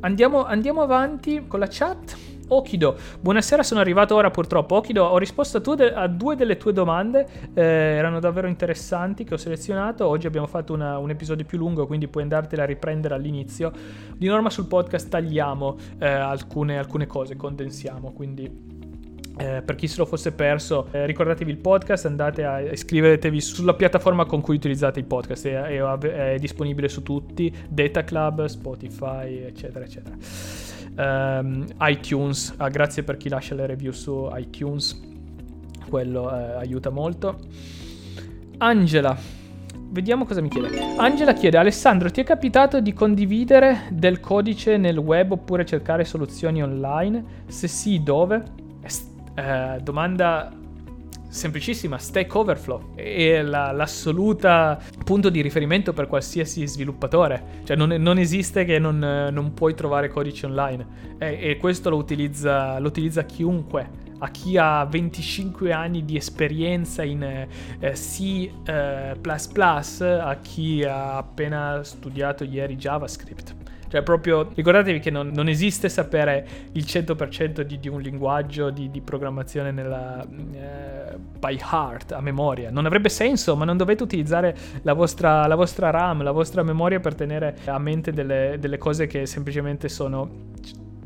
Andiamo, 0.00 0.44
andiamo 0.44 0.82
avanti 0.82 1.44
con 1.46 1.60
la 1.60 1.68
chat. 1.70 2.16
Okido, 2.50 2.96
buonasera, 3.20 3.62
sono 3.62 3.80
arrivato 3.80 4.14
ora 4.14 4.30
purtroppo. 4.30 4.76
Okido, 4.76 5.04
ho 5.04 5.18
risposto 5.18 5.58
a, 5.58 5.74
de- 5.74 5.92
a 5.92 6.06
due 6.06 6.34
delle 6.34 6.56
tue 6.56 6.72
domande, 6.72 7.26
eh, 7.52 7.62
erano 7.62 8.20
davvero 8.20 8.46
interessanti 8.46 9.24
che 9.24 9.34
ho 9.34 9.36
selezionato. 9.36 10.06
Oggi 10.06 10.26
abbiamo 10.26 10.46
fatto 10.46 10.72
una, 10.72 10.96
un 10.96 11.10
episodio 11.10 11.44
più 11.44 11.58
lungo, 11.58 11.86
quindi 11.86 12.08
puoi 12.08 12.22
andartela 12.22 12.62
a 12.62 12.66
riprendere 12.66 13.14
all'inizio. 13.14 13.70
Di 14.16 14.26
norma 14.26 14.48
sul 14.48 14.66
podcast 14.66 15.08
tagliamo 15.08 15.76
eh, 15.98 16.06
alcune, 16.06 16.78
alcune 16.78 17.06
cose, 17.06 17.36
condensiamo, 17.36 18.12
quindi 18.12 18.76
eh, 19.36 19.62
per 19.62 19.74
chi 19.74 19.86
se 19.86 19.98
lo 19.98 20.06
fosse 20.06 20.32
perso, 20.32 20.88
eh, 20.90 21.04
ricordatevi 21.04 21.50
il 21.50 21.58
podcast, 21.58 22.06
andate 22.06 22.44
a 22.44 22.60
iscrivetevi 22.60 23.40
sulla 23.42 23.74
piattaforma 23.74 24.24
con 24.24 24.40
cui 24.40 24.56
utilizzate 24.56 24.98
il 24.98 25.04
podcast, 25.04 25.46
è, 25.46 25.64
è, 25.64 26.32
è 26.32 26.38
disponibile 26.38 26.88
su 26.88 27.02
tutti, 27.02 27.54
Data 27.68 28.02
Club, 28.04 28.46
Spotify, 28.46 29.42
eccetera, 29.42 29.84
eccetera. 29.84 30.16
Um, 30.98 31.64
iTunes, 31.82 32.54
ah, 32.56 32.68
grazie 32.68 33.04
per 33.04 33.16
chi 33.16 33.28
lascia 33.28 33.54
le 33.54 33.66
review 33.66 33.92
su 33.92 34.28
iTunes, 34.34 35.00
quello 35.88 36.36
eh, 36.36 36.54
aiuta 36.54 36.90
molto. 36.90 37.38
Angela, 38.58 39.16
vediamo 39.90 40.24
cosa 40.24 40.40
mi 40.40 40.48
chiede. 40.48 40.80
Angela 40.96 41.34
chiede, 41.34 41.56
Alessandro, 41.56 42.10
ti 42.10 42.20
è 42.20 42.24
capitato 42.24 42.80
di 42.80 42.92
condividere 42.92 43.82
del 43.90 44.18
codice 44.18 44.76
nel 44.76 44.98
web 44.98 45.30
oppure 45.30 45.64
cercare 45.64 46.04
soluzioni 46.04 46.62
online? 46.64 47.44
Se 47.46 47.68
sì, 47.68 48.02
dove? 48.02 48.42
Eh, 49.36 49.78
domanda 49.80 50.52
semplicissima, 51.28 51.98
Stack 51.98 52.34
Overflow 52.34 52.94
è 52.94 53.42
la, 53.42 53.70
l'assoluta 53.72 54.80
punto 55.04 55.28
di 55.28 55.40
riferimento 55.40 55.92
per 55.92 56.06
qualsiasi 56.06 56.66
sviluppatore, 56.66 57.62
cioè 57.64 57.76
non, 57.76 57.90
non 57.90 58.18
esiste 58.18 58.64
che 58.64 58.78
non, 58.78 58.98
non, 58.98 59.54
puoi 59.54 59.74
trovare 59.74 60.08
codice 60.08 60.46
online. 60.46 61.16
E, 61.18 61.38
e 61.50 61.56
questo 61.56 61.90
lo 61.90 61.96
utilizza, 61.96 62.78
lo 62.78 62.88
utilizza, 62.88 63.24
chiunque, 63.24 64.06
a 64.18 64.30
chi 64.30 64.56
ha 64.56 64.84
25 64.84 65.72
anni 65.72 66.04
di 66.04 66.16
esperienza 66.16 67.02
in 67.02 67.22
eh, 67.22 67.92
C++, 67.92 68.50
eh, 68.64 70.04
a 70.04 70.38
chi 70.40 70.84
ha 70.84 71.16
appena 71.16 71.82
studiato 71.84 72.44
ieri 72.44 72.76
JavaScript. 72.76 73.57
Cioè, 73.88 74.02
proprio 74.02 74.50
ricordatevi 74.54 74.98
che 75.00 75.10
non, 75.10 75.30
non 75.34 75.48
esiste 75.48 75.88
sapere 75.88 76.46
il 76.72 76.84
100% 76.84 77.62
di, 77.62 77.78
di 77.78 77.88
un 77.88 78.00
linguaggio 78.00 78.70
di, 78.70 78.90
di 78.90 79.00
programmazione 79.00 79.70
nella, 79.70 80.22
eh, 80.24 81.16
by 81.16 81.58
heart, 81.58 82.12
a 82.12 82.20
memoria. 82.20 82.70
Non 82.70 82.86
avrebbe 82.86 83.08
senso, 83.08 83.56
ma 83.56 83.64
non 83.64 83.76
dovete 83.76 84.02
utilizzare 84.02 84.56
la 84.82 84.92
vostra, 84.92 85.46
la 85.46 85.54
vostra 85.54 85.90
RAM, 85.90 86.22
la 86.22 86.32
vostra 86.32 86.62
memoria 86.62 87.00
per 87.00 87.14
tenere 87.14 87.56
a 87.64 87.78
mente 87.78 88.12
delle, 88.12 88.56
delle 88.60 88.78
cose 88.78 89.06
che 89.06 89.26
semplicemente 89.26 89.88
sono 89.88 90.46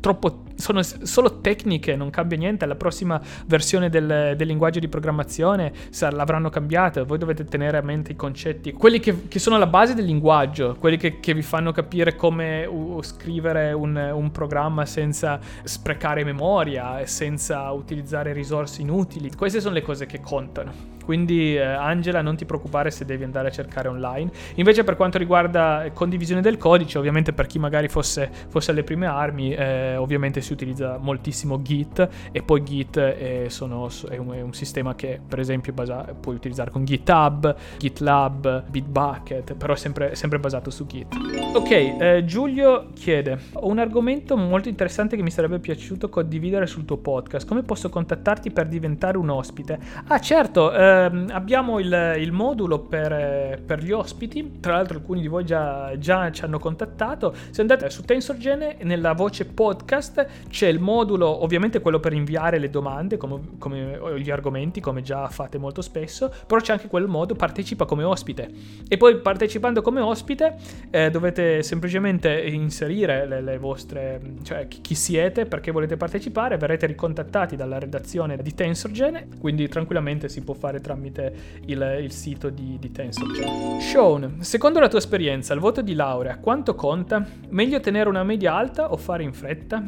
troppo 0.03 0.43
sono 0.55 0.81
solo 0.83 1.39
tecniche, 1.39 1.95
non 1.95 2.09
cambia 2.09 2.37
niente. 2.37 2.65
La 2.65 2.75
prossima 2.75 3.21
versione 3.45 3.89
del, 3.89 4.33
del 4.35 4.47
linguaggio 4.47 4.79
di 4.79 4.89
programmazione 4.89 5.71
l'avranno 6.11 6.49
cambiata. 6.49 7.05
Voi 7.05 7.17
dovete 7.17 7.45
tenere 7.45 7.77
a 7.77 7.81
mente 7.81 8.11
i 8.11 8.15
concetti, 8.15 8.73
quelli 8.73 8.99
che, 8.99 9.29
che 9.29 9.39
sono 9.39 9.57
la 9.57 9.65
base 9.65 9.93
del 9.93 10.03
linguaggio, 10.03 10.75
quelli 10.77 10.97
che, 10.97 11.21
che 11.21 11.33
vi 11.33 11.41
fanno 11.41 11.71
capire 11.71 12.15
come 12.15 12.65
uh, 12.65 13.01
scrivere 13.01 13.71
un, 13.71 13.95
un, 13.95 14.31
programma 14.31 14.85
senza 14.85 15.39
sprecare 15.63 16.25
memoria 16.25 17.05
senza 17.05 17.71
utilizzare 17.71 18.33
risorse 18.33 18.81
inutili. 18.81 19.31
Queste 19.33 19.61
sono 19.61 19.73
le 19.73 19.81
cose 19.81 20.05
che 20.05 20.19
contano. 20.19 20.91
Quindi 21.03 21.55
eh, 21.55 21.61
Angela 21.63 22.21
non 22.21 22.35
ti 22.35 22.45
preoccupare 22.45 22.91
se 22.91 23.05
devi 23.05 23.23
andare 23.23 23.49
a 23.49 23.51
cercare 23.51 23.87
online. 23.87 24.31
Invece 24.55 24.83
per 24.83 24.95
quanto 24.95 25.17
riguarda 25.17 25.85
condivisione 25.93 26.41
del 26.41 26.57
codice, 26.57 26.97
ovviamente 26.97 27.33
per 27.33 27.47
chi 27.47 27.59
magari 27.59 27.87
fosse, 27.87 28.29
fosse 28.49 28.71
alle 28.71 28.83
prime 28.83 29.05
armi, 29.05 29.53
eh, 29.53 29.95
ovviamente 29.97 30.41
si 30.41 30.53
utilizza 30.53 30.97
moltissimo 30.97 31.61
Git 31.61 32.07
e 32.31 32.41
poi 32.41 32.63
Git 32.63 32.99
è, 32.99 33.45
sono, 33.49 33.89
è, 34.09 34.17
un, 34.17 34.31
è 34.33 34.41
un, 34.41 34.53
sistema 34.53 34.95
che 34.95 35.19
per 35.25 35.39
esempio 35.39 35.73
basa, 35.73 36.05
puoi 36.19 36.35
utilizzare 36.35 36.69
con 36.69 36.85
GitHub, 36.85 37.55
GitLab, 37.77 38.69
Bitbucket, 38.69 39.55
però 39.55 39.75
sempre, 39.75 40.15
sempre 40.15 40.39
basato 40.39 40.69
su 40.69 40.85
Git. 40.85 41.15
Ok, 41.53 41.71
eh, 41.71 42.23
Giulio 42.25 42.89
chiede, 42.93 43.37
ho 43.53 43.67
un 43.67 43.79
argomento 43.79 44.37
molto 44.37 44.69
interessante 44.69 45.15
che 45.15 45.23
mi 45.23 45.31
sarebbe 45.31 45.59
piaciuto 45.59 46.09
condividere 46.09 46.67
sul 46.67 46.85
tuo 46.85 46.97
podcast. 46.97 47.47
Come 47.47 47.63
posso 47.63 47.89
contattarti 47.89 48.51
per 48.51 48.67
diventare 48.67 49.17
un 49.17 49.29
ospite? 49.29 49.79
Ah 50.07 50.19
certo, 50.19 50.71
eh, 50.71 50.92
ehm, 50.93 51.29
abbiamo 51.31 51.79
il, 51.79 52.15
il 52.19 52.31
modulo 52.31 52.79
per, 52.79 53.61
per, 53.65 53.83
gli 53.83 53.91
ospiti, 53.91 54.59
tra 54.59 54.73
l'altro 54.73 54.97
alcuni 54.97 55.21
di 55.21 55.27
voi 55.27 55.45
già, 55.45 55.91
già, 55.97 56.31
ci 56.31 56.43
hanno 56.43 56.59
contattato. 56.59 57.33
Se 57.49 57.61
andate 57.61 57.89
su 57.89 58.03
TensorGene, 58.03 58.77
nella 58.81 59.13
voce 59.13 59.45
podcast 59.45 60.27
c'è 60.49 60.67
il 60.67 60.79
modulo, 60.79 61.43
ovviamente 61.43 61.79
quello 61.79 61.99
per 61.99 62.13
inviare 62.13 62.59
le 62.59 62.69
domande, 62.69 63.17
come, 63.17 63.39
come 63.57 64.19
gli 64.19 64.29
argomenti, 64.29 64.79
come 64.79 65.01
già 65.01 65.27
fate 65.27 65.57
molto 65.57 65.81
spesso, 65.81 66.33
però 66.45 66.61
c'è 66.61 66.73
anche 66.73 66.87
quel 66.87 67.07
modo 67.07 67.35
partecipa 67.35 67.85
come 67.85 68.03
ospite. 68.03 68.49
E 68.87 68.97
poi 68.97 69.17
partecipando 69.17 69.81
come 69.81 70.01
ospite 70.01 70.55
eh, 70.91 71.09
dovete 71.09 71.63
semplicemente 71.63 72.41
inserire 72.41 73.25
le, 73.25 73.41
le 73.41 73.57
vostre, 73.57 74.21
cioè 74.43 74.67
chi 74.67 74.95
siete, 74.95 75.45
perché 75.45 75.71
volete 75.71 75.97
partecipare, 75.97 76.57
verrete 76.57 76.85
ricontattati 76.85 77.55
dalla 77.55 77.79
redazione 77.79 78.37
di 78.37 78.53
TensorGene, 78.53 79.27
quindi 79.39 79.67
tranquillamente 79.67 80.29
si 80.29 80.41
può 80.43 80.53
fare 80.53 80.81
tramite 80.83 81.61
il, 81.65 81.99
il 82.03 82.11
sito 82.11 82.49
di, 82.49 82.77
di 82.79 82.91
TensorFlow. 82.91 83.79
Sean, 83.79 84.37
secondo 84.41 84.79
la 84.79 84.87
tua 84.87 84.99
esperienza, 84.99 85.55
il 85.55 85.59
voto 85.59 85.81
di 85.81 85.95
laurea 85.95 86.37
quanto 86.37 86.75
conta? 86.75 87.25
Meglio 87.49 87.79
tenere 87.79 88.09
una 88.09 88.23
media 88.23 88.53
alta 88.53 88.91
o 88.91 88.97
fare 88.97 89.23
in 89.23 89.33
fretta? 89.33 89.83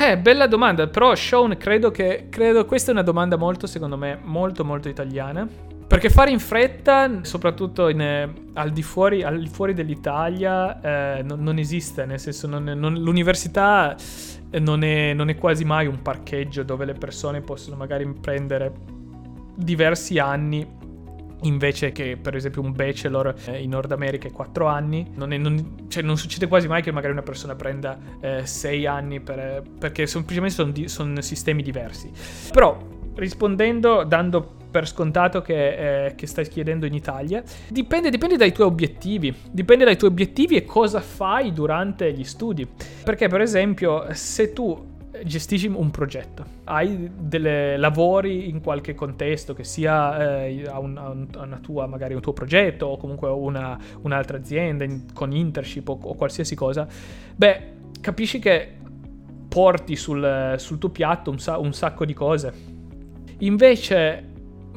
Eh, 0.00 0.18
bella 0.18 0.46
domanda, 0.46 0.86
però 0.86 1.14
Sean 1.14 1.56
credo 1.56 1.90
che 1.90 2.26
credo 2.28 2.64
questa 2.66 2.90
è 2.90 2.92
una 2.92 3.02
domanda 3.02 3.36
molto, 3.36 3.66
secondo 3.66 3.96
me, 3.96 4.18
molto 4.22 4.64
molto 4.64 4.88
italiana. 4.88 5.48
Perché 5.88 6.10
fare 6.10 6.30
in 6.30 6.38
fretta, 6.38 7.24
soprattutto 7.24 7.88
in, 7.88 8.00
eh, 8.02 8.30
al, 8.52 8.70
di 8.72 8.82
fuori, 8.82 9.22
al 9.22 9.40
di 9.40 9.48
fuori 9.48 9.72
dell'Italia, 9.72 11.16
eh, 11.16 11.22
non, 11.22 11.42
non, 11.42 11.56
esiste, 11.58 12.04
nel 12.04 12.20
senso 12.20 12.46
non, 12.46 12.62
non, 12.62 12.92
l'università 12.94 13.96
non 14.60 14.84
è, 14.84 15.14
non 15.14 15.30
è 15.30 15.36
quasi 15.36 15.64
mai 15.64 15.86
un 15.86 16.02
parcheggio 16.02 16.62
dove 16.62 16.84
le 16.84 16.92
persone 16.92 17.40
possono 17.40 17.76
magari 17.76 18.06
prendere 18.20 18.70
diversi 19.58 20.18
anni 20.18 20.76
invece 21.42 21.92
che 21.92 22.16
per 22.20 22.34
esempio 22.34 22.62
un 22.62 22.72
bachelor 22.72 23.34
eh, 23.46 23.62
in 23.62 23.70
Nord 23.70 23.92
America 23.92 24.26
è 24.26 24.32
4 24.32 24.66
anni, 24.66 25.10
non, 25.14 25.32
è, 25.32 25.36
non, 25.36 25.86
cioè 25.88 26.02
non, 26.02 26.16
succede 26.16 26.48
quasi 26.48 26.66
mai 26.66 26.82
che 26.82 26.90
magari 26.90 27.12
una 27.12 27.22
persona 27.22 27.54
prenda 27.54 27.98
6 28.42 28.82
eh, 28.82 28.86
anni 28.86 29.20
per, 29.20 29.62
perché 29.78 30.06
semplicemente 30.06 30.54
sono, 30.54 30.70
di, 30.70 30.88
sono, 30.88 31.20
sistemi 31.20 31.62
diversi. 31.62 32.10
Però 32.52 32.76
rispondendo, 33.14 34.04
dando 34.04 34.56
per 34.70 34.86
scontato 34.86 35.40
che, 35.40 36.06
eh, 36.06 36.14
che, 36.14 36.26
stai 36.26 36.46
chiedendo 36.46 36.86
in 36.86 36.94
Italia, 36.94 37.42
dipende, 37.68 38.10
dipende 38.10 38.36
dai 38.36 38.52
tuoi 38.52 38.66
obiettivi, 38.66 39.34
dipende 39.50 39.84
dai 39.84 39.96
tuoi 39.96 40.10
obiettivi 40.10 40.56
e 40.56 40.64
cosa 40.64 41.00
fai 41.00 41.52
durante 41.52 42.12
gli 42.12 42.24
studi. 42.24 42.66
Perché 43.02 43.28
per 43.28 43.40
esempio 43.40 44.06
se 44.12 44.52
tu 44.52 44.87
gestisci 45.24 45.66
un 45.66 45.90
progetto, 45.90 46.44
hai 46.64 47.10
dei 47.16 47.76
lavori 47.78 48.48
in 48.48 48.60
qualche 48.60 48.94
contesto, 48.94 49.54
che 49.54 49.64
sia 49.64 50.44
eh, 50.44 50.64
a, 50.66 50.78
un, 50.78 50.96
a, 50.96 51.42
una 51.42 51.58
tua, 51.58 51.86
magari 51.86 52.14
un 52.14 52.20
tuo 52.20 52.32
progetto 52.32 52.86
o 52.86 52.96
comunque 52.96 53.28
una, 53.28 53.78
un'altra 54.02 54.38
azienda 54.38 54.84
in, 54.84 55.12
con 55.12 55.32
internship 55.32 55.88
o, 55.88 55.98
o, 56.00 56.14
qualsiasi 56.14 56.54
cosa, 56.54 56.86
beh, 57.34 57.62
capisci 58.00 58.38
che 58.38 58.76
porti 59.48 59.96
sul, 59.96 60.54
sul 60.58 60.78
tuo 60.78 60.90
piatto 60.90 61.30
un, 61.30 61.38
un 61.58 61.72
sacco 61.72 62.04
di 62.04 62.14
cose. 62.14 62.52
Invece, 63.38 64.24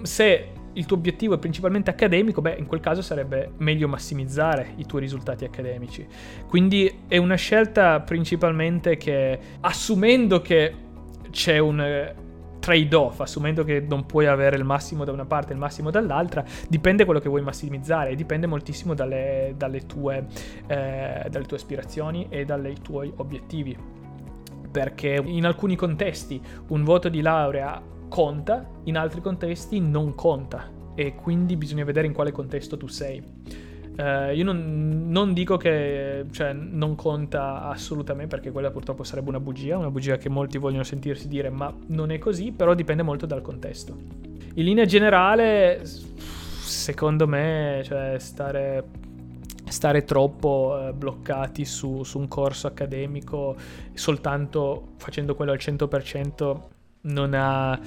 se 0.04 0.50
il 0.74 0.86
tuo 0.86 0.98
obiettivo 0.98 1.36
è 1.36 1.38
principalmente 1.38 1.90
accademico, 1.90 2.42
beh, 2.42 2.56
in 2.58 2.66
quel 2.66 2.80
caso 2.80 3.02
sarebbe 3.02 3.52
meglio 3.58 3.88
massimizzare 3.88 4.74
i 4.78 4.86
tuoi 4.86 5.02
risultati 5.02 5.46
accademici. 5.46 6.06
Quindi 6.48 7.04
è 7.08 7.18
una 7.18 7.36
scelta 7.36 8.00
principalmente 8.02 8.98
che, 8.98 9.40
assumendo 9.62 10.42
che 10.42 10.74
c'è 11.30 11.58
un 11.58 11.82
eh, 11.82 12.16
trade-off, 12.60 13.20
assumendo 13.20 13.64
che 13.64 13.82
non 13.82 14.06
puoi 14.06 14.28
avere 14.28 14.56
il 14.56 14.64
massimo 14.64 15.04
da 15.04 15.12
una 15.12 15.26
parte 15.26 15.52
e 15.52 15.54
il 15.54 15.60
massimo 15.60 15.90
dall'altra, 15.90 16.46
dipende 16.70 17.04
quello 17.04 17.20
che 17.20 17.28
vuoi 17.28 17.42
massimizzare 17.42 18.16
dipende 18.16 18.48
moltissimo 18.48 18.94
dalle, 18.94 19.54
dalle, 19.58 19.86
tue, 19.86 20.26
eh, 20.68 21.26
dalle 21.30 21.46
tue 21.46 21.58
aspirazioni 21.58 22.28
e 22.30 22.46
dai 22.46 22.78
tuoi 22.82 23.12
obiettivi. 23.18 23.78
Perché 24.72 25.22
in 25.26 25.46
alcuni 25.46 25.76
contesti 25.76 26.42
un 26.70 26.84
voto 26.86 27.10
di 27.10 27.20
laurea 27.20 27.82
conta, 28.12 28.68
in 28.84 28.98
altri 28.98 29.22
contesti 29.22 29.80
non 29.80 30.16
conta 30.16 30.70
e 30.96 31.16
quindi 31.16 31.56
bisogna 31.56 31.86
vedere 31.86 32.08
in 32.08 32.14
quale 32.14 32.34
contesto 32.34 32.76
tu 32.76 32.88
sei. 32.88 33.24
Uh, 33.98 34.34
io 34.34 34.44
non, 34.44 35.08
non, 35.08 35.34
dico 35.34 35.56
che 35.56 36.26
cioè, 36.32 36.52
non 36.52 36.96
conta 36.96 37.64
assolutamente 37.70 38.36
perché 38.36 38.52
quella 38.52 38.70
purtroppo 38.70 39.04
sarebbe 39.06 39.30
una 39.30 39.40
bugia, 39.40 39.78
una 39.78 39.90
bugia 39.90 40.18
che 40.18 40.28
molti 40.28 40.58
vogliono 40.58 40.84
sentirsi 40.84 41.30
dire, 41.30 41.50
ma 41.50 41.74
non 41.88 42.12
è 42.12 42.18
così, 42.18 42.52
però 42.52 42.74
dipende 42.74 43.02
molto 43.02 43.26
dal 43.26 43.42
contesto. 43.42 43.96
In 44.56 44.66
linea 44.66 44.84
generale, 44.84 45.82
secondo 45.86 47.28
me, 47.28 47.82
cioè, 47.86 48.16
stare, 48.20 48.84
stare 49.70 50.04
troppo 50.04 50.88
eh, 50.90 50.92
bloccati 50.92 51.64
su, 51.64 52.04
su 52.04 52.20
un 52.20 52.28
corso 52.28 52.68
accademico 52.68 53.56
soltanto 53.94 54.90
facendo 54.98 55.34
quello 55.34 55.54
al 55.54 55.60
100% 55.62 56.60
non 57.02 57.34
ha... 57.34 57.80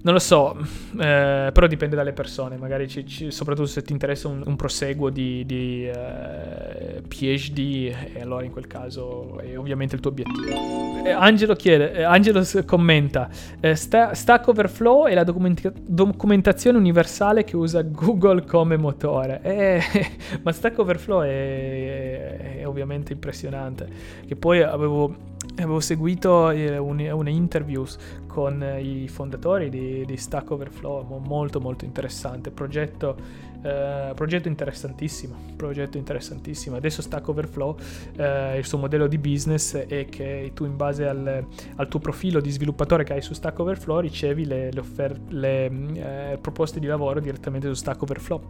Non 0.00 0.12
lo 0.14 0.20
so, 0.20 0.56
eh, 0.92 1.50
però 1.52 1.66
dipende 1.66 1.96
dalle 1.96 2.12
persone, 2.12 2.56
magari 2.56 2.88
ci, 2.88 3.04
ci, 3.04 3.32
soprattutto 3.32 3.66
se 3.66 3.82
ti 3.82 3.92
interessa 3.92 4.28
un, 4.28 4.44
un 4.46 4.54
proseguo 4.54 5.10
di, 5.10 5.44
di 5.44 5.88
eh, 5.88 7.02
PhD, 7.06 7.92
e 8.14 8.20
allora 8.20 8.44
in 8.44 8.52
quel 8.52 8.68
caso 8.68 9.40
è 9.40 9.58
ovviamente 9.58 9.96
il 9.96 10.00
tuo 10.00 10.12
obiettivo. 10.12 11.04
Eh, 11.04 11.10
Angelo 11.10 11.54
chiede, 11.56 11.92
eh, 11.94 12.02
Angelo 12.04 12.44
commenta, 12.64 13.28
eh, 13.58 13.74
sta, 13.74 14.14
Stack 14.14 14.46
Overflow 14.46 15.06
è 15.06 15.14
la 15.14 15.24
documenta- 15.24 15.72
documentazione 15.74 16.78
universale 16.78 17.42
che 17.42 17.56
usa 17.56 17.82
Google 17.82 18.44
come 18.44 18.76
motore. 18.76 19.40
Eh, 19.42 19.82
ma 20.42 20.52
Stack 20.52 20.78
Overflow 20.78 21.22
è, 21.22 21.26
è, 21.26 22.58
è 22.60 22.66
ovviamente 22.68 23.12
impressionante, 23.12 23.88
che 24.26 24.36
poi 24.36 24.62
avevo 24.62 25.36
avevo 25.62 25.80
seguito 25.80 26.50
eh, 26.50 26.78
una 26.78 27.30
interview 27.30 27.84
con 28.26 28.62
eh, 28.62 28.80
i 28.80 29.08
fondatori 29.08 29.68
di, 29.68 30.04
di, 30.06 30.16
Stack 30.16 30.50
Overflow, 30.50 31.20
molto 31.24 31.60
molto 31.60 31.84
interessante, 31.84 32.50
progetto, 32.50 33.16
eh, 33.62 34.12
progetto 34.14 34.48
interessantissimo, 34.48 35.34
progetto 35.56 35.96
interessantissimo. 35.98 36.76
Adesso 36.76 37.02
Stack 37.02 37.28
Overflow, 37.28 37.76
eh, 38.16 38.58
il 38.58 38.64
suo 38.64 38.78
modello 38.78 39.06
di 39.06 39.18
business 39.18 39.76
è 39.76 40.06
che 40.06 40.52
tu 40.54 40.64
in 40.64 40.76
base 40.76 41.06
al, 41.06 41.44
al, 41.76 41.88
tuo 41.88 41.98
profilo 41.98 42.40
di 42.40 42.50
sviluppatore 42.50 43.04
che 43.04 43.14
hai 43.14 43.22
su 43.22 43.34
Stack 43.34 43.58
Overflow 43.58 44.00
ricevi 44.00 44.44
le, 44.44 44.70
le, 44.70 44.80
offer- 44.80 45.20
le 45.28 45.64
eh, 45.64 46.38
proposte 46.40 46.78
di 46.78 46.86
lavoro 46.86 47.20
direttamente 47.20 47.66
su 47.66 47.74
Stack 47.74 48.02
Overflow. 48.02 48.40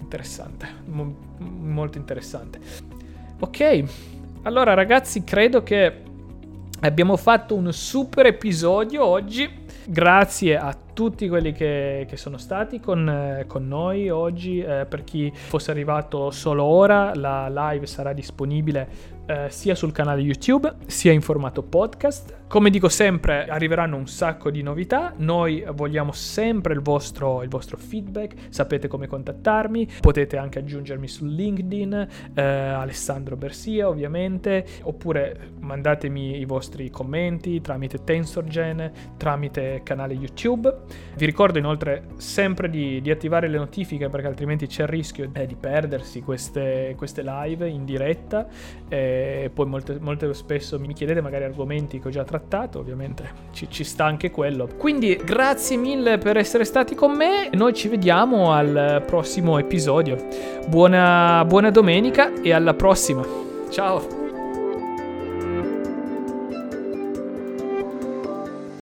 Interessante, 0.00 0.68
mo- 0.86 1.16
molto 1.38 1.98
interessante. 1.98 2.60
Ok, 3.40 3.84
allora 4.42 4.74
ragazzi 4.74 5.24
credo 5.24 5.62
che 5.62 6.12
Abbiamo 6.84 7.16
fatto 7.16 7.54
un 7.54 7.72
super 7.72 8.26
episodio 8.26 9.06
oggi. 9.06 9.48
Grazie 9.86 10.58
a 10.58 10.76
tutti 10.92 11.28
quelli 11.28 11.52
che, 11.52 12.04
che 12.06 12.18
sono 12.18 12.36
stati 12.36 12.78
con, 12.78 13.08
eh, 13.08 13.46
con 13.46 13.66
noi 13.66 14.10
oggi. 14.10 14.60
Eh, 14.60 14.84
per 14.86 15.02
chi 15.02 15.32
fosse 15.34 15.70
arrivato 15.70 16.30
solo 16.30 16.62
ora, 16.62 17.14
la 17.14 17.48
live 17.48 17.86
sarà 17.86 18.12
disponibile 18.12 19.13
eh, 19.26 19.46
sia 19.48 19.74
sul 19.74 19.92
canale 19.92 20.20
YouTube 20.20 20.74
sia 20.86 21.12
in 21.12 21.20
formato 21.20 21.62
podcast. 21.62 22.42
Come 22.46 22.70
dico 22.70 22.88
sempre, 22.88 23.46
arriveranno 23.48 23.96
un 23.96 24.06
sacco 24.06 24.50
di 24.50 24.62
novità. 24.62 25.12
Noi 25.16 25.64
vogliamo 25.72 26.12
sempre 26.12 26.72
il 26.72 26.80
vostro, 26.80 27.42
il 27.42 27.48
vostro 27.48 27.76
feedback. 27.76 28.34
Sapete 28.50 28.86
come 28.86 29.08
contattarmi. 29.08 29.88
Potete 30.00 30.36
anche 30.36 30.60
aggiungermi 30.60 31.08
su 31.08 31.24
LinkedIn, 31.24 32.08
eh, 32.34 32.42
Alessandro 32.42 33.36
Bersia, 33.36 33.88
ovviamente. 33.88 34.64
Oppure 34.82 35.52
mandatemi 35.58 36.38
i 36.38 36.44
vostri 36.44 36.90
commenti 36.90 37.60
tramite 37.60 38.04
TensorGen, 38.04 38.92
tramite 39.16 39.80
canale 39.82 40.14
YouTube. 40.14 40.72
Vi 41.16 41.26
ricordo 41.26 41.58
inoltre 41.58 42.08
sempre 42.18 42.70
di, 42.70 43.00
di 43.00 43.10
attivare 43.10 43.48
le 43.48 43.58
notifiche 43.58 44.08
perché 44.08 44.28
altrimenti 44.28 44.66
c'è 44.66 44.82
il 44.82 44.88
rischio 44.88 45.28
eh, 45.32 45.46
di 45.46 45.56
perdersi 45.56 46.20
queste, 46.20 46.94
queste 46.96 47.22
live 47.24 47.68
in 47.68 47.84
diretta. 47.84 48.46
E 49.14 49.50
poi 49.50 49.66
molto, 49.66 49.96
molto 50.00 50.32
spesso 50.32 50.78
mi 50.78 50.92
chiedete 50.92 51.20
magari 51.20 51.44
argomenti 51.44 52.00
che 52.00 52.08
ho 52.08 52.10
già 52.10 52.24
trattato, 52.24 52.78
ovviamente 52.78 53.28
ci, 53.52 53.68
ci 53.70 53.84
sta 53.84 54.04
anche 54.04 54.30
quello. 54.30 54.68
Quindi 54.76 55.20
grazie 55.22 55.76
mille 55.76 56.18
per 56.18 56.36
essere 56.36 56.64
stati 56.64 56.94
con 56.94 57.12
me, 57.12 57.50
noi 57.52 57.72
ci 57.74 57.88
vediamo 57.88 58.52
al 58.52 59.02
prossimo 59.06 59.58
episodio. 59.58 60.16
Buona, 60.66 61.44
buona 61.46 61.70
domenica 61.70 62.40
e 62.42 62.52
alla 62.52 62.74
prossima. 62.74 63.24
Ciao! 63.70 64.23